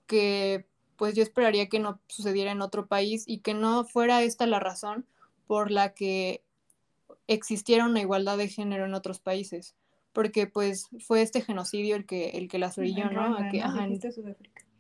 que 0.08 0.66
pues 0.96 1.14
yo 1.16 1.24
esperaría 1.24 1.68
que 1.68 1.80
no 1.80 2.00
sucediera 2.08 2.52
en 2.52 2.62
otro 2.62 2.88
país 2.88 3.26
y 3.28 3.40
que 3.40 3.54
no 3.54 3.84
fuera 3.84 4.24
esta 4.24 4.46
la 4.46 4.60
razón 4.60 5.06
por 5.48 5.72
la 5.72 5.94
que 5.94 6.42
existiera 7.28 7.86
una 7.86 8.00
igualdad 8.00 8.38
de 8.38 8.48
género 8.48 8.86
en 8.86 8.94
otros 8.94 9.20
países. 9.20 9.76
Porque 10.16 10.48
pues 10.48 10.88
fue 11.06 11.22
este 11.22 11.42
genocidio 11.42 11.96
el 11.96 12.08
que, 12.08 12.30
el 12.30 12.48
que 12.48 12.58
las 12.58 12.80
orilló, 12.80 13.12
¿no? 13.12 13.38
A 13.38 13.50
que, 13.50 13.62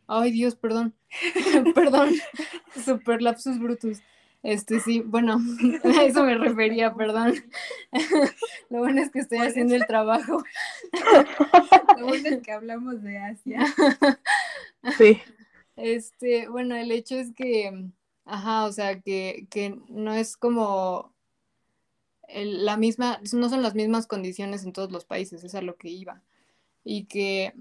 Ay 0.07 0.31
Dios, 0.31 0.55
perdón. 0.55 0.95
perdón. 1.75 2.09
Super 2.85 3.21
lapsus 3.21 3.59
brutus. 3.59 3.99
Este 4.41 4.79
sí, 4.79 5.01
bueno, 5.01 5.39
a 5.83 6.03
eso 6.03 6.23
me 6.23 6.37
refería, 6.37 6.93
perdón. 6.93 7.33
Lo 8.69 8.79
bueno 8.79 9.01
es 9.01 9.11
que 9.11 9.19
estoy 9.19 9.39
haciendo 9.39 9.75
el 9.75 9.85
trabajo. 9.87 10.43
Lo 11.97 12.05
bueno 12.07 12.29
es 12.29 12.41
que 12.41 12.51
hablamos 12.51 13.01
de 13.01 13.17
Asia. 13.17 13.65
Sí. 14.97 15.19
Este, 15.75 16.47
bueno, 16.47 16.75
el 16.75 16.91
hecho 16.91 17.15
es 17.15 17.33
que, 17.33 17.89
ajá, 18.25 18.65
o 18.65 18.71
sea, 18.71 19.01
que, 19.01 19.47
no 19.89 20.13
es 20.13 20.37
como 20.37 21.14
la 22.33 22.77
misma, 22.77 23.19
no 23.33 23.49
son 23.49 23.61
las 23.61 23.75
mismas 23.75 24.07
condiciones 24.07 24.63
en 24.63 24.73
todos 24.73 24.91
los 24.91 25.05
países, 25.05 25.43
es 25.43 25.55
a 25.55 25.61
lo 25.61 25.77
que 25.77 25.89
iba. 25.89 26.21
Y 26.83 27.05
que 27.05 27.53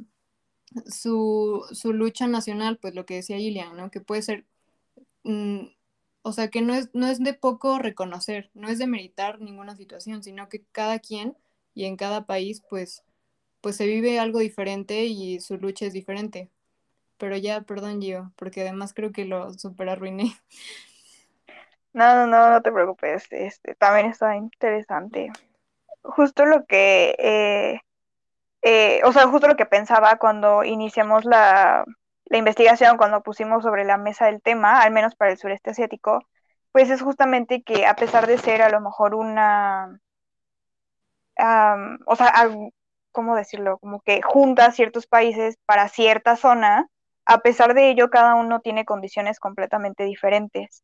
su, 0.86 1.64
su 1.72 1.92
lucha 1.92 2.26
nacional, 2.26 2.78
pues 2.78 2.94
lo 2.94 3.06
que 3.06 3.16
decía 3.16 3.38
Gillian, 3.38 3.76
¿no? 3.76 3.90
Que 3.90 4.00
puede 4.00 4.22
ser 4.22 4.44
mm, 5.24 5.66
o 6.26 6.32
sea, 6.32 6.48
que 6.48 6.62
no 6.62 6.74
es, 6.74 6.88
no 6.94 7.06
es 7.06 7.18
de 7.18 7.34
poco 7.34 7.78
reconocer, 7.78 8.50
no 8.54 8.68
es 8.70 8.78
de 8.78 8.86
meritar 8.86 9.42
ninguna 9.42 9.76
situación, 9.76 10.22
sino 10.22 10.48
que 10.48 10.62
cada 10.72 10.98
quien 10.98 11.36
y 11.74 11.84
en 11.84 11.98
cada 11.98 12.24
país, 12.24 12.62
pues, 12.70 13.04
pues 13.60 13.76
se 13.76 13.86
vive 13.86 14.18
algo 14.18 14.38
diferente 14.38 15.04
y 15.04 15.40
su 15.40 15.58
lucha 15.58 15.84
es 15.84 15.92
diferente. 15.92 16.48
Pero 17.18 17.36
ya, 17.36 17.60
perdón, 17.62 18.00
Gio, 18.00 18.32
porque 18.36 18.62
además 18.62 18.94
creo 18.94 19.12
que 19.12 19.26
lo 19.26 19.52
super 19.54 19.90
arruiné. 19.90 20.34
No, 21.94 22.14
no, 22.14 22.26
no, 22.26 22.50
no 22.50 22.62
te 22.62 22.72
preocupes. 22.72 23.26
Este, 23.30 23.74
también 23.76 24.06
está 24.06 24.36
interesante. 24.36 25.30
Justo 26.02 26.46
lo 26.46 26.66
que, 26.66 27.16
eh, 27.18 27.80
eh, 28.62 29.02
o 29.04 29.12
sea, 29.12 29.28
justo 29.28 29.48
lo 29.48 29.56
que 29.56 29.66
pensaba 29.66 30.16
cuando 30.18 30.64
iniciamos 30.64 31.24
la, 31.24 31.84
la 32.26 32.38
investigación, 32.38 32.96
cuando 32.98 33.22
pusimos 33.22 33.62
sobre 33.64 33.84
la 33.84 33.98
mesa 33.98 34.28
el 34.28 34.42
tema, 34.42 34.82
al 34.82 34.92
menos 34.92 35.16
para 35.16 35.32
el 35.32 35.38
sureste 35.38 35.70
asiático, 35.70 36.20
pues 36.72 36.90
es 36.90 37.02
justamente 37.02 37.62
que 37.62 37.86
a 37.86 37.96
pesar 37.96 38.26
de 38.26 38.38
ser 38.38 38.62
a 38.62 38.70
lo 38.70 38.80
mejor 38.80 39.14
una, 39.14 40.00
o 42.06 42.16
sea, 42.16 42.32
¿cómo 43.12 43.36
decirlo? 43.36 43.78
Como 43.78 44.00
que 44.00 44.22
junta 44.22 44.72
ciertos 44.72 45.06
países 45.06 45.56
para 45.66 45.88
cierta 45.88 46.36
zona, 46.36 46.88
a 47.26 47.38
pesar 47.40 47.74
de 47.74 47.90
ello, 47.90 48.10
cada 48.10 48.34
uno 48.34 48.60
tiene 48.60 48.84
condiciones 48.84 49.40
completamente 49.40 50.04
diferentes. 50.04 50.82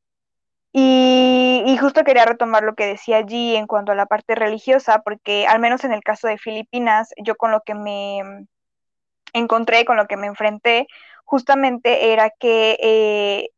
Y, 0.72 1.76
justo 1.80 2.04
quería 2.04 2.24
retomar 2.26 2.62
lo 2.62 2.74
que 2.74 2.86
decía 2.86 3.18
allí 3.18 3.56
en 3.56 3.66
cuanto 3.66 3.92
a 3.92 3.94
la 3.94 4.06
parte 4.06 4.34
religiosa, 4.34 5.00
porque 5.02 5.46
al 5.46 5.60
menos 5.60 5.84
en 5.84 5.92
el 5.92 6.02
caso 6.02 6.28
de 6.28 6.38
Filipinas, 6.38 7.10
yo 7.16 7.36
con 7.36 7.50
lo 7.50 7.62
que 7.62 7.74
me 7.74 8.46
encontré, 9.32 9.84
con 9.84 9.96
lo 9.96 10.06
que 10.06 10.16
me 10.16 10.26
enfrenté, 10.26 10.86
justamente 11.24 12.12
era 12.12 12.30
que 12.30 12.76
eh, 12.80 13.50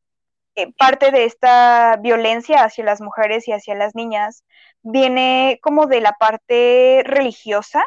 eh, 0.54 0.72
parte 0.78 1.10
de 1.10 1.24
esta 1.24 1.96
violencia 1.96 2.64
hacia 2.64 2.84
las 2.84 3.00
mujeres 3.00 3.48
y 3.48 3.52
hacia 3.52 3.74
las 3.74 3.94
niñas 3.94 4.44
viene 4.82 5.58
como 5.62 5.86
de 5.86 6.00
la 6.00 6.12
parte 6.12 7.02
religiosa. 7.06 7.84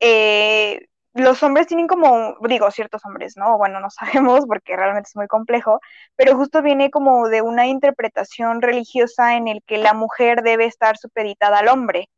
Eh, 0.00 0.86
los 1.14 1.42
hombres 1.42 1.66
tienen 1.66 1.86
como, 1.86 2.36
digo, 2.48 2.70
ciertos 2.70 3.04
hombres, 3.06 3.36
¿no? 3.36 3.56
Bueno, 3.58 3.80
no 3.80 3.90
sabemos 3.90 4.46
porque 4.46 4.76
realmente 4.76 5.08
es 5.08 5.16
muy 5.16 5.28
complejo, 5.28 5.80
pero 6.16 6.36
justo 6.36 6.62
viene 6.62 6.90
como 6.90 7.28
de 7.28 7.42
una 7.42 7.66
interpretación 7.66 8.62
religiosa 8.62 9.36
en 9.36 9.48
el 9.48 9.62
que 9.66 9.78
la 9.78 9.94
mujer 9.94 10.42
debe 10.42 10.66
estar 10.66 10.96
supeditada 10.98 11.58
al 11.58 11.68
hombre. 11.68 12.08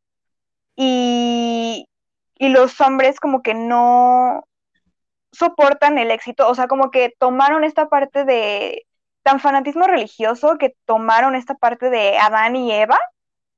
Y, 0.75 1.87
y 2.35 2.49
los 2.49 2.79
hombres 2.81 3.19
como 3.19 3.41
que 3.41 3.53
no, 3.55 4.43
soportan 5.31 5.97
el 5.97 6.11
éxito, 6.11 6.47
o 6.49 6.55
sea, 6.55 6.67
como 6.67 6.91
que 6.91 7.13
tomaron 7.19 7.63
esta 7.63 7.89
parte 7.89 8.25
de 8.25 8.85
tan 9.23 9.39
fanatismo 9.39 9.85
religioso 9.85 10.57
que 10.57 10.75
tomaron 10.85 11.35
esta 11.35 11.55
parte 11.55 11.89
de 11.89 12.17
Adán 12.17 12.55
y 12.55 12.71
Eva, 12.73 12.99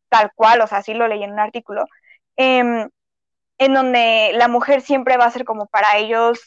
tal 0.10 0.32
cual, 0.36 0.62
o 0.62 0.67
sea, 0.67 0.80
así 0.80 0.93
lo 0.93 1.08
leí 1.08 1.23
en 1.23 1.34
un 1.34 1.39
artículo, 1.39 1.86
em, 2.38 2.89
en 3.60 3.74
donde 3.74 4.32
la 4.36 4.48
mujer 4.48 4.82
siempre 4.82 5.17
va 5.17 5.26
a 5.26 5.32
ser 5.32 5.45
como 5.45 5.67
para 5.67 5.98
ellos 5.98 6.39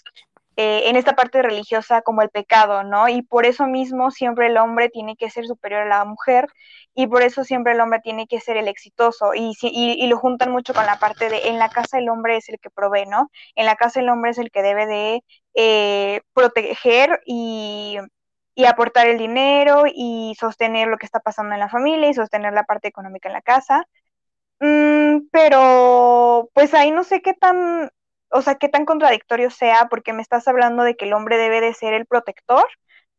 eh, 0.57 0.89
en 0.91 0.97
esta 0.97 1.15
parte 1.15 1.41
religiosa 1.41 2.03
como 2.03 2.21
el 2.23 2.29
pecado, 2.29 2.83
¿no? 2.85 3.09
Y 3.09 3.23
por 3.23 3.47
eso 3.47 3.67
mismo 3.67 4.11
siempre 4.11 4.49
el 4.49 4.59
hombre 4.59 4.91
tiene 4.91 5.17
que 5.17 5.31
ser 5.31 5.47
superior 5.47 5.83
a 5.83 5.87
la 5.89 6.05
mujer 6.05 6.47
y 6.95 7.07
por 7.07 7.23
eso 7.23 7.43
siempre 7.45 7.73
el 7.73 7.81
hombre 7.81 8.01
tiene 8.01 8.27
que 8.27 8.41
ser 8.41 8.59
el 8.59 8.69
exitoso 8.69 9.33
y, 9.35 9.55
y, 9.63 10.07
lo 10.09 10.19
juntan 10.19 10.51
mucho 10.51 10.75
con 10.75 10.85
la 10.85 10.99
parte 10.99 11.31
de 11.31 11.49
en 11.49 11.59
la 11.59 11.71
casa 11.71 11.99
el 11.99 12.09
hombre 12.11 12.37
es 12.37 12.49
el 12.51 12.59
que 12.61 12.69
provee, 12.71 13.07
¿no? 13.07 13.31
En 13.55 13.65
la 13.67 13.77
casa 13.77 14.01
el 14.01 14.11
hombre 14.11 14.33
es 14.33 14.39
el 14.39 14.51
que 14.51 14.63
debe 14.63 14.87
de 14.87 15.25
eh, 15.55 16.21
proteger 16.35 17.21
y, 17.25 17.97
y 18.55 18.65
aportar 18.67 19.07
el 19.09 19.19
dinero 19.19 19.85
y 19.87 20.35
sostener 20.39 20.89
lo 20.89 20.99
que 20.99 21.07
está 21.07 21.21
pasando 21.21 21.55
en 21.55 21.61
la 21.61 21.69
familia 21.71 22.11
y 22.11 22.15
sostener 22.15 22.53
la 22.53 22.65
parte 22.65 22.89
económica 22.89 23.29
en 23.29 23.35
la 23.35 23.43
casa. 23.43 23.87
Mm, 24.65 25.29
pero 25.33 26.49
pues 26.55 26.73
ahí 26.73 26.93
no 26.93 27.03
sé 27.03 27.21
qué 27.21 27.35
tan 27.35 27.91
o 28.33 28.43
sea, 28.43 28.55
qué 28.57 28.69
tan 28.69 28.85
contradictorio 28.85 29.51
sea, 29.51 29.89
porque 29.91 30.13
me 30.13 30.23
estás 30.23 30.49
hablando 30.49 30.83
de 30.83 30.97
que 30.97 31.05
el 31.05 31.13
hombre 31.13 31.37
debe 31.37 31.61
de 31.61 31.75
ser 31.75 31.95
el 31.95 32.07
protector, 32.07 32.65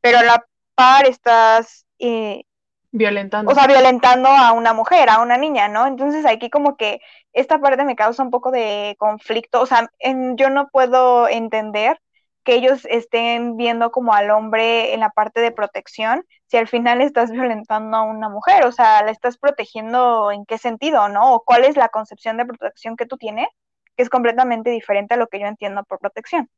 pero 0.01 0.19
a 0.19 0.23
la 0.23 0.45
par 0.75 1.05
estás... 1.05 1.85
Eh, 1.99 2.43
violentando. 2.91 3.51
O 3.51 3.55
sea, 3.55 3.67
violentando 3.67 4.29
a 4.29 4.53
una 4.53 4.73
mujer, 4.73 5.09
a 5.09 5.21
una 5.21 5.37
niña, 5.37 5.67
¿no? 5.67 5.85
Entonces 5.85 6.25
aquí 6.25 6.49
como 6.49 6.77
que 6.77 6.99
esta 7.31 7.59
parte 7.59 7.83
me 7.83 7.95
causa 7.95 8.23
un 8.23 8.31
poco 8.31 8.51
de 8.51 8.95
conflicto, 8.97 9.61
o 9.61 9.65
sea, 9.65 9.91
yo 10.35 10.49
no 10.49 10.69
puedo 10.69 11.27
entender 11.27 11.99
que 12.43 12.55
ellos 12.55 12.85
estén 12.85 13.57
viendo 13.57 13.91
como 13.91 14.13
al 14.13 14.31
hombre 14.31 14.93
en 14.93 14.99
la 14.99 15.09
parte 15.09 15.41
de 15.41 15.51
protección, 15.51 16.25
si 16.47 16.57
al 16.57 16.67
final 16.67 17.01
estás 17.01 17.31
violentando 17.31 17.97
a 17.97 18.03
una 18.03 18.29
mujer, 18.29 18.65
o 18.65 18.71
sea, 18.71 19.03
la 19.03 19.11
estás 19.11 19.37
protegiendo 19.37 20.31
en 20.31 20.45
qué 20.45 20.57
sentido, 20.57 21.09
¿no? 21.09 21.33
O 21.33 21.43
cuál 21.43 21.63
es 21.65 21.77
la 21.77 21.89
concepción 21.89 22.37
de 22.37 22.45
protección 22.45 22.97
que 22.97 23.05
tú 23.05 23.17
tienes 23.17 23.47
que 23.95 24.03
es 24.03 24.09
completamente 24.09 24.69
diferente 24.69 25.13
a 25.13 25.17
lo 25.17 25.27
que 25.27 25.39
yo 25.39 25.47
entiendo 25.47 25.83
por 25.83 25.99
protección. 25.99 26.49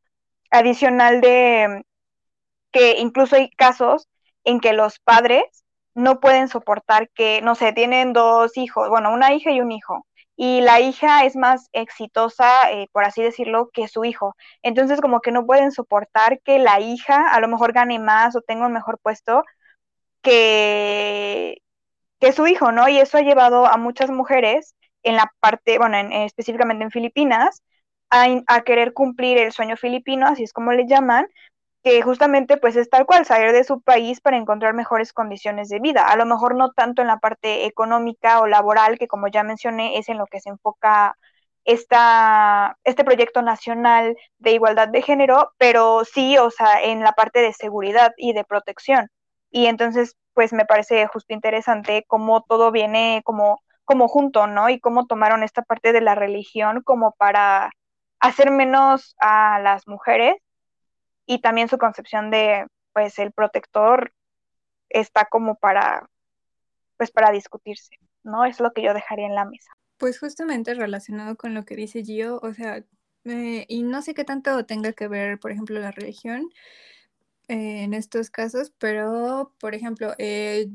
Adicional 0.51 1.21
de 1.21 1.83
que 2.71 2.99
incluso 2.99 3.35
hay 3.35 3.49
casos 3.51 4.07
en 4.43 4.59
que 4.59 4.73
los 4.73 4.99
padres 4.99 5.43
no 5.93 6.19
pueden 6.19 6.47
soportar 6.49 7.09
que, 7.11 7.41
no 7.41 7.55
sé, 7.55 7.73
tienen 7.73 8.13
dos 8.13 8.57
hijos, 8.57 8.89
bueno, 8.89 9.13
una 9.13 9.33
hija 9.33 9.51
y 9.51 9.61
un 9.61 9.71
hijo, 9.71 10.05
y 10.37 10.61
la 10.61 10.81
hija 10.81 11.25
es 11.25 11.35
más 11.35 11.69
exitosa, 11.73 12.71
eh, 12.71 12.87
por 12.91 13.05
así 13.05 13.21
decirlo, 13.23 13.69
que 13.73 13.87
su 13.87 14.05
hijo. 14.05 14.35
Entonces, 14.63 15.01
como 15.01 15.21
que 15.21 15.31
no 15.31 15.45
pueden 15.45 15.71
soportar 15.71 16.41
que 16.41 16.59
la 16.59 16.79
hija 16.79 17.29
a 17.29 17.39
lo 17.39 17.47
mejor 17.47 17.73
gane 17.73 17.99
más 17.99 18.35
o 18.35 18.41
tenga 18.41 18.67
un 18.67 18.73
mejor 18.73 18.99
puesto 18.99 19.43
que, 20.21 21.61
que 22.19 22.33
su 22.33 22.47
hijo, 22.47 22.71
¿no? 22.71 22.89
Y 22.89 22.99
eso 22.99 23.17
ha 23.17 23.21
llevado 23.21 23.65
a 23.67 23.77
muchas 23.77 24.09
mujeres 24.11 24.75
en 25.03 25.15
la 25.15 25.31
parte, 25.39 25.77
bueno, 25.77 25.97
específicamente 26.25 26.83
en 26.83 26.91
Filipinas, 26.91 27.63
a, 28.09 28.61
querer 28.61 28.93
cumplir 28.93 29.37
el 29.37 29.51
sueño 29.51 29.77
filipino, 29.77 30.27
así 30.27 30.43
es 30.43 30.53
como 30.53 30.71
le 30.71 30.87
llaman, 30.87 31.27
que 31.85 32.01
justamente 32.01 32.57
pues 32.57 32.75
es 32.77 32.89
tal 32.89 33.05
cual, 33.05 33.25
salir 33.27 33.51
de 33.51 33.63
su 33.63 33.79
país 33.79 34.19
para 34.19 34.37
encontrar 34.37 34.73
mejores 34.73 35.13
condiciones 35.13 35.69
de 35.69 35.79
vida. 35.79 36.07
A 36.07 36.15
lo 36.17 36.25
mejor 36.25 36.55
no 36.55 36.71
tanto 36.71 37.03
en 37.03 37.07
la 37.07 37.19
parte 37.19 37.67
económica 37.67 38.39
o 38.39 38.47
laboral, 38.47 38.97
que 38.97 39.07
como 39.07 39.27
ya 39.27 39.43
mencioné 39.43 39.99
es 39.99 40.09
en 40.09 40.17
lo 40.17 40.25
que 40.25 40.41
se 40.41 40.49
enfoca 40.49 41.15
esta, 41.63 42.77
este 42.85 43.03
proyecto 43.03 43.43
nacional 43.43 44.17
de 44.39 44.53
igualdad 44.53 44.87
de 44.89 45.03
género, 45.03 45.51
pero 45.59 46.05
sí, 46.05 46.39
o 46.39 46.49
sea, 46.49 46.81
en 46.81 47.01
la 47.01 47.11
parte 47.13 47.41
de 47.41 47.53
seguridad 47.53 48.13
y 48.17 48.33
de 48.33 48.45
protección. 48.45 49.09
Y 49.51 49.67
entonces, 49.67 50.15
pues 50.33 50.53
me 50.53 50.65
parece 50.65 51.05
justo 51.07 51.35
interesante 51.35 52.03
cómo 52.07 52.41
todo 52.43 52.71
viene 52.71 53.21
como, 53.25 53.61
como 53.83 54.07
junto, 54.07 54.47
¿no? 54.47 54.69
Y 54.69 54.79
cómo 54.79 55.05
tomaron 55.05 55.43
esta 55.43 55.61
parte 55.61 55.93
de 55.93 56.01
la 56.01 56.15
religión 56.15 56.81
como 56.83 57.11
para 57.13 57.69
hacer 58.19 58.49
menos 58.51 59.15
a 59.19 59.59
las 59.59 59.87
mujeres 59.87 60.35
y 61.25 61.39
también 61.41 61.69
su 61.69 61.77
concepción 61.77 62.29
de, 62.31 62.67
pues, 62.93 63.19
el 63.19 63.31
protector 63.31 64.13
está 64.89 65.25
como 65.25 65.55
para, 65.55 66.09
pues, 66.97 67.11
para 67.11 67.31
discutirse, 67.31 67.97
¿no? 68.23 68.45
Es 68.45 68.59
lo 68.59 68.71
que 68.71 68.83
yo 68.83 68.93
dejaría 68.93 69.27
en 69.27 69.35
la 69.35 69.45
mesa. 69.45 69.71
Pues 69.97 70.19
justamente 70.19 70.73
relacionado 70.73 71.35
con 71.37 71.53
lo 71.53 71.63
que 71.63 71.75
dice 71.75 72.03
Gio, 72.03 72.39
o 72.43 72.53
sea, 72.53 72.83
eh, 73.25 73.65
y 73.67 73.83
no 73.83 74.01
sé 74.01 74.13
qué 74.13 74.23
tanto 74.23 74.65
tenga 74.65 74.93
que 74.93 75.07
ver, 75.07 75.39
por 75.39 75.51
ejemplo, 75.51 75.79
la 75.79 75.91
religión 75.91 76.49
eh, 77.47 77.83
en 77.83 77.93
estos 77.93 78.29
casos, 78.29 78.71
pero, 78.77 79.53
por 79.59 79.73
ejemplo, 79.73 80.13
eh, 80.17 80.69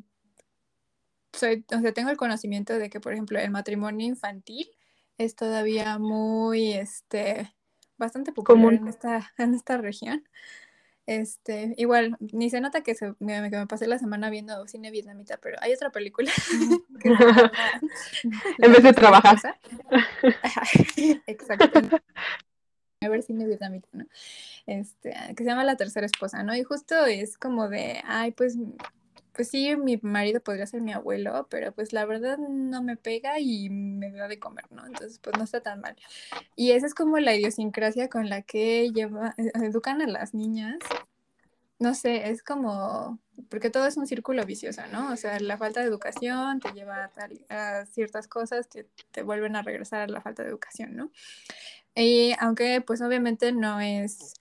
soy, 1.33 1.65
o 1.75 1.81
sea, 1.81 1.93
tengo 1.93 2.11
el 2.11 2.17
conocimiento 2.17 2.79
de 2.79 2.91
que, 2.91 3.01
por 3.01 3.13
ejemplo, 3.13 3.39
el 3.39 3.51
matrimonio 3.51 4.07
infantil 4.07 4.69
es 5.19 5.37
todavía 5.37 5.99
muy, 5.99 6.73
este, 6.73 7.53
bastante 8.01 8.33
popular 8.33 8.75
en 8.75 8.89
esta, 8.89 9.33
en 9.39 9.55
esta 9.55 9.77
región. 9.77 10.25
Este, 11.07 11.75
igual, 11.77 12.17
ni 12.21 12.51
se 12.51 12.61
nota 12.61 12.83
que, 12.83 12.95
se, 12.95 13.15
me, 13.19 13.41
me 13.41 13.67
pasé 13.67 13.87
la 13.87 13.99
semana 13.99 14.31
viendo 14.31 14.67
cine 14.69 14.91
vietnamita, 14.91 15.39
pero 15.39 15.57
hay 15.61 15.73
otra 15.73 15.91
película 15.91 16.31
En 18.59 18.73
vez 18.73 18.83
de 18.83 18.93
trabajar. 18.93 19.39
Exacto. 21.27 22.01
A 23.03 23.09
ver 23.09 23.23
cine 23.23 23.47
vietnamita, 23.47 23.89
¿no? 23.93 24.05
Este, 24.67 25.15
que 25.37 25.43
se 25.43 25.49
llama 25.49 25.65
La 25.65 25.77
Tercera 25.77 26.07
Esposa, 26.07 26.43
¿no? 26.43 26.55
Y 26.55 26.63
justo 26.63 27.07
es 27.07 27.39
como 27.39 27.69
de, 27.69 28.03
ay, 28.05 28.33
pues 28.33 28.57
pues 29.41 29.49
sí, 29.49 29.75
mi 29.75 29.97
marido 30.03 30.43
podría 30.43 30.67
ser 30.67 30.83
mi 30.83 30.93
abuelo, 30.93 31.47
pero 31.49 31.73
pues 31.73 31.95
la 31.95 32.05
verdad 32.05 32.37
no 32.37 32.83
me 32.83 32.99
pega 32.99 33.41
y 33.41 33.71
me 33.71 34.13
da 34.13 34.29
de 34.29 34.39
comer, 34.39 34.71
¿no? 34.71 34.85
Entonces, 34.85 35.19
pues 35.19 35.35
no 35.39 35.45
está 35.45 35.63
tan 35.63 35.81
mal. 35.81 35.97
Y 36.57 36.73
esa 36.73 36.87
es 36.87 36.93
como 36.93 37.19
la 37.19 37.35
idiosincrasia 37.35 38.11
con 38.11 38.29
la 38.29 38.43
que 38.43 38.85
eh, 38.85 39.09
educan 39.55 40.03
a 40.03 40.07
las 40.07 40.35
niñas. 40.35 40.77
No 41.79 41.95
sé, 41.95 42.29
es 42.29 42.43
como, 42.43 43.19
porque 43.49 43.71
todo 43.71 43.87
es 43.87 43.97
un 43.97 44.07
círculo 44.07 44.45
vicioso, 44.45 44.83
¿no? 44.93 45.11
O 45.11 45.17
sea, 45.17 45.41
la 45.41 45.57
falta 45.57 45.81
de 45.81 45.87
educación 45.87 46.61
te 46.61 46.75
lleva 46.75 47.11
a, 47.49 47.87
ciertas 47.87 48.29
cosas 48.29 48.67
que 48.67 48.87
te 49.11 49.23
vuelven 49.23 49.57
a 49.57 49.63
regresar 49.63 50.03
a 50.03 50.07
la 50.07 50.21
falta 50.21 50.43
de 50.43 50.51
educación, 50.51 50.97
¿no? 50.97 51.11
Y 51.95 52.35
aunque 52.41 52.83
pues 52.83 53.01
obviamente 53.01 53.53
no 53.53 53.81
es 53.81 54.35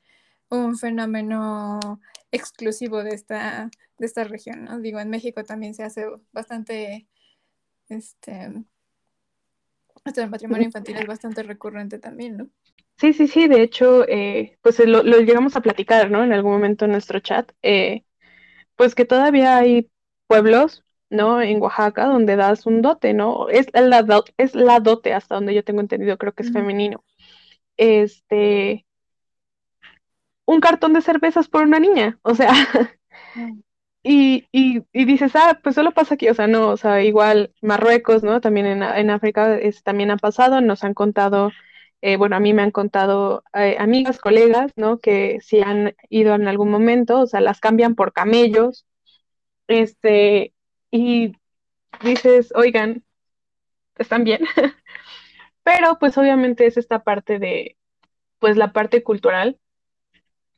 un 0.49 0.77
fenómeno 0.77 2.01
exclusivo 2.31 3.03
de 3.03 3.11
esta, 3.11 3.69
de 3.97 4.05
esta 4.05 4.23
región, 4.23 4.65
¿no? 4.65 4.79
Digo, 4.79 4.99
en 4.99 5.09
México 5.09 5.43
también 5.43 5.73
se 5.73 5.83
hace 5.83 6.05
bastante, 6.31 7.07
este, 7.89 8.51
esto 10.05 10.21
del 10.21 10.29
matrimonio 10.29 10.65
infantil 10.65 10.97
es 10.97 11.07
bastante 11.07 11.43
recurrente 11.43 11.99
también, 11.99 12.37
¿no? 12.37 12.49
Sí, 12.97 13.13
sí, 13.13 13.27
sí, 13.27 13.47
de 13.47 13.61
hecho, 13.61 14.07
eh, 14.07 14.57
pues 14.61 14.79
lo, 14.79 15.01
llegamos 15.03 15.55
a 15.55 15.61
platicar, 15.61 16.11
¿no? 16.11 16.23
En 16.23 16.33
algún 16.33 16.51
momento 16.51 16.85
en 16.85 16.91
nuestro 16.91 17.19
chat, 17.21 17.51
eh, 17.61 18.03
pues 18.75 18.93
que 18.93 19.05
todavía 19.05 19.57
hay 19.57 19.89
pueblos, 20.27 20.83
¿no? 21.09 21.41
En 21.41 21.61
Oaxaca, 21.61 22.05
donde 22.05 22.35
das 22.35 22.65
un 22.65 22.81
dote, 22.81 23.13
¿no? 23.13 23.47
Es 23.49 23.67
la, 23.73 24.23
es 24.37 24.53
la 24.53 24.79
dote, 24.81 25.13
hasta 25.13 25.35
donde 25.35 25.53
yo 25.53 25.63
tengo 25.63 25.79
entendido, 25.79 26.17
creo 26.17 26.33
que 26.33 26.43
es 26.43 26.51
femenino. 26.51 27.03
Este, 27.77 28.85
un 30.49 30.61
cartón 30.61 30.93
de 30.93 31.01
cervezas 31.01 31.47
por 31.47 31.61
una 31.61 31.79
niña, 31.79 32.17
o 32.23 32.33
sea, 32.33 32.51
mm. 33.35 33.61
y, 34.03 34.47
y, 34.51 34.83
y, 34.91 35.05
dices, 35.05 35.35
ah, 35.35 35.59
pues 35.61 35.75
solo 35.75 35.91
pasa 35.91 36.15
aquí, 36.15 36.27
o 36.27 36.33
sea, 36.33 36.47
no, 36.47 36.69
o 36.69 36.77
sea, 36.77 37.03
igual 37.03 37.53
Marruecos, 37.61 38.23
¿no? 38.23 38.41
También 38.41 38.65
en, 38.65 38.81
en 38.81 39.11
África 39.11 39.57
es, 39.59 39.83
también 39.83 40.09
ha 40.09 40.17
pasado, 40.17 40.59
nos 40.61 40.83
han 40.83 40.95
contado, 40.95 41.51
eh, 42.01 42.17
bueno, 42.17 42.35
a 42.35 42.39
mí 42.39 42.53
me 42.55 42.63
han 42.63 42.71
contado 42.71 43.43
eh, 43.53 43.75
amigas, 43.77 44.17
colegas, 44.17 44.71
¿no? 44.75 44.99
Que 44.99 45.37
si 45.41 45.61
han 45.61 45.95
ido 46.09 46.33
en 46.33 46.47
algún 46.47 46.71
momento, 46.71 47.19
o 47.21 47.27
sea, 47.27 47.41
las 47.41 47.59
cambian 47.59 47.93
por 47.93 48.11
camellos, 48.11 48.87
este, 49.67 50.55
y 50.89 51.33
dices, 52.03 52.51
oigan, 52.55 53.03
están 53.99 54.23
bien, 54.23 54.41
pero 55.63 55.99
pues 55.99 56.17
obviamente 56.17 56.65
es 56.65 56.77
esta 56.77 57.03
parte 57.03 57.37
de, 57.37 57.77
pues 58.39 58.57
la 58.57 58.73
parte 58.73 59.03
cultural 59.03 59.59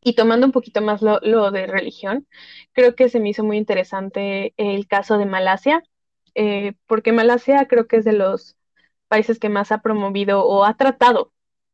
y 0.03 0.15
tomando 0.15 0.45
un 0.45 0.51
poquito 0.51 0.81
más 0.81 1.01
lo, 1.01 1.51
de 1.51 1.67
religión, 1.67 2.27
creo 2.73 2.95
que 2.95 3.09
se 3.09 3.19
me 3.19 3.29
hizo 3.29 3.43
muy 3.43 3.57
interesante 3.57 4.53
el 4.57 4.87
caso 4.87 5.17
de 5.17 5.25
Malasia, 5.25 5.83
eh, 6.35 6.73
porque 6.87 7.11
Malasia 7.11 7.67
creo 7.67 7.87
que 7.87 7.97
es 7.97 8.05
de 8.05 8.13
los 8.13 8.57
países 9.07 9.39
que 9.39 9.49
más 9.49 9.71
ha 9.71 9.81
promovido 9.81 10.45
o 10.45 10.65
ha 10.65 10.75
tratado, 10.75 11.33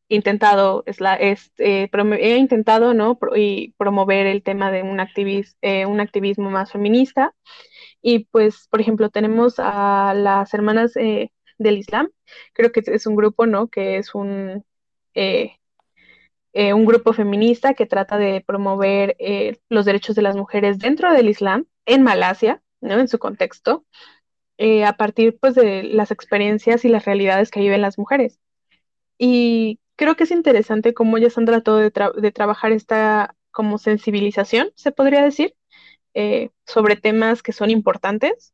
intentado, 0.10 0.84
es 0.88 1.02
la, 1.02 1.16
es, 1.16 1.52
eh, 1.58 1.90
intentado, 2.38 2.94
¿no? 2.94 3.20
y 3.36 3.74
promover 3.78 4.28
el 4.28 4.44
tema 4.44 4.72
de 4.72 4.84
un, 4.84 5.00
eh, 5.62 5.86
un 5.86 6.00
activismo 6.00 6.50
más 6.50 6.72
feminista. 6.72 7.34
Y 8.02 8.26
pues, 8.26 8.68
por 8.70 8.82
ejemplo, 8.82 9.10
tenemos 9.10 9.56
a 9.58 10.14
las 10.16 10.54
hermanas 10.54 10.94
del 10.94 11.78
Islam, 11.78 12.10
creo 12.54 12.72
que 12.72 12.82
es 12.86 13.08
un 13.08 13.16
grupo, 13.16 13.46
¿no? 13.46 13.68
Que 13.68 13.98
es 13.98 14.16
un 14.16 14.64
eh, 15.16 15.57
un 16.74 16.86
grupo 16.86 17.14
feminista 17.14 17.74
que 17.74 17.86
trata 17.86 18.18
de 18.18 18.42
promover 18.42 19.16
eh, 19.20 19.60
los 19.70 19.86
derechos 19.86 20.16
de 20.16 20.22
las 20.24 20.36
mujeres 20.36 20.80
dentro 20.80 21.14
del 21.14 21.30
Islam, 21.30 21.68
en 21.86 22.04
Malasia, 22.04 22.62
¿no? 22.82 23.00
en 23.00 23.08
su 23.08 23.20
contexto, 23.20 23.86
eh, 24.58 24.84
a 24.86 24.94
partir 24.98 25.38
pues, 25.40 25.56
de 25.56 25.84
las 25.84 26.12
experiencias 26.12 26.84
y 26.86 26.90
las 26.90 27.06
realidades 27.06 27.52
que 27.52 27.60
viven 27.60 27.82
las 27.82 27.98
mujeres. 27.98 28.40
Y 29.18 29.80
creo 29.96 30.16
que 30.16 30.24
es 30.24 30.32
interesante 30.32 30.94
cómo 30.94 31.18
ellas 31.18 31.38
han 31.38 31.46
tratado 31.46 31.78
de, 31.78 31.92
de 32.18 32.32
trabajar 32.32 32.72
esta 32.72 33.36
como 33.52 33.78
sensibilización, 33.78 34.72
se 34.76 34.92
podría 34.92 35.24
decir, 35.24 35.56
sobre 36.66 36.96
temas 36.96 37.44
que 37.44 37.54
son 37.54 37.70
importantes, 37.70 38.54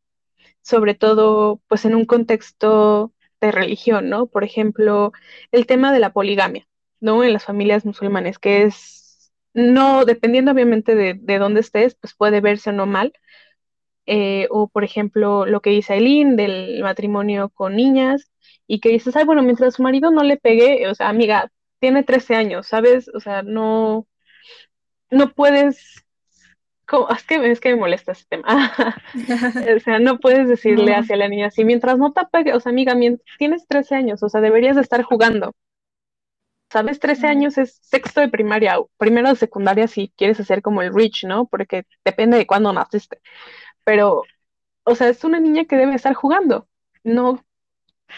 sobre 0.61 0.95
todo 0.95 1.61
pues 1.67 1.85
en 1.85 1.95
un 1.95 2.05
contexto 2.05 3.13
de 3.41 3.51
religión, 3.51 4.09
¿no? 4.09 4.27
Por 4.27 4.43
ejemplo, 4.43 5.11
el 5.51 5.65
tema 5.67 5.93
de 5.93 5.99
la 5.99 6.13
poligamia. 6.13 6.67
¿No? 7.03 7.23
En 7.23 7.33
las 7.33 7.45
familias 7.45 7.85
musulmanes, 7.85 8.39
que 8.39 8.63
es, 8.63 9.31
no, 9.53 10.05
dependiendo 10.05 10.51
obviamente 10.51 10.95
de, 10.95 11.15
de 11.15 11.37
dónde 11.37 11.59
estés, 11.59 11.95
pues 11.95 12.15
puede 12.15 12.41
verse 12.41 12.69
o 12.71 12.73
no 12.73 12.85
mal. 12.85 13.13
Eh, 14.05 14.47
o 14.51 14.69
por 14.69 14.83
ejemplo, 14.83 15.45
lo 15.45 15.61
que 15.61 15.69
dice 15.69 15.93
Aileen 15.93 16.35
del 16.35 16.81
matrimonio 16.81 17.49
con 17.49 17.75
niñas, 17.75 18.31
y 18.67 18.79
que 18.79 18.89
dices, 18.89 19.15
ay, 19.15 19.25
bueno, 19.25 19.43
mientras 19.43 19.75
su 19.75 19.83
marido 19.83 20.11
no 20.11 20.23
le 20.23 20.37
pegue, 20.37 20.87
o 20.87 20.95
sea, 20.95 21.09
amiga, 21.09 21.51
tiene 21.79 22.03
13 22.03 22.35
años, 22.35 22.67
¿sabes? 22.67 23.09
O 23.13 23.19
sea, 23.19 23.43
no, 23.43 24.07
no 25.11 25.33
puedes, 25.33 26.05
es 27.15 27.23
que, 27.27 27.51
es 27.51 27.59
que 27.59 27.69
me 27.71 27.81
molesta 27.81 28.13
ese 28.13 28.25
tema. 28.29 28.73
o 29.75 29.79
sea, 29.81 29.99
no 29.99 30.19
puedes 30.19 30.47
decirle 30.47 30.95
hacia 30.95 31.17
la 31.17 31.27
niña, 31.27 31.51
si 31.51 31.65
mientras 31.65 31.97
no 31.97 32.13
te 32.13 32.21
pegue, 32.31 32.53
o 32.53 32.59
sea, 32.61 32.71
amiga, 32.71 32.95
tienes 33.37 33.67
13 33.67 33.95
años, 33.95 34.23
o 34.23 34.29
sea, 34.29 34.39
deberías 34.39 34.77
de 34.77 34.83
estar 34.83 35.03
jugando. 35.03 35.53
¿Sabes? 36.73 36.99
13 36.99 37.27
años 37.27 37.57
es 37.59 37.79
sexto 37.83 38.19
de 38.19 38.29
primaria, 38.29 38.77
primero 38.97 39.29
de 39.29 39.35
secundaria 39.35 39.87
si 39.87 40.11
quieres 40.17 40.39
hacer 40.39 40.63
como 40.63 40.81
el 40.81 40.91
rich, 40.91 41.23
¿no? 41.23 41.45
Porque 41.45 41.85
depende 42.03 42.35
de 42.35 42.47
cuándo 42.47 42.73
naciste. 42.73 43.21
Pero, 43.83 44.23
o 44.83 44.95
sea, 44.95 45.07
es 45.09 45.23
una 45.23 45.39
niña 45.39 45.65
que 45.65 45.77
debe 45.77 45.93
estar 45.93 46.15
jugando, 46.15 46.67
no 47.03 47.45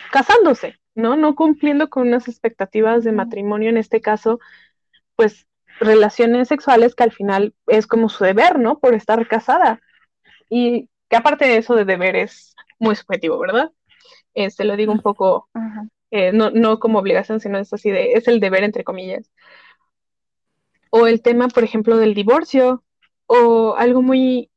casándose, 0.09 0.79
¿no? 0.95 1.17
No 1.17 1.35
cumpliendo 1.35 1.89
con 1.89 2.07
unas 2.07 2.29
expectativas 2.29 3.03
de 3.03 3.11
matrimonio, 3.11 3.69
en 3.69 3.77
este 3.77 3.99
caso, 3.99 4.39
pues 5.17 5.47
relaciones 5.81 6.47
sexuales 6.47 6.95
que 6.95 7.03
al 7.03 7.11
final 7.11 7.53
es 7.67 7.87
como 7.87 8.07
su 8.07 8.23
deber, 8.23 8.57
¿no? 8.57 8.79
Por 8.79 8.93
estar 8.93 9.27
casada. 9.27 9.81
Y 10.49 10.89
que 11.09 11.17
aparte 11.17 11.45
de 11.45 11.57
eso 11.57 11.75
de 11.75 11.83
deber 11.83 12.15
es 12.15 12.55
muy 12.79 12.95
subjetivo, 12.95 13.37
¿verdad? 13.37 13.73
Este, 14.33 14.63
lo 14.63 14.77
digo 14.77 14.93
un 14.93 15.01
poco 15.01 15.49
eh, 16.11 16.31
no, 16.31 16.51
no 16.51 16.79
como 16.79 16.99
obligación, 16.99 17.39
sino 17.39 17.57
es 17.57 17.73
así 17.73 17.89
de, 17.89 18.13
es 18.13 18.27
el 18.27 18.39
deber 18.39 18.63
entre 18.63 18.83
comillas. 18.83 19.31
O 20.89 21.07
el 21.07 21.21
tema, 21.21 21.47
por 21.47 21.63
ejemplo, 21.63 21.97
del 21.97 22.13
divorcio, 22.13 22.83
o 23.27 23.75
algo 23.77 24.01
muy 24.01 24.49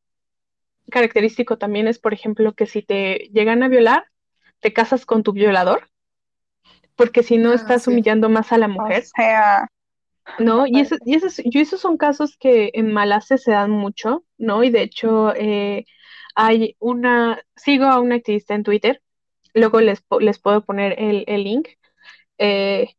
característico 0.90 1.58
también 1.58 1.88
es, 1.88 1.98
por 1.98 2.14
ejemplo, 2.14 2.54
que 2.54 2.66
si 2.66 2.82
te 2.82 3.30
llegan 3.32 3.62
a 3.62 3.68
violar, 3.68 4.04
te 4.60 4.72
casas 4.72 5.06
con 5.06 5.22
tu 5.22 5.32
violador, 5.32 5.88
porque 6.96 7.22
si 7.22 7.38
no 7.38 7.52
ah, 7.52 7.54
estás 7.54 7.86
humillando 7.86 8.28
más 8.28 8.52
a 8.52 8.58
la 8.58 8.68
mujer. 8.68 9.04
¿no? 10.38 10.66
Y, 10.66 10.78
y, 11.04 11.14
esos, 11.14 11.40
y 11.42 11.58
esos 11.58 11.80
son 11.80 11.96
casos 11.96 12.36
que 12.38 12.70
en 12.74 12.92
Malasia 12.92 13.38
se 13.38 13.52
dan 13.52 13.70
mucho, 13.70 14.24
¿no? 14.36 14.62
Y 14.62 14.70
de 14.70 14.82
hecho, 14.82 15.34
eh, 15.34 15.86
hay 16.34 16.76
una, 16.78 17.40
sigo 17.56 17.86
a 17.86 18.00
una 18.00 18.16
activista 18.16 18.54
en 18.54 18.62
Twitter 18.62 19.02
luego 19.54 19.80
les, 19.80 20.04
les 20.20 20.38
puedo 20.38 20.64
poner 20.64 20.94
el, 20.98 21.44
link, 21.44 21.68
Eh, 22.38 22.94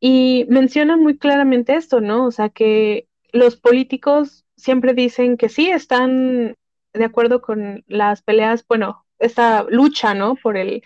y 0.00 0.46
menciona 0.48 0.96
muy 0.96 1.18
claramente 1.18 1.76
esto, 1.76 2.00
¿no? 2.00 2.26
O 2.26 2.30
sea, 2.30 2.48
que 2.48 3.08
los 3.32 3.56
políticos 3.56 4.46
siempre 4.56 4.94
dicen 4.94 5.36
que 5.36 5.48
sí 5.48 5.70
están 5.70 6.56
de 6.92 7.04
acuerdo 7.04 7.42
con 7.42 7.84
las 7.86 8.22
peleas, 8.22 8.64
bueno, 8.68 9.06
esta 9.18 9.64
lucha, 9.68 10.14
¿no? 10.14 10.36
Por 10.36 10.56
el, 10.56 10.82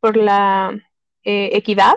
por 0.00 0.16
la 0.16 0.72
eh, 1.24 1.50
equidad 1.54 1.96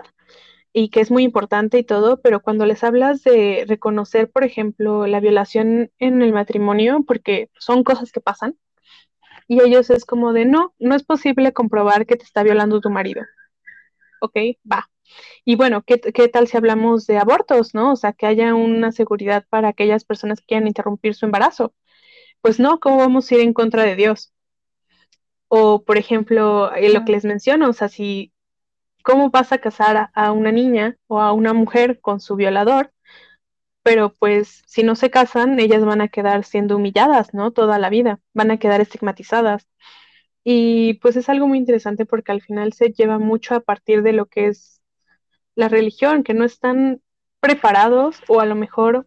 y 0.72 0.90
que 0.90 1.00
es 1.00 1.10
muy 1.10 1.24
importante 1.24 1.78
y 1.78 1.84
todo, 1.84 2.20
pero 2.20 2.40
cuando 2.40 2.66
les 2.66 2.84
hablas 2.84 3.22
de 3.24 3.64
reconocer, 3.68 4.30
por 4.30 4.44
ejemplo, 4.44 5.06
la 5.06 5.20
violación 5.20 5.90
en 5.98 6.22
el 6.22 6.32
matrimonio, 6.32 7.04
porque 7.06 7.50
son 7.58 7.82
cosas 7.84 8.12
que 8.12 8.20
pasan, 8.20 8.56
y 9.50 9.60
ellos 9.60 9.90
es 9.90 10.04
como 10.04 10.32
de, 10.32 10.44
no, 10.44 10.74
no 10.78 10.94
es 10.94 11.02
posible 11.02 11.52
comprobar 11.52 12.06
que 12.06 12.14
te 12.14 12.22
está 12.22 12.44
violando 12.44 12.80
tu 12.80 12.88
marido. 12.88 13.22
Ok, 14.20 14.36
va, 14.70 14.88
y 15.44 15.56
bueno, 15.56 15.82
¿qué, 15.82 15.98
tal 16.28 16.46
si 16.46 16.56
hablamos 16.56 17.04
de 17.08 17.18
abortos, 17.18 17.74
no? 17.74 17.92
O 17.92 17.96
sea, 17.96 18.12
que 18.12 18.26
haya 18.26 18.54
una 18.54 18.92
seguridad 18.92 19.44
para 19.50 19.68
aquellas 19.68 20.04
personas 20.04 20.38
que 20.38 20.46
quieran 20.46 20.68
interrumpir 20.68 21.16
su 21.16 21.26
embarazo. 21.26 21.74
Pues 22.40 22.60
no, 22.60 22.78
¿cómo 22.78 22.98
vamos 22.98 23.28
a 23.28 23.34
ir 23.34 23.40
en 23.40 23.52
contra 23.52 23.82
de 23.82 23.96
Dios? 23.96 24.32
O, 25.48 25.82
por 25.84 25.98
ejemplo, 25.98 26.72
eh, 26.76 26.92
lo 26.92 27.04
que 27.04 27.12
les 27.12 27.24
menciono, 27.24 27.70
o 27.70 27.72
sea, 27.72 27.88
si, 27.88 28.32
¿cómo 29.02 29.30
vas 29.30 29.50
a 29.52 29.58
casar 29.58 30.10
a, 30.14 30.30
una 30.30 30.52
niña 30.52 30.96
o 31.08 31.20
a 31.20 31.32
una 31.32 31.52
mujer 31.54 32.00
con 32.00 32.20
su 32.20 32.36
violador? 32.36 32.92
Pero 33.82 34.14
pues 34.14 34.62
si 34.66 34.82
no 34.82 34.94
se 34.94 35.10
casan, 35.10 35.58
ellas 35.58 35.84
van 35.84 36.00
a 36.00 36.08
quedar 36.08 36.44
siendo 36.44 36.76
humilladas, 36.76 37.34
¿no? 37.34 37.50
Toda 37.52 37.78
la 37.78 37.90
vida, 37.90 38.20
van 38.34 38.50
a 38.50 38.58
quedar 38.58 38.80
estigmatizadas. 38.80 39.66
Y 40.44 40.94
pues 40.94 41.16
es 41.16 41.28
algo 41.28 41.46
muy 41.46 41.58
interesante 41.58 42.06
porque 42.06 42.32
al 42.32 42.42
final 42.42 42.72
se 42.72 42.92
lleva 42.92 43.18
mucho 43.18 43.54
a 43.54 43.60
partir 43.60 44.02
de 44.02 44.12
lo 44.12 44.26
que 44.26 44.46
es 44.48 44.80
la 45.54 45.68
religión, 45.68 46.24
que 46.24 46.34
no 46.34 46.44
están 46.44 47.02
preparados 47.40 48.22
o 48.28 48.40
a 48.40 48.46
lo 48.46 48.54
mejor 48.54 49.06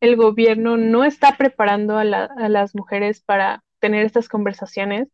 el 0.00 0.16
gobierno 0.16 0.76
no 0.76 1.04
está 1.04 1.36
preparando 1.36 1.96
a, 1.96 2.04
las 2.04 2.74
mujeres 2.74 3.22
para 3.22 3.62
tener 3.78 4.04
estas 4.04 4.28
conversaciones, 4.28 5.08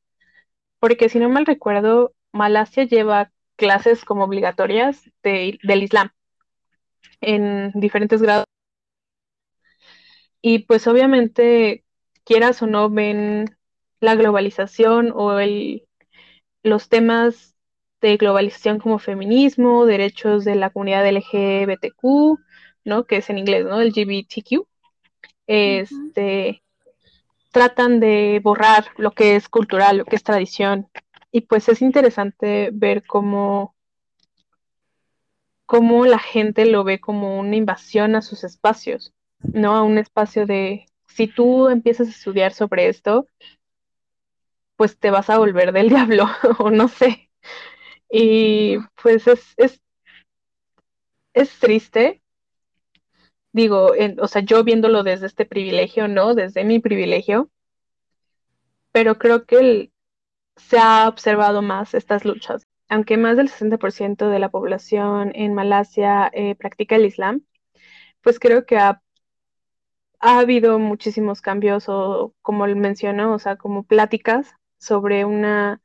porque 0.81 1.09
si 1.09 1.19
no 1.19 1.29
mal 1.29 1.47
recuerdo, 1.47 2.15
Malasia 2.33 2.85
lleva 2.85 3.31
clases 3.57 4.05
como 4.05 4.25
obligatorias 4.25 5.11
del 5.23 5.83
Islam 5.83 6.11
en 7.21 7.73
diferentes 7.75 8.23
grados. 8.23 8.47
Y 10.41 10.61
pues 10.61 10.87
obviamente, 10.87 11.85
quieras 12.25 12.63
o 12.63 12.67
no, 12.67 12.91
ven 12.91 13.57
la 14.01 14.15
globalización 14.15 15.13
o 15.15 15.39
el, 15.39 15.87
los 16.63 16.89
temas 16.89 17.55
de 18.01 18.17
globalización 18.17 18.79
como 18.79 18.99
feminismo, 18.99 19.87
derechos 19.87 20.45
de 20.45 20.55
la 20.55 20.71
comunidad 20.71 21.07
LGBTQ, 21.07 22.39
¿no? 22.85 23.05
Que 23.05 23.17
es 23.17 23.31
en 23.31 23.39
inglés, 23.39 23.65
¿no? 23.65 23.81
LGBTQ. 23.81 24.67
Este, 25.47 26.63
tratan 27.51 28.01
de 28.01 28.41
borrar 28.43 28.87
lo 28.97 29.13
que 29.13 29.37
es 29.37 29.49
cultural, 29.49 29.99
lo 29.99 30.05
que 30.05 30.17
es 30.17 30.23
tradición. 30.23 30.89
Y 31.33 31.43
pues 31.43 31.69
es 31.69 31.83
interesante 31.83 32.71
ver 32.73 33.05
cómo, 33.07 33.75
cómo 35.67 36.07
la 36.07 36.19
gente 36.19 36.67
lo 36.67 36.85
ve 36.85 37.01
como 37.01 37.39
una 37.39 37.57
invasión 37.57 38.15
a 38.15 38.23
sus 38.23 38.45
espacios, 38.45 39.13
¿no? 39.41 39.77
A 39.77 39.83
un 39.83 39.99
espacio 39.99 40.47
de, 40.47 40.87
si 41.07 41.27
tú 41.27 41.69
empiezas 41.69 42.09
a 42.09 42.11
estudiar 42.11 42.53
sobre 42.53 42.89
esto, 42.89 43.27
pues 44.77 44.99
te 44.99 45.11
vas 45.11 45.29
a 45.31 45.39
volver 45.39 45.73
del 45.73 45.89
diablo, 45.91 46.27
o 46.59 46.71
no 46.71 46.89
sé. 46.89 47.31
Y 48.11 48.79
pues 49.03 49.27
es, 49.27 49.55
es, 49.57 49.81
es 51.35 51.59
triste, 51.59 52.23
digo, 53.53 53.93
o 54.21 54.29
sea, 54.29 54.43
yo 54.43 54.65
viéndolo 54.65 55.03
desde 55.03 55.27
este 55.27 55.45
privilegio, 55.45 56.09
¿no? 56.09 56.35
Desde 56.35 56.65
mi 56.65 56.79
privilegio, 56.81 57.51
pero 58.93 59.19
creo 59.19 59.45
que 59.47 59.91
se 60.57 60.79
ha 60.79 61.09
observado 61.09 61.63
más 61.63 61.95
estas 61.95 62.25
luchas. 62.25 62.67
Aunque 62.89 63.17
más 63.17 63.37
del 63.37 63.49
60% 63.49 64.29
de 64.29 64.39
la 64.39 64.51
población 64.51 65.33
en 65.35 65.55
Malasia 65.55 66.31
eh, 66.33 66.55
practica 66.55 66.97
el 66.97 67.05
Islam, 67.07 67.43
pues 68.23 68.39
creo 68.41 68.65
que 68.67 68.79
ha, 68.79 69.03
ha 70.21 70.39
habido 70.39 70.79
muchísimos 70.79 71.41
cambios 71.41 71.89
o, 71.89 72.35
como 72.43 72.67
mencionó, 72.67 73.35
o 73.35 73.39
sea, 73.39 73.57
como 73.57 73.85
pláticas 73.85 74.55
sobre 74.79 75.25
una 75.25 75.81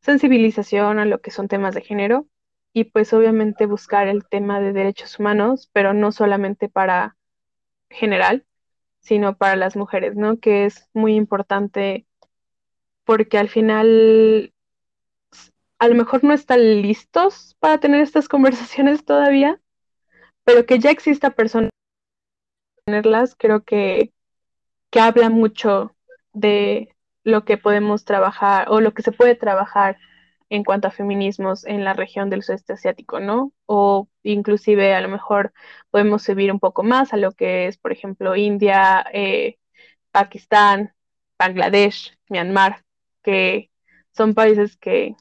sensibilización 0.00 0.98
a 0.98 1.04
lo 1.04 1.20
que 1.20 1.30
son 1.30 1.48
temas 1.48 1.74
de 1.74 1.82
género 1.82 2.26
y 2.72 2.84
pues 2.84 3.12
obviamente 3.12 3.66
buscar 3.66 4.08
el 4.08 4.26
tema 4.28 4.60
de 4.60 4.72
derechos 4.72 5.18
humanos, 5.18 5.70
pero 5.72 5.94
no 5.94 6.12
solamente 6.12 6.68
para 6.68 7.16
general, 7.90 8.46
sino 9.00 9.36
para 9.36 9.56
las 9.56 9.76
mujeres, 9.76 10.16
¿no? 10.16 10.38
Que 10.38 10.66
es 10.66 10.88
muy 10.92 11.14
importante 11.14 12.06
porque 13.04 13.38
al 13.38 13.48
final 13.48 14.52
a 15.78 15.88
lo 15.88 15.94
mejor 15.94 16.24
no 16.24 16.32
están 16.32 16.60
listos 16.82 17.56
para 17.60 17.78
tener 17.78 18.00
estas 18.00 18.28
conversaciones 18.28 19.04
todavía, 19.04 19.60
pero 20.44 20.66
que 20.66 20.78
ya 20.78 20.90
exista 20.90 21.30
personas 21.30 21.70
tenerlas, 22.86 23.34
creo 23.36 23.64
que, 23.64 24.12
que 24.90 25.00
habla 25.00 25.28
mucho 25.28 25.94
de, 26.32 26.96
lo 27.26 27.44
que 27.44 27.58
podemos 27.58 28.04
trabajar 28.04 28.68
o 28.70 28.80
lo 28.80 28.94
que 28.94 29.02
se 29.02 29.10
puede 29.10 29.34
trabajar 29.34 29.98
en 30.48 30.62
cuanto 30.62 30.86
a 30.86 30.92
feminismos 30.92 31.66
en 31.66 31.82
la 31.82 31.92
región 31.92 32.30
del 32.30 32.44
sudeste 32.44 32.74
asiático, 32.74 33.18
¿no? 33.18 33.52
O 33.66 34.08
inclusive 34.22 34.94
a 34.94 35.00
lo 35.00 35.08
mejor 35.08 35.52
podemos 35.90 36.22
subir 36.22 36.52
un 36.52 36.60
poco 36.60 36.84
más 36.84 37.12
a 37.12 37.16
lo 37.16 37.32
que 37.32 37.66
es, 37.66 37.78
por 37.78 37.90
ejemplo, 37.90 38.36
India, 38.36 39.04
eh, 39.12 39.58
Pakistán, 40.12 40.94
Bangladesh, 41.36 42.16
Myanmar, 42.28 42.84
que 43.24 43.72
son 44.12 44.34
países 44.34 44.76
que, 44.76 45.16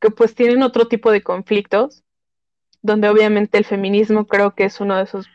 que 0.00 0.10
pues 0.10 0.34
tienen 0.34 0.62
otro 0.62 0.86
tipo 0.86 1.10
de 1.10 1.22
conflictos, 1.22 2.04
donde 2.82 3.08
obviamente 3.08 3.56
el 3.56 3.64
feminismo 3.64 4.26
creo 4.26 4.54
que 4.54 4.64
es 4.64 4.80
uno 4.82 4.98
de 4.98 5.04
esos 5.04 5.30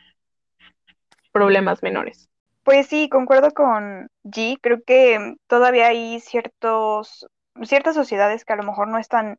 problemas 1.36 1.84
menores. 1.84 2.30
Pues 2.64 2.88
sí, 2.88 3.10
concuerdo 3.10 3.52
con 3.52 4.08
G. 4.24 4.58
Creo 4.62 4.82
que 4.86 5.36
todavía 5.48 5.88
hay 5.88 6.22
ciertos, 6.22 7.28
ciertas 7.64 7.94
sociedades 7.94 8.46
que 8.46 8.54
a 8.54 8.56
lo 8.56 8.64
mejor 8.64 8.88
no 8.88 8.98
están, 8.98 9.38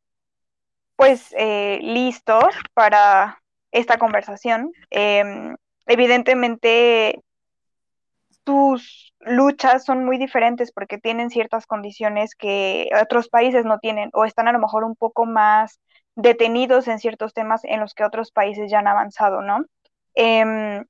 pues, 0.95 1.35
eh, 1.39 1.79
listos 1.81 2.55
para 2.75 3.39
esta 3.73 3.97
conversación. 3.97 4.73
Em, 4.91 5.57
evidentemente, 5.87 7.23
tus 8.45 9.15
luchas 9.21 9.87
son 9.87 10.05
muy 10.05 10.19
diferentes 10.19 10.73
porque 10.73 10.99
tienen 10.99 11.31
ciertas 11.31 11.67
condiciones 11.67 12.35
que 12.35 12.91
otros 13.01 13.31
países 13.31 13.65
no 13.65 13.79
tienen 13.79 14.11
o 14.13 14.27
están 14.27 14.49
a 14.49 14.53
lo 14.53 14.59
mejor 14.59 14.85
un 14.85 14.97
poco 14.97 15.25
más 15.25 15.81
detenidos 16.15 16.89
en 16.89 16.99
ciertos 16.99 17.33
temas 17.33 17.65
en 17.65 17.81
los 17.81 17.95
que 17.95 18.05
otros 18.05 18.33
países 18.33 18.71
ya 18.71 18.81
han 18.81 18.87
avanzado, 18.87 19.41
¿no? 19.41 19.65
Em, 20.15 20.85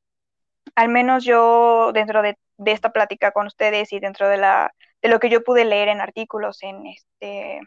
al 0.76 0.88
menos 0.88 1.24
yo 1.24 1.92
dentro 1.92 2.22
de, 2.22 2.38
esta 2.66 2.92
plática 2.92 3.32
con 3.32 3.46
ustedes 3.46 3.92
y 3.92 4.00
dentro 4.00 4.28
de, 4.28 4.38
la, 4.38 4.72
de 5.02 5.08
lo 5.08 5.18
que 5.20 5.30
yo 5.30 5.42
pude 5.42 5.64
leer 5.64 5.88
en 5.88 6.00
artículos, 6.00 6.62
en, 6.62 6.86
este, 6.86 7.60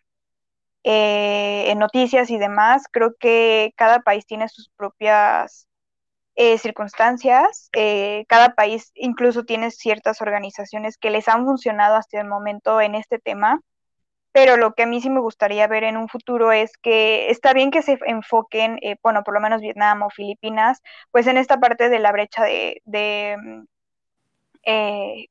eh, 0.83 1.71
en 1.71 1.79
noticias 1.79 2.29
y 2.29 2.37
demás, 2.37 2.85
creo 2.91 3.15
que 3.19 3.73
cada 3.75 4.01
país 4.01 4.25
tiene 4.25 4.47
sus 4.49 4.69
propias 4.69 5.67
eh, 6.35 6.57
circunstancias. 6.57 7.69
Eh, 7.73 8.25
cada 8.29 8.55
país 8.55 8.91
incluso 8.95 9.43
tiene 9.43 9.71
ciertas 9.71 10.21
organizaciones 10.21 10.97
que 10.97 11.09
les 11.11 11.27
han 11.27 11.45
funcionado 11.45 11.95
hasta 11.95 12.21
el 12.21 12.27
momento 12.27 12.81
en 12.81 12.95
este 12.95 13.19
tema 13.19 13.61
pero 14.39 14.55
lo 14.55 14.73
que 14.73 14.83
a 14.83 14.85
mí 14.87 15.01
sí 15.01 15.09
me 15.09 15.19
gustaría 15.19 15.67
ver 15.67 15.83
en 15.83 15.97
un 15.97 16.07
futuro 16.07 16.53
es 16.53 16.77
que 16.77 17.29
está 17.29 17.51
bien 17.51 17.71
que 17.71 17.81
se 17.81 17.99
enfoquen, 18.05 18.79
eh, 18.81 18.95
bueno, 19.03 19.21
por 19.25 19.33
lo 19.33 19.41
menos 19.41 19.59
Vietnam 19.59 20.01
o 20.03 20.09
Filipinas, 20.09 20.81
pues 21.11 21.27
en 21.27 21.35
esta 21.35 21.59
parte 21.59 21.89
de 21.89 21.99
la 21.99 22.13
brecha 22.13 22.45
de, 22.45 22.81
de, 22.85 23.35
mm, 23.37 23.63
eh, 24.63 25.27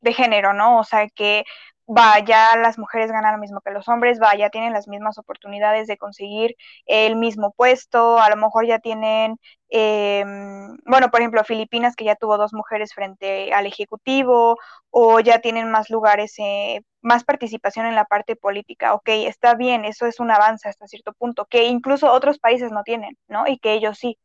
de 0.00 0.12
género, 0.14 0.54
¿no? 0.54 0.78
O 0.80 0.84
sea, 0.84 1.08
que 1.08 1.44
vaya, 1.86 2.56
las 2.56 2.78
mujeres 2.78 3.10
ganan 3.12 3.34
lo 3.34 3.38
mismo 3.40 3.60
que 3.60 3.70
los 3.70 3.88
hombres, 3.88 4.18
vaya, 4.18 4.50
tienen 4.50 4.72
las 4.72 4.88
mismas 4.88 5.18
oportunidades 5.18 5.86
de 5.86 5.98
conseguir 5.98 6.56
el 6.86 7.16
mismo 7.16 7.52
puesto, 7.52 8.18
a 8.18 8.30
lo 8.30 8.36
mejor 8.36 8.66
ya 8.66 8.78
tienen, 8.78 9.36
em, 9.68 10.76
bueno, 10.86 11.10
por 11.10 11.20
ejemplo, 11.20 11.44
Filipinas 11.44 11.94
que 11.96 12.04
ya 12.04 12.16
tuvo 12.16 12.38
dos 12.38 12.52
mujeres 12.54 12.94
frente 12.94 13.52
al 13.52 13.66
Ejecutivo, 13.66 14.56
o 14.90 15.20
ya 15.20 15.40
tienen 15.40 15.70
más 15.70 15.90
lugares, 15.90 16.34
eh, 16.38 16.80
más 17.02 17.24
participación 17.24 17.86
en 17.86 17.94
la 17.94 18.04
parte 18.06 18.36
política. 18.36 18.94
Ok, 18.94 19.08
está 19.10 19.54
bien, 19.54 19.84
eso 19.84 20.06
es 20.06 20.20
un 20.20 20.30
avance 20.30 20.68
hasta 20.68 20.86
cierto 20.86 21.12
punto, 21.12 21.46
que 21.46 21.64
incluso 21.66 22.10
otros 22.12 22.38
países 22.38 22.70
no 22.72 22.82
tienen, 22.82 23.16
¿no? 23.28 23.46
Y 23.46 23.58
que 23.58 23.72
ellos 23.74 23.98
sí. 23.98 24.18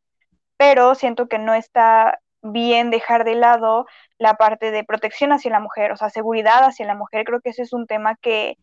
Pero 0.56 0.94
siento 0.94 1.28
que 1.28 1.38
no 1.38 1.54
está 1.54 2.20
bien 2.42 2.90
dejar 2.90 3.24
de 3.24 3.34
lado 3.34 3.86
la 4.18 4.34
parte 4.34 4.70
de 4.70 4.84
protección 4.84 5.32
hacia 5.32 5.50
la 5.50 5.60
mujer, 5.60 5.92
o 5.92 5.96
sea, 5.96 6.10
seguridad 6.10 6.64
hacia 6.64 6.86
la 6.86 6.94
mujer. 6.94 7.24
Creo 7.24 7.40
que 7.40 7.50
ese 7.50 7.62
es 7.62 7.72
un 7.72 7.86
tema 7.86 8.16
que 8.16 8.56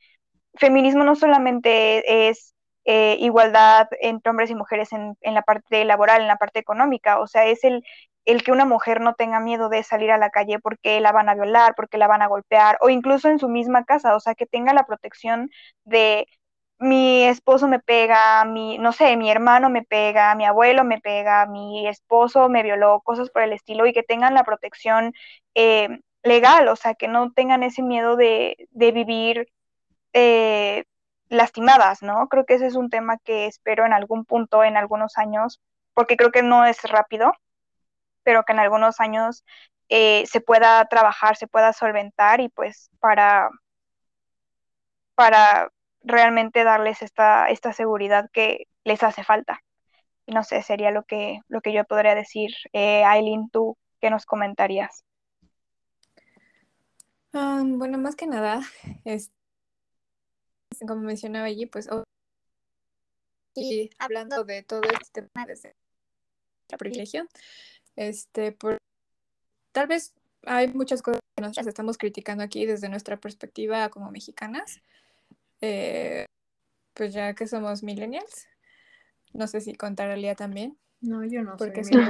feminismo 0.55 1.03
no 1.03 1.15
solamente 1.15 2.30
es 2.30 2.55
eh, 2.86 3.17
igualdad 3.19 3.88
entre 4.01 4.30
hombres 4.32 4.49
y 4.49 4.55
mujeres 4.55 4.93
en, 4.93 5.17
en, 5.21 5.34
la 5.34 5.41
parte 5.43 5.84
laboral, 5.86 6.21
en 6.21 6.28
la 6.28 6.38
parte 6.38 6.59
económica. 6.59 7.19
O 7.19 7.28
sea, 7.28 7.45
es 7.45 7.63
el, 7.63 7.84
el 8.28 8.43
que 8.43 8.51
una 8.51 8.65
mujer 8.65 9.01
no 9.01 9.13
tenga 9.15 9.39
miedo 9.39 9.69
de 9.69 9.84
salir 9.84 10.11
a 10.11 10.17
la 10.17 10.30
calle 10.30 10.59
porque 10.59 10.99
la 10.99 11.11
van 11.13 11.30
a 11.30 11.36
violar, 11.36 11.75
porque 11.75 11.97
la 11.97 12.07
van 12.07 12.21
a 12.21 12.28
golpear, 12.28 12.78
o 12.82 12.89
incluso 12.89 13.30
en 13.30 13.39
su 13.39 13.49
misma 13.49 13.86
casa, 13.86 14.15
o 14.15 14.19
sea, 14.19 14.36
que 14.36 14.45
tenga 14.45 14.73
la 14.73 14.86
protección 14.86 15.49
de 15.86 16.28
mi 16.80 17.23
esposo 17.25 17.67
me 17.67 17.80
pega, 17.80 18.45
mi, 18.45 18.78
no 18.78 18.91
sé, 18.93 19.17
mi 19.17 19.32
hermano 19.32 19.69
me 19.69 19.84
pega, 19.84 20.36
mi 20.36 20.45
abuelo 20.45 20.84
me 20.84 20.99
pega, 20.99 21.45
mi 21.47 21.88
esposo 21.88 22.49
me 22.49 22.63
violó, 22.63 23.01
cosas 23.01 23.30
por 23.30 23.41
el 23.41 23.53
estilo, 23.53 23.86
y 23.88 23.93
que 23.93 24.03
tengan 24.03 24.34
la 24.36 24.43
protección 24.43 25.13
eh, 25.55 25.89
legal, 26.23 26.67
o 26.67 26.75
sea, 26.75 26.95
que 26.95 27.07
no 27.07 27.32
tengan 27.32 27.63
ese 27.63 27.82
miedo 27.82 28.15
de, 28.15 28.67
de 28.71 28.91
vivir 28.91 29.47
eh, 30.13 30.86
lastimadas, 31.30 32.01
¿no? 32.03 32.28
Creo 32.30 32.45
que 32.45 32.55
ese 32.55 32.67
es 32.67 32.75
un 32.75 32.89
tema 32.89 33.17
que 33.19 33.47
espero 33.47 33.86
en 33.86 33.93
algún 33.93 34.25
punto, 34.25 34.63
en 34.63 34.78
algunos 34.78 35.17
años, 35.17 35.61
porque 35.93 36.17
creo 36.17 36.32
que 36.32 36.43
no 36.43 36.65
es 36.65 36.82
rápido, 36.84 37.34
pero 38.23 38.43
que 38.43 38.53
en 38.53 38.59
algunos 38.59 38.99
años 38.99 39.45
eh, 39.89 40.25
se 40.28 40.41
pueda 40.41 40.86
trabajar, 40.86 41.38
se 41.38 41.47
pueda 41.47 41.73
solventar 41.73 42.41
y 42.41 42.49
pues 42.49 42.89
para, 42.99 43.49
para 45.15 45.69
realmente 46.07 46.63
darles 46.63 47.01
esta, 47.01 47.49
esta 47.49 47.73
seguridad 47.73 48.29
que 48.31 48.67
les 48.83 49.03
hace 49.03 49.23
falta. 49.23 49.61
Y 50.25 50.33
no 50.33 50.43
sé, 50.43 50.61
sería 50.61 50.91
lo 50.91 51.03
que, 51.03 51.39
lo 51.47 51.61
que 51.61 51.73
yo 51.73 51.85
podría 51.85 52.15
decir. 52.15 52.51
Eh, 52.73 53.03
Aileen, 53.03 53.49
¿tú 53.49 53.77
qué 54.01 54.09
nos 54.09 54.25
comentarías? 54.25 55.05
Um, 57.33 57.77
bueno, 57.77 57.97
más 57.97 58.15
que 58.15 58.25
nada, 58.25 58.61
es, 59.05 59.31
como 60.87 61.01
mencionaba 61.01 61.45
allí, 61.45 61.65
pues 61.65 61.87
y 63.59 63.89
hablando 63.97 64.43
de 64.43 64.61
todo 64.61 64.81
este 65.01 65.23
tema 65.23 65.45
desde 65.47 65.75
la 66.69 66.77
privilegio, 66.77 67.27
este, 67.95 68.51
por, 68.51 68.77
tal 69.71 69.87
vez 69.87 70.13
hay 70.43 70.67
muchas 70.67 71.01
cosas 71.01 71.21
que 71.35 71.41
nosotros 71.41 71.67
estamos 71.67 71.97
criticando 71.97 72.43
aquí 72.43 72.65
desde 72.65 72.87
nuestra 72.87 73.17
perspectiva 73.17 73.89
como 73.89 74.11
mexicanas, 74.11 74.79
eh, 75.61 76.25
pues 76.93 77.13
ya 77.13 77.33
que 77.33 77.47
somos 77.47 77.83
millennials, 77.83 78.47
no 79.33 79.47
sé 79.47 79.61
si 79.61 79.75
contar 79.75 80.09
a 80.09 80.17
Lía 80.17 80.35
también. 80.35 80.77
No, 80.99 81.23
yo 81.23 81.43
no 81.43 81.57
porque 81.57 81.83
soy 81.83 82.01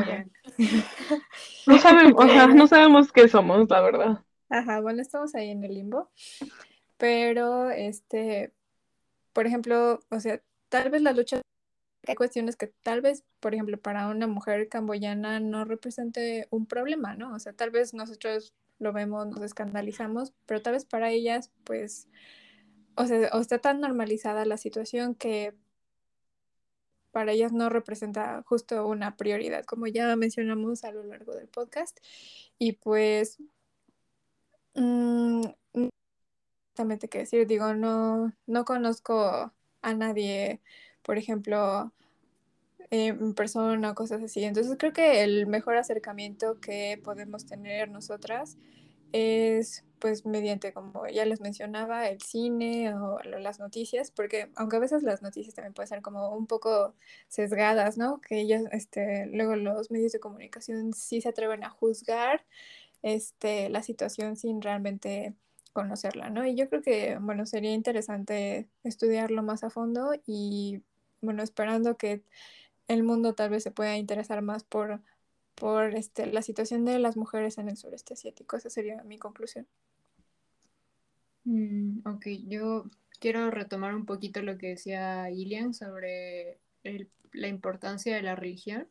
no 1.68 1.78
sabemos, 1.78 2.14
o 2.18 2.28
sea, 2.28 2.48
no 2.48 2.68
sabemos 2.68 3.12
qué 3.12 3.28
somos, 3.28 3.70
la 3.70 3.82
verdad. 3.82 4.24
Ajá, 4.50 4.80
bueno, 4.80 5.02
estamos 5.02 5.36
ahí 5.36 5.50
en 5.50 5.64
el 5.64 5.74
limbo. 5.74 6.10
Pero, 6.98 7.70
este, 7.70 8.54
por 9.34 9.46
ejemplo, 9.46 10.00
o 10.10 10.20
sea, 10.20 10.42
tal 10.70 10.90
vez 10.90 11.02
la 11.02 11.12
lucha 11.12 11.42
hay 12.08 12.16
cuestiones 12.16 12.56
que 12.56 12.68
tal 12.68 13.02
vez, 13.02 13.24
por 13.40 13.54
ejemplo, 13.54 13.78
para 13.78 14.08
una 14.08 14.28
mujer 14.28 14.70
camboyana 14.70 15.40
no 15.40 15.66
represente 15.66 16.48
un 16.50 16.66
problema, 16.66 17.16
¿no? 17.16 17.34
O 17.34 17.40
sea, 17.40 17.54
tal 17.54 17.70
vez 17.70 17.94
nosotros 17.94 18.54
lo 18.80 18.94
vemos, 18.94 19.28
nos 19.28 19.42
escandalizamos, 19.42 20.34
pero 20.46 20.62
tal 20.62 20.74
vez 20.74 20.86
para 20.86 21.12
ellas, 21.12 21.52
pues, 21.64 22.08
o 22.98 23.06
sea, 23.06 23.30
o 23.34 23.40
está 23.40 23.60
tan 23.60 23.80
normalizada 23.80 24.46
la 24.46 24.58
situación 24.58 25.16
que 25.16 25.54
para 27.12 27.32
ellas 27.32 27.52
no 27.54 27.70
representa 27.70 28.44
justo 28.46 28.86
una 28.88 29.16
prioridad, 29.16 29.66
como 29.66 29.88
ya 29.88 30.16
mencionamos 30.16 30.84
a 30.84 30.92
lo 30.92 31.04
largo 31.04 31.34
del 31.34 31.48
podcast. 31.48 31.98
Y 32.60 32.74
pues, 32.74 33.38
mmm, 34.76 35.42
exactamente 36.78 37.08
qué 37.08 37.20
decir, 37.20 37.48
digo, 37.48 37.74
no, 37.74 38.34
no 38.46 38.66
conozco 38.66 39.52
a 39.82 39.94
nadie, 39.96 40.62
por 41.02 41.18
ejemplo, 41.18 41.92
en 42.92 43.34
persona 43.34 43.92
o 43.92 43.96
cosas 43.96 44.22
así. 44.24 44.44
Entonces 44.44 44.76
creo 44.78 44.94
que 44.94 45.24
el 45.24 45.48
mejor 45.48 45.78
acercamiento 45.78 46.60
que 46.60 47.02
podemos 47.04 47.46
tener 47.46 47.90
nosotras 47.90 48.58
es 49.12 49.84
pues 50.00 50.26
mediante, 50.26 50.74
como 50.74 51.08
ya 51.08 51.26
les 51.26 51.42
mencionaba, 51.42 52.08
el 52.08 52.22
cine 52.22 52.94
o 52.96 53.20
las 53.24 53.60
noticias, 53.60 54.12
porque 54.12 54.50
aunque 54.56 54.78
a 54.78 54.80
veces 54.80 55.04
las 55.04 55.22
noticias 55.22 55.56
también 55.56 55.74
pueden 55.74 55.88
ser 55.88 56.02
como 56.02 56.36
un 56.36 56.48
poco 56.48 56.94
sesgadas, 57.28 57.98
¿no? 57.98 58.22
Que 58.22 58.40
ellas, 58.40 58.64
este, 58.72 59.28
luego 59.28 59.56
los 59.56 59.92
medios 59.92 60.12
de 60.12 60.20
comunicación 60.20 60.94
sí 60.94 61.22
se 61.22 61.30
atreven 61.30 61.64
a 61.64 61.70
juzgar 61.70 62.46
este, 63.02 63.70
la 63.70 63.84
situación 63.84 64.36
sin 64.36 64.62
realmente 64.62 65.36
conocerla, 65.74 66.30
¿no? 66.30 66.46
Y 66.46 66.56
yo 66.56 66.70
creo 66.70 66.82
que, 66.82 67.18
bueno, 67.22 67.46
sería 67.46 67.74
interesante 67.74 68.68
estudiarlo 68.84 69.44
más 69.44 69.64
a 69.64 69.70
fondo 69.70 70.12
y, 70.26 70.82
bueno, 71.22 71.44
esperando 71.44 71.98
que 71.98 72.24
el 72.88 73.04
mundo 73.04 73.36
tal 73.36 73.52
vez 73.52 73.64
se 73.64 73.72
pueda 73.72 73.98
interesar 73.98 74.42
más 74.42 74.64
por, 74.64 75.02
por 75.56 75.96
este, 75.96 76.28
la 76.28 76.42
situación 76.42 76.86
de 76.86 77.00
las 77.00 77.18
mujeres 77.18 77.58
en 77.58 77.70
el 77.70 77.78
sureste 77.78 78.14
asiático. 78.14 78.58
Esa 78.58 78.70
sería 78.70 79.04
mi 79.04 79.18
conclusión. 79.18 79.68
Mm, 81.48 82.02
ok, 82.06 82.26
yo 82.48 82.90
quiero 83.22 83.50
retomar 83.52 83.96
un 83.96 84.06
poquito 84.06 84.42
lo 84.42 84.58
que 84.58 84.68
decía 84.68 85.30
Ilian 85.32 85.74
sobre 85.74 86.60
la 87.32 87.48
importancia 87.48 88.14
de 88.16 88.22
la 88.22 88.36
religión 88.36 88.90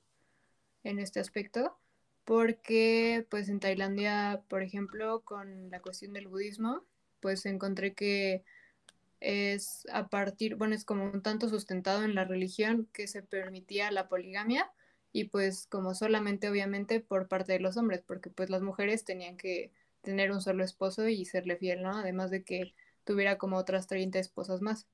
en 0.84 0.98
este 0.98 1.20
aspecto, 1.20 1.78
porque 2.24 3.26
pues 3.30 3.50
en 3.50 3.60
Tailandia, 3.60 4.42
por 4.48 4.62
ejemplo, 4.62 5.20
con 5.22 5.70
la 5.70 5.80
cuestión 5.82 6.14
del 6.14 6.28
budismo, 6.28 6.82
pues 7.20 7.44
encontré 7.44 7.94
que 7.94 8.42
es 9.20 9.86
a 9.92 10.08
partir, 10.08 10.56
bueno, 10.56 10.74
es 10.74 10.84
como 10.86 11.04
un 11.04 11.22
tanto 11.22 11.48
sustentado 11.50 12.04
en 12.04 12.14
la 12.14 12.24
religión 12.24 12.88
que 12.94 13.06
se 13.08 13.22
permitía 13.22 13.90
la 13.90 14.08
poligamia 14.08 14.72
y 15.12 15.24
pues 15.24 15.66
como 15.68 15.94
solamente 15.94 16.48
obviamente 16.48 17.00
por 17.00 17.28
parte 17.28 17.52
de 17.54 17.60
los 17.60 17.76
hombres, 17.76 18.02
porque 18.06 18.30
pues 18.30 18.50
las 18.50 18.62
mujeres 18.62 19.04
tenían 19.04 19.36
que 19.36 19.72
tener 20.06 20.30
un 20.30 20.40
solo 20.40 20.64
esposo 20.64 21.08
y 21.08 21.24
serle 21.24 21.56
fiel, 21.56 21.82
¿no? 21.82 21.90
Además 21.90 22.30
de 22.30 22.44
que 22.44 22.74
tuviera 23.04 23.38
como 23.38 23.56
otras 23.58 23.88
30 23.88 24.20
esposas 24.20 24.62
más. 24.62 24.86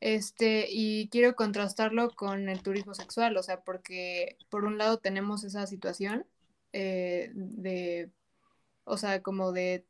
Este, 0.00 0.66
y 0.68 1.08
quiero 1.10 1.36
contrastarlo 1.36 2.10
con 2.10 2.48
el 2.48 2.62
turismo 2.62 2.92
sexual, 2.94 3.36
o 3.36 3.42
sea, 3.42 3.62
porque 3.62 4.36
por 4.50 4.64
un 4.64 4.76
lado 4.78 4.98
tenemos 4.98 5.44
esa 5.44 5.66
situación 5.66 6.26
eh, 6.72 7.30
de, 7.34 8.10
o 8.84 8.98
sea, 8.98 9.22
como 9.22 9.52
de 9.52 9.86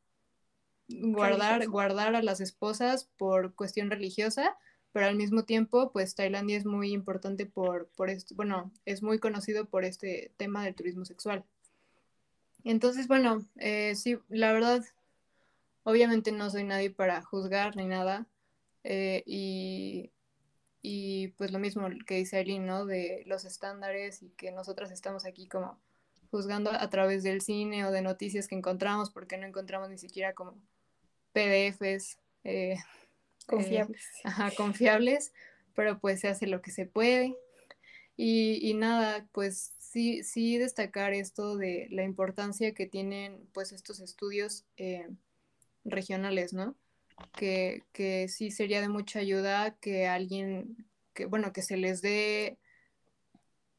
guardar, 0.87 1.67
guardar 1.67 2.15
a 2.15 2.21
las 2.21 2.39
esposas 2.41 3.09
por 3.17 3.55
cuestión 3.55 3.89
religiosa, 3.89 4.55
pero 4.93 5.07
al 5.07 5.15
mismo 5.15 5.43
tiempo, 5.45 5.91
pues 5.91 6.15
Tailandia 6.15 6.57
es 6.57 6.65
muy 6.65 6.93
importante 6.93 7.47
por, 7.47 7.89
por 7.97 8.09
esto, 8.11 8.35
bueno, 8.35 8.71
es 8.85 9.01
muy 9.01 9.19
conocido 9.19 9.65
por 9.65 9.83
este 9.83 10.31
tema 10.37 10.63
del 10.63 10.75
turismo 10.75 11.05
sexual. 11.05 11.43
Entonces, 12.65 13.07
bueno, 13.07 13.45
eh, 13.55 13.95
sí, 13.95 14.17
la 14.27 14.51
verdad, 14.51 14.83
obviamente 15.83 16.33
no 16.33 16.49
soy 16.49 16.63
nadie 16.63 16.89
para 16.89 17.21
juzgar 17.21 17.77
ni 17.77 17.85
nada, 17.85 18.27
eh, 18.83 19.23
y, 19.25 20.11
y, 20.81 21.29
pues 21.29 21.51
lo 21.51 21.59
mismo 21.59 21.87
que 22.05 22.15
dice 22.15 22.37
Aileen, 22.37 22.65
¿no? 22.65 22.85
De 22.85 23.23
los 23.25 23.45
estándares 23.45 24.21
y 24.21 24.29
que 24.31 24.51
nosotras 24.51 24.91
estamos 24.91 25.25
aquí 25.25 25.47
como 25.47 25.79
juzgando 26.31 26.71
a 26.71 26.89
través 26.89 27.23
del 27.23 27.41
cine 27.41 27.85
o 27.85 27.91
de 27.91 28.01
noticias 28.01 28.47
que 28.47 28.55
encontramos, 28.55 29.09
porque 29.09 29.37
no 29.37 29.47
encontramos 29.47 29.89
ni 29.89 29.97
siquiera 29.97 30.33
como 30.33 30.57
PDFs 31.33 32.17
eh, 32.43 32.77
confiables. 33.47 34.01
Eh, 34.01 34.21
ajá, 34.25 34.51
confiables, 34.51 35.33
pero 35.75 35.99
pues 35.99 36.19
se 36.19 36.27
hace 36.27 36.47
lo 36.47 36.61
que 36.61 36.71
se 36.71 36.85
puede. 36.85 37.35
Y, 38.17 38.73
nada, 38.75 39.27
pues 39.33 39.73
sí, 39.95 40.23
sí 40.23 40.57
destacar 40.57 41.13
esto 41.13 41.55
de 41.55 41.87
la 41.89 42.03
importancia 42.03 42.73
que 42.73 42.85
tienen 42.85 43.47
pues 43.53 43.71
estos 43.71 44.01
estudios 44.01 44.65
eh, 44.75 45.09
regionales, 45.85 46.51
¿no? 46.51 46.75
Que, 47.31 47.83
que, 47.93 48.27
sí 48.27 48.51
sería 48.51 48.81
de 48.81 48.89
mucha 48.89 49.19
ayuda 49.19 49.77
que 49.79 50.05
alguien, 50.05 50.85
que 51.13 51.27
bueno, 51.27 51.53
que 51.53 51.61
se 51.61 51.77
les 51.77 52.01
dé 52.01 52.57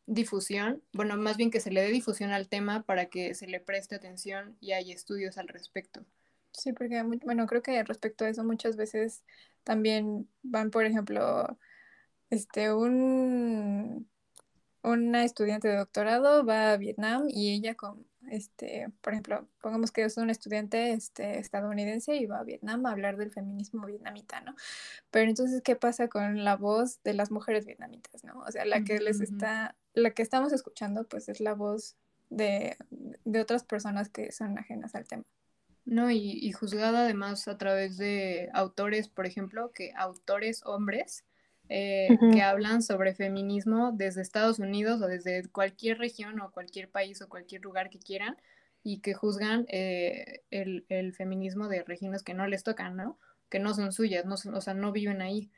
difusión, 0.07 0.83
bueno, 0.95 1.19
más 1.19 1.37
bien 1.37 1.51
que 1.51 1.61
se 1.61 1.71
le 1.71 1.83
dé 1.83 1.89
difusión 1.89 2.31
al 2.31 2.49
tema 2.49 2.85
para 2.85 3.07
que 3.11 3.35
se 3.35 3.47
le 3.47 3.61
preste 3.61 3.95
atención 3.95 4.57
y 4.59 4.73
hay 4.73 4.93
estudios 4.93 5.37
al 5.37 5.49
respecto. 5.49 6.07
Sí, 6.53 6.73
porque, 6.73 7.03
bueno, 7.27 7.47
creo 7.47 7.61
que 7.61 7.85
respecto 7.85 8.25
a 8.25 8.31
eso 8.31 8.43
muchas 8.43 8.77
veces 8.77 9.23
también 9.65 10.31
van, 10.43 10.71
por 10.71 10.87
ejemplo, 10.87 11.59
este, 12.31 12.73
un, 12.73 14.09
una 14.87 15.25
estudiante 15.25 15.67
de 15.67 15.77
doctorado 15.77 16.47
va 16.47 16.73
a 16.73 16.77
Vietnam 16.77 17.25
y 17.29 17.53
ella 17.53 17.75
con, 17.75 18.07
este, 18.31 18.87
por 19.01 19.13
ejemplo, 19.13 19.49
pongamos 19.61 19.91
que 19.91 20.05
es 20.05 20.17
una 20.17 20.31
estudiante 20.31 20.93
este, 20.93 21.41
estadounidense 21.41 22.15
y 22.15 22.27
va 22.27 22.39
a 22.39 22.45
Vietnam 22.45 22.87
a 22.87 22.93
hablar 22.93 23.17
del 23.17 23.33
feminismo 23.33 23.85
vietnamita, 23.85 24.41
¿no? 24.43 24.55
Pero 25.11 25.29
entonces, 25.29 25.61
¿qué 25.63 25.75
pasa 25.75 26.07
con 26.07 26.45
la 26.45 26.55
voz 26.55 27.03
de 27.03 27.15
las 27.15 27.33
mujeres 27.33 27.67
vietnamitas, 27.67 28.23
¿no? 28.23 28.39
O 28.47 28.51
sea, 28.53 28.65
la 28.65 28.85
que 28.85 29.01
les 29.01 29.21
está, 29.21 29.75
la 29.93 30.13
que 30.13 30.23
estamos 30.23 30.53
escuchando, 30.53 31.03
pues 31.05 31.29
es 31.29 31.41
la 31.41 31.55
voz 31.55 31.97
de, 32.31 32.77
de 32.91 33.41
otras 33.41 33.65
personas 33.65 34.09
que 34.09 34.31
son 34.31 34.57
ajenas 34.57 34.95
al 34.95 35.09
tema. 35.09 35.25
No, 35.85 36.11
y, 36.13 36.17
y, 36.17 36.53
juzgada 36.53 37.03
además 37.03 37.47
a 37.49 37.59
través 37.59 37.97
de 37.97 38.51
autores, 38.55 39.09
por 39.09 39.27
ejemplo, 39.27 39.71
que 39.73 39.93
autores 39.97 40.63
hombres 40.65 41.25
eh, 41.69 42.17
que 42.33 42.43
hablan 42.43 42.81
sobre 42.81 43.15
feminismo 43.15 43.91
desde 43.93 44.23
Estados 44.23 44.61
Unidos 44.61 45.03
o 45.03 45.09
desde 45.09 45.49
cualquier 45.49 45.99
región 45.99 46.41
o 46.41 46.53
cualquier 46.53 46.89
país 46.89 47.21
o 47.23 47.29
cualquier 47.29 47.63
lugar 47.63 47.91
que 47.91 47.99
quieran 47.99 48.37
y 48.85 49.01
que 49.01 49.15
juzgan 49.15 49.67
eh, 49.69 50.43
el, 50.53 50.87
el, 50.89 51.13
feminismo 51.13 51.69
de 51.69 51.83
regiones 51.83 52.23
que 52.23 52.35
no 52.35 52.47
les 52.47 52.63
tocan, 52.63 52.97
¿no? 52.97 53.19
Que 53.49 53.59
no 53.59 53.75
son 53.75 53.93
suyas, 53.93 54.25
no 54.27 54.35
o 54.35 54.61
sea, 54.61 54.75
no 54.75 54.93
viven 54.93 55.23
ahí. 55.23 55.51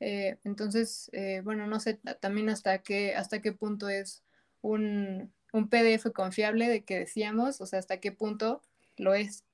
Eh, 0.00 0.38
entonces, 0.44 1.10
bueno, 1.44 1.66
no 1.66 1.78
sé 1.78 2.00
también 2.20 2.48
hasta 2.48 2.78
qué, 2.78 3.14
hasta 3.14 3.42
qué 3.42 3.52
punto 3.52 3.90
es 3.90 4.22
un, 4.62 5.30
un, 5.52 5.68
PDF 5.68 6.10
confiable 6.14 6.68
de 6.68 6.84
que 6.84 7.00
decíamos, 7.00 7.60
o 7.60 7.66
sea, 7.66 7.78
hasta 7.78 7.98
qué 7.98 8.12
punto 8.12 8.62
lo 8.96 9.12
es. 9.12 9.44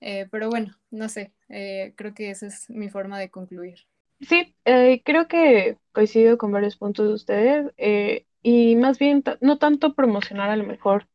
pero 0.00 0.48
bueno, 0.48 0.78
no 0.90 1.10
sé, 1.10 1.32
creo 1.48 2.14
que 2.14 2.30
esa 2.30 2.46
es 2.46 2.70
mi 2.70 2.88
forma 2.88 3.18
de 3.18 3.30
concluir. 3.30 3.86
Sí, 4.20 4.56
eh, 4.64 5.02
creo 5.04 5.28
que 5.28 5.78
coincido 5.92 6.38
con 6.38 6.50
varios 6.52 6.76
puntos 6.76 7.06
de 7.08 7.14
ustedes 7.14 7.72
eh, 7.76 8.26
y 8.42 8.76
más 8.76 8.98
bien 8.98 9.22
no 9.40 9.58
tanto 9.58 9.94
promocionar 9.94 10.50
a 10.50 10.56
lo 10.56 10.64
mejor, 10.64 11.08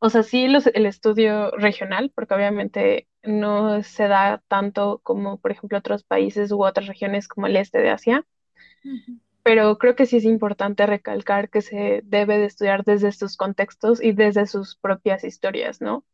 o 0.00 0.10
sea, 0.10 0.22
sí 0.22 0.44
el 0.46 0.86
estudio 0.86 1.50
regional, 1.52 2.12
porque 2.14 2.34
obviamente 2.34 3.08
no 3.22 3.82
se 3.82 4.08
da 4.08 4.42
tanto 4.48 5.00
como, 5.02 5.38
por 5.40 5.52
ejemplo, 5.52 5.78
otros 5.78 6.04
países 6.04 6.52
u 6.52 6.64
otras 6.64 6.86
regiones 6.88 7.28
como 7.28 7.46
el 7.48 7.56
este 7.56 7.80
de 7.80 7.90
Asia, 7.90 8.26
pero 9.42 9.78
creo 9.78 9.94
que 9.94 10.06
sí 10.06 10.16
es 10.16 10.24
importante 10.24 10.86
recalcar 10.86 11.50
que 11.50 11.62
se 11.62 12.02
debe 12.04 12.38
de 12.38 12.46
estudiar 12.46 12.82
desde 12.84 13.12
sus 13.12 13.36
contextos 13.36 14.02
y 14.02 14.12
desde 14.12 14.46
sus 14.46 14.76
propias 14.76 15.22
historias, 15.24 15.80
¿no? 15.80 16.04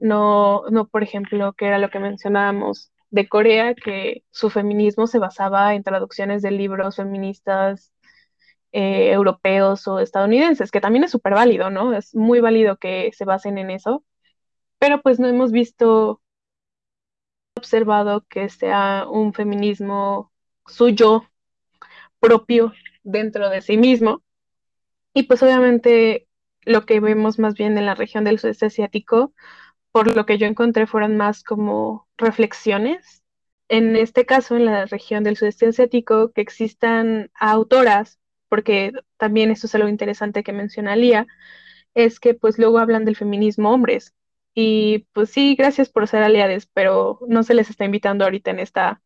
No, 0.00 0.64
no, 0.70 0.88
por 0.88 1.04
ejemplo, 1.04 1.54
que 1.54 1.66
era 1.68 1.78
lo 1.80 1.90
que 1.90 2.00
mencionábamos 2.00 2.92
de 3.14 3.28
Corea 3.28 3.74
que 3.76 4.24
su 4.32 4.50
feminismo 4.50 5.06
se 5.06 5.20
basaba 5.20 5.74
en 5.76 5.84
traducciones 5.84 6.42
de 6.42 6.50
libros 6.50 6.96
feministas 6.96 7.92
eh, 8.72 9.12
europeos 9.12 9.86
o 9.86 10.00
estadounidenses, 10.00 10.72
que 10.72 10.80
también 10.80 11.04
es 11.04 11.12
súper 11.12 11.34
válido, 11.34 11.70
¿no? 11.70 11.92
Es 11.94 12.12
muy 12.16 12.40
válido 12.40 12.76
que 12.76 13.12
se 13.14 13.24
basen 13.24 13.58
en 13.58 13.70
eso, 13.70 14.04
pero 14.80 15.00
pues 15.00 15.20
no 15.20 15.28
hemos 15.28 15.52
visto, 15.52 16.20
observado 17.56 18.26
que 18.28 18.48
sea 18.48 19.06
un 19.08 19.32
feminismo 19.32 20.32
suyo, 20.66 21.22
propio, 22.18 22.72
dentro 23.04 23.48
de 23.48 23.62
sí 23.62 23.76
mismo. 23.76 24.24
Y 25.14 25.24
pues 25.24 25.40
obviamente 25.44 26.26
lo 26.62 26.84
que 26.84 26.98
vemos 26.98 27.38
más 27.38 27.54
bien 27.54 27.78
en 27.78 27.86
la 27.86 27.94
región 27.94 28.24
del 28.24 28.40
sudeste 28.40 28.66
asiático 28.66 29.32
por 29.94 30.12
lo 30.16 30.26
que 30.26 30.38
yo 30.38 30.48
encontré 30.48 30.88
fueron 30.88 31.16
más 31.16 31.44
como 31.44 32.08
reflexiones. 32.18 33.22
En 33.68 33.94
este 33.94 34.26
caso, 34.26 34.56
en 34.56 34.64
la 34.64 34.86
región 34.86 35.22
del 35.22 35.36
sudeste 35.36 35.68
asiático, 35.68 36.32
que 36.32 36.40
existan 36.40 37.30
autoras, 37.34 38.18
porque 38.48 38.90
también 39.18 39.52
esto 39.52 39.68
es 39.68 39.74
algo 39.76 39.86
interesante 39.88 40.42
que 40.42 40.52
menciona 40.52 40.96
Lía, 40.96 41.28
es 41.94 42.18
que 42.18 42.34
pues 42.34 42.58
luego 42.58 42.80
hablan 42.80 43.04
del 43.04 43.14
feminismo 43.14 43.70
hombres. 43.72 44.14
Y 44.52 45.06
pues 45.12 45.30
sí, 45.30 45.54
gracias 45.54 45.90
por 45.90 46.08
ser 46.08 46.24
aliades, 46.24 46.66
pero 46.66 47.20
no 47.28 47.44
se 47.44 47.54
les 47.54 47.70
está 47.70 47.84
invitando 47.84 48.24
ahorita 48.24 48.50
en 48.50 48.58
esta 48.58 49.00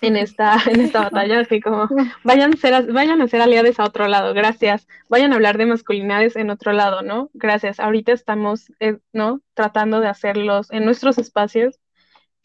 en 0.00 0.16
esta, 0.16 0.56
en 0.66 0.80
esta 0.80 1.02
batalla, 1.02 1.40
así 1.40 1.60
como 1.60 1.88
vayan 2.24 2.54
a, 2.54 2.56
ser, 2.56 2.92
vayan 2.92 3.20
a 3.20 3.28
ser 3.28 3.40
aliados 3.40 3.78
a 3.78 3.84
otro 3.84 4.08
lado, 4.08 4.34
gracias, 4.34 4.86
vayan 5.08 5.32
a 5.32 5.36
hablar 5.36 5.58
de 5.58 5.66
masculinidades 5.66 6.36
en 6.36 6.50
otro 6.50 6.72
lado, 6.72 7.02
¿no? 7.02 7.30
Gracias, 7.34 7.80
ahorita 7.80 8.12
estamos, 8.12 8.72
eh, 8.80 8.98
¿no? 9.12 9.40
Tratando 9.54 10.00
de 10.00 10.08
hacerlos 10.08 10.70
en 10.70 10.84
nuestros 10.84 11.18
espacios 11.18 11.78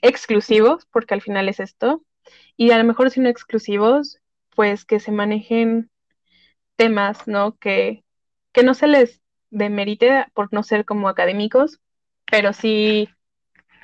exclusivos, 0.01 0.85
porque 0.91 1.13
al 1.13 1.21
final 1.21 1.49
es 1.49 1.59
esto, 1.59 2.03
y 2.55 2.71
a 2.71 2.77
lo 2.77 2.83
mejor 2.83 3.09
si 3.09 3.19
no 3.19 3.29
exclusivos, 3.29 4.19
pues 4.55 4.85
que 4.85 4.99
se 4.99 5.11
manejen 5.11 5.89
temas, 6.75 7.27
¿no? 7.27 7.57
Que, 7.57 8.03
que 8.51 8.63
no 8.63 8.73
se 8.73 8.87
les 8.87 9.21
demerite 9.49 10.25
por 10.33 10.53
no 10.53 10.63
ser 10.63 10.85
como 10.85 11.09
académicos, 11.09 11.79
pero 12.29 12.53
sí 12.53 13.09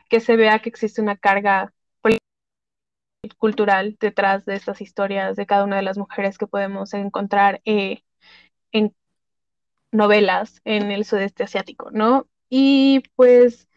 que 0.09 0.19
se 0.19 0.35
vea 0.35 0.59
que 0.59 0.69
existe 0.69 1.01
una 1.01 1.17
carga 1.17 1.72
cultural 3.37 3.97
detrás 3.99 4.45
de 4.45 4.55
estas 4.55 4.81
historias 4.81 5.35
de 5.35 5.45
cada 5.45 5.63
una 5.63 5.77
de 5.77 5.83
las 5.83 5.97
mujeres 5.97 6.37
que 6.37 6.47
podemos 6.47 6.93
encontrar 6.93 7.61
eh, 7.65 8.03
en 8.71 8.95
novelas 9.91 10.61
en 10.65 10.91
el 10.91 11.05
sudeste 11.05 11.43
asiático, 11.43 11.91
¿no? 11.91 12.27
Y 12.49 13.03
pues 13.15 13.67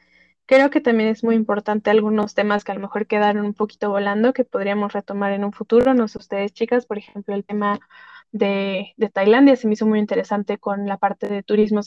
creo 0.46 0.70
que 0.70 0.80
también 0.80 1.08
es 1.10 1.24
muy 1.24 1.34
importante 1.36 1.90
algunos 1.90 2.34
temas 2.34 2.64
que 2.64 2.72
a 2.72 2.74
lo 2.74 2.80
mejor 2.80 3.06
quedaron 3.06 3.46
un 3.46 3.54
poquito 3.54 3.90
volando 3.90 4.32
que 4.32 4.44
podríamos 4.44 4.92
retomar 4.92 5.32
en 5.32 5.44
un 5.44 5.52
futuro, 5.52 5.94
no 5.94 6.08
sé 6.08 6.18
ustedes 6.18 6.52
chicas, 6.52 6.86
por 6.86 6.98
ejemplo, 6.98 7.34
el 7.34 7.44
tema 7.44 7.80
de, 8.32 8.94
de 8.96 9.08
Tailandia 9.10 9.56
se 9.56 9.66
me 9.68 9.74
hizo 9.74 9.86
muy 9.86 9.98
interesante 9.98 10.58
con 10.58 10.86
la 10.86 10.98
parte 10.98 11.28
de 11.28 11.42
turismo, 11.42 11.80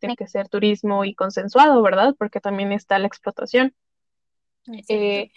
tiene 0.00 0.16
que 0.16 0.26
ser 0.28 0.48
turismo 0.48 1.04
y 1.04 1.14
consensuado, 1.14 1.82
¿verdad? 1.82 2.14
Porque 2.18 2.40
también 2.40 2.72
está 2.72 2.98
la 2.98 3.06
explotación. 3.06 3.74
Eh, 4.88 5.30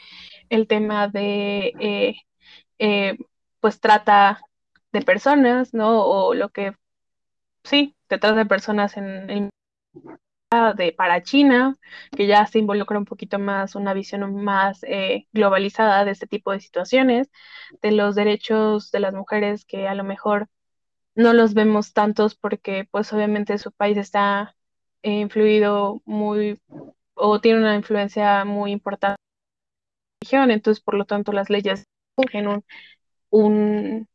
el 0.50 0.68
tema 0.68 1.08
de, 1.08 1.74
eh, 1.80 2.16
eh, 2.80 3.18
pues 3.60 3.80
trata 3.82 4.42
de 4.94 5.02
personas, 5.02 5.74
¿no? 5.74 6.04
O 6.06 6.34
lo 6.34 6.50
que, 6.50 6.74
sí, 7.64 7.96
te 8.08 8.20
trata 8.20 8.36
de 8.38 8.46
personas 8.46 8.98
en, 8.98 9.50
de 10.78 10.94
para 10.94 11.24
China, 11.24 11.76
que 12.16 12.26
ya 12.28 12.46
se 12.48 12.60
involucra 12.60 12.98
un 12.98 13.06
poquito 13.06 13.38
más 13.38 13.76
una 13.76 13.94
visión 13.94 14.34
más 14.44 14.82
globalizada 15.34 16.06
de 16.06 16.12
este 16.12 16.28
tipo 16.28 16.52
de 16.52 16.62
situaciones, 16.62 17.30
de 17.82 17.92
los 17.92 18.16
derechos 18.16 18.92
de 18.92 19.02
las 19.02 19.14
mujeres 19.14 19.66
que 19.66 19.88
a 19.88 19.96
lo 19.96 20.04
mejor 20.06 20.48
no 21.16 21.34
los 21.34 21.54
vemos 21.54 21.94
tantos 21.94 22.36
porque 22.36 22.88
pues 22.92 23.12
obviamente 23.14 23.58
su 23.58 23.72
país 23.72 23.98
está 23.98 24.56
influido 25.04 26.02
muy 26.06 26.62
o 27.16 27.42
tiene 27.42 27.60
una 27.60 27.76
influencia 27.76 28.46
muy 28.46 28.72
importante 28.72 29.17
entonces 30.22 30.84
por 30.84 30.96
lo 30.96 31.06
tanto 31.06 31.32
las 31.32 31.50
leyes 31.50 31.86
fungen 32.16 32.48
un, 32.48 32.66
un, 33.32 34.10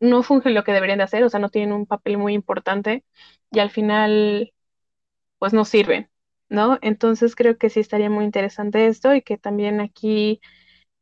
no 0.00 0.22
fungen 0.22 0.54
lo 0.54 0.64
que 0.64 0.72
deberían 0.72 0.98
de 0.98 1.04
hacer, 1.04 1.24
o 1.24 1.28
sea, 1.30 1.40
no 1.40 1.48
tienen 1.50 1.72
un 1.72 1.86
papel 1.86 2.18
muy 2.18 2.34
importante 2.34 3.04
y 3.50 3.60
al 3.60 3.70
final 3.70 4.52
pues 5.38 5.52
no 5.54 5.64
sirven, 5.66 6.10
¿no? 6.48 6.78
Entonces 6.82 7.36
creo 7.36 7.58
que 7.58 7.70
sí 7.70 7.80
estaría 7.80 8.10
muy 8.10 8.24
interesante 8.26 8.86
esto 8.88 9.14
y 9.14 9.22
que 9.22 9.38
también 9.38 9.80
aquí 9.80 10.40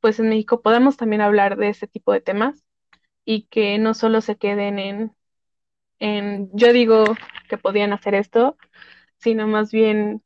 pues 0.01 0.21
en 0.21 0.29
México 0.31 0.63
podamos 0.63 0.97
también 0.99 1.23
hablar 1.23 1.57
de 1.59 1.71
este 1.71 1.89
tipo 1.89 2.13
de 2.13 2.21
temas 2.23 2.65
y 3.25 3.45
que 3.49 3.79
no 3.79 3.95
solo 3.95 4.21
se 4.23 4.37
queden 4.39 4.79
en, 4.81 5.17
en 6.01 6.51
yo 6.55 6.73
digo 6.75 7.05
que 7.49 7.59
podían 7.59 7.93
hacer 7.93 8.15
esto, 8.17 8.57
sino 9.19 9.49
más 9.49 9.73
bien 9.73 10.23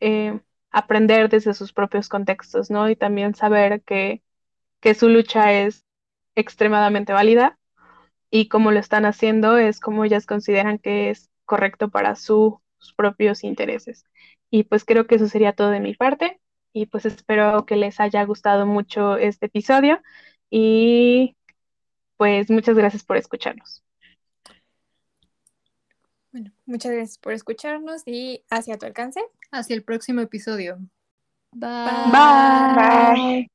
eh, 0.00 0.38
aprender 0.72 1.28
desde 1.28 1.54
sus 1.54 1.72
propios 1.72 2.08
contextos, 2.08 2.70
¿no? 2.70 2.88
Y 2.90 2.96
también 2.96 3.34
saber 3.34 3.82
que, 3.82 4.22
que 4.80 4.94
su 4.94 5.08
lucha 5.08 5.52
es 5.52 5.84
extremadamente 6.36 7.12
válida 7.12 7.58
y 8.30 8.48
como 8.48 8.72
lo 8.72 8.80
están 8.80 9.04
haciendo 9.04 9.58
es 9.58 9.80
como 9.80 10.04
ellas 10.04 10.26
consideran 10.26 10.78
que 10.78 11.10
es 11.10 11.30
correcto 11.44 11.90
para 11.90 12.16
sus 12.16 12.54
propios 12.96 13.44
intereses. 13.44 14.04
Y 14.50 14.64
pues 14.64 14.84
creo 14.84 15.06
que 15.06 15.16
eso 15.16 15.28
sería 15.28 15.52
todo 15.54 15.70
de 15.70 15.80
mi 15.80 15.94
parte 15.94 16.40
y 16.72 16.86
pues 16.86 17.06
espero 17.06 17.66
que 17.66 17.76
les 17.76 18.00
haya 18.00 18.24
gustado 18.24 18.66
mucho 18.66 19.16
este 19.16 19.46
episodio 19.46 20.00
y 20.50 21.36
pues 22.16 22.50
muchas 22.50 22.76
gracias 22.76 23.04
por 23.04 23.16
escucharnos. 23.18 23.82
Bueno, 26.32 26.50
muchas 26.64 26.92
gracias 26.92 27.18
por 27.18 27.34
escucharnos 27.34 28.02
y 28.06 28.44
hacia 28.50 28.78
tu 28.78 28.86
alcance. 28.86 29.20
Hacia 29.50 29.76
el 29.76 29.84
próximo 29.84 30.22
episodio. 30.22 30.78
Bye. 31.52 32.10
Bye. 32.10 33.51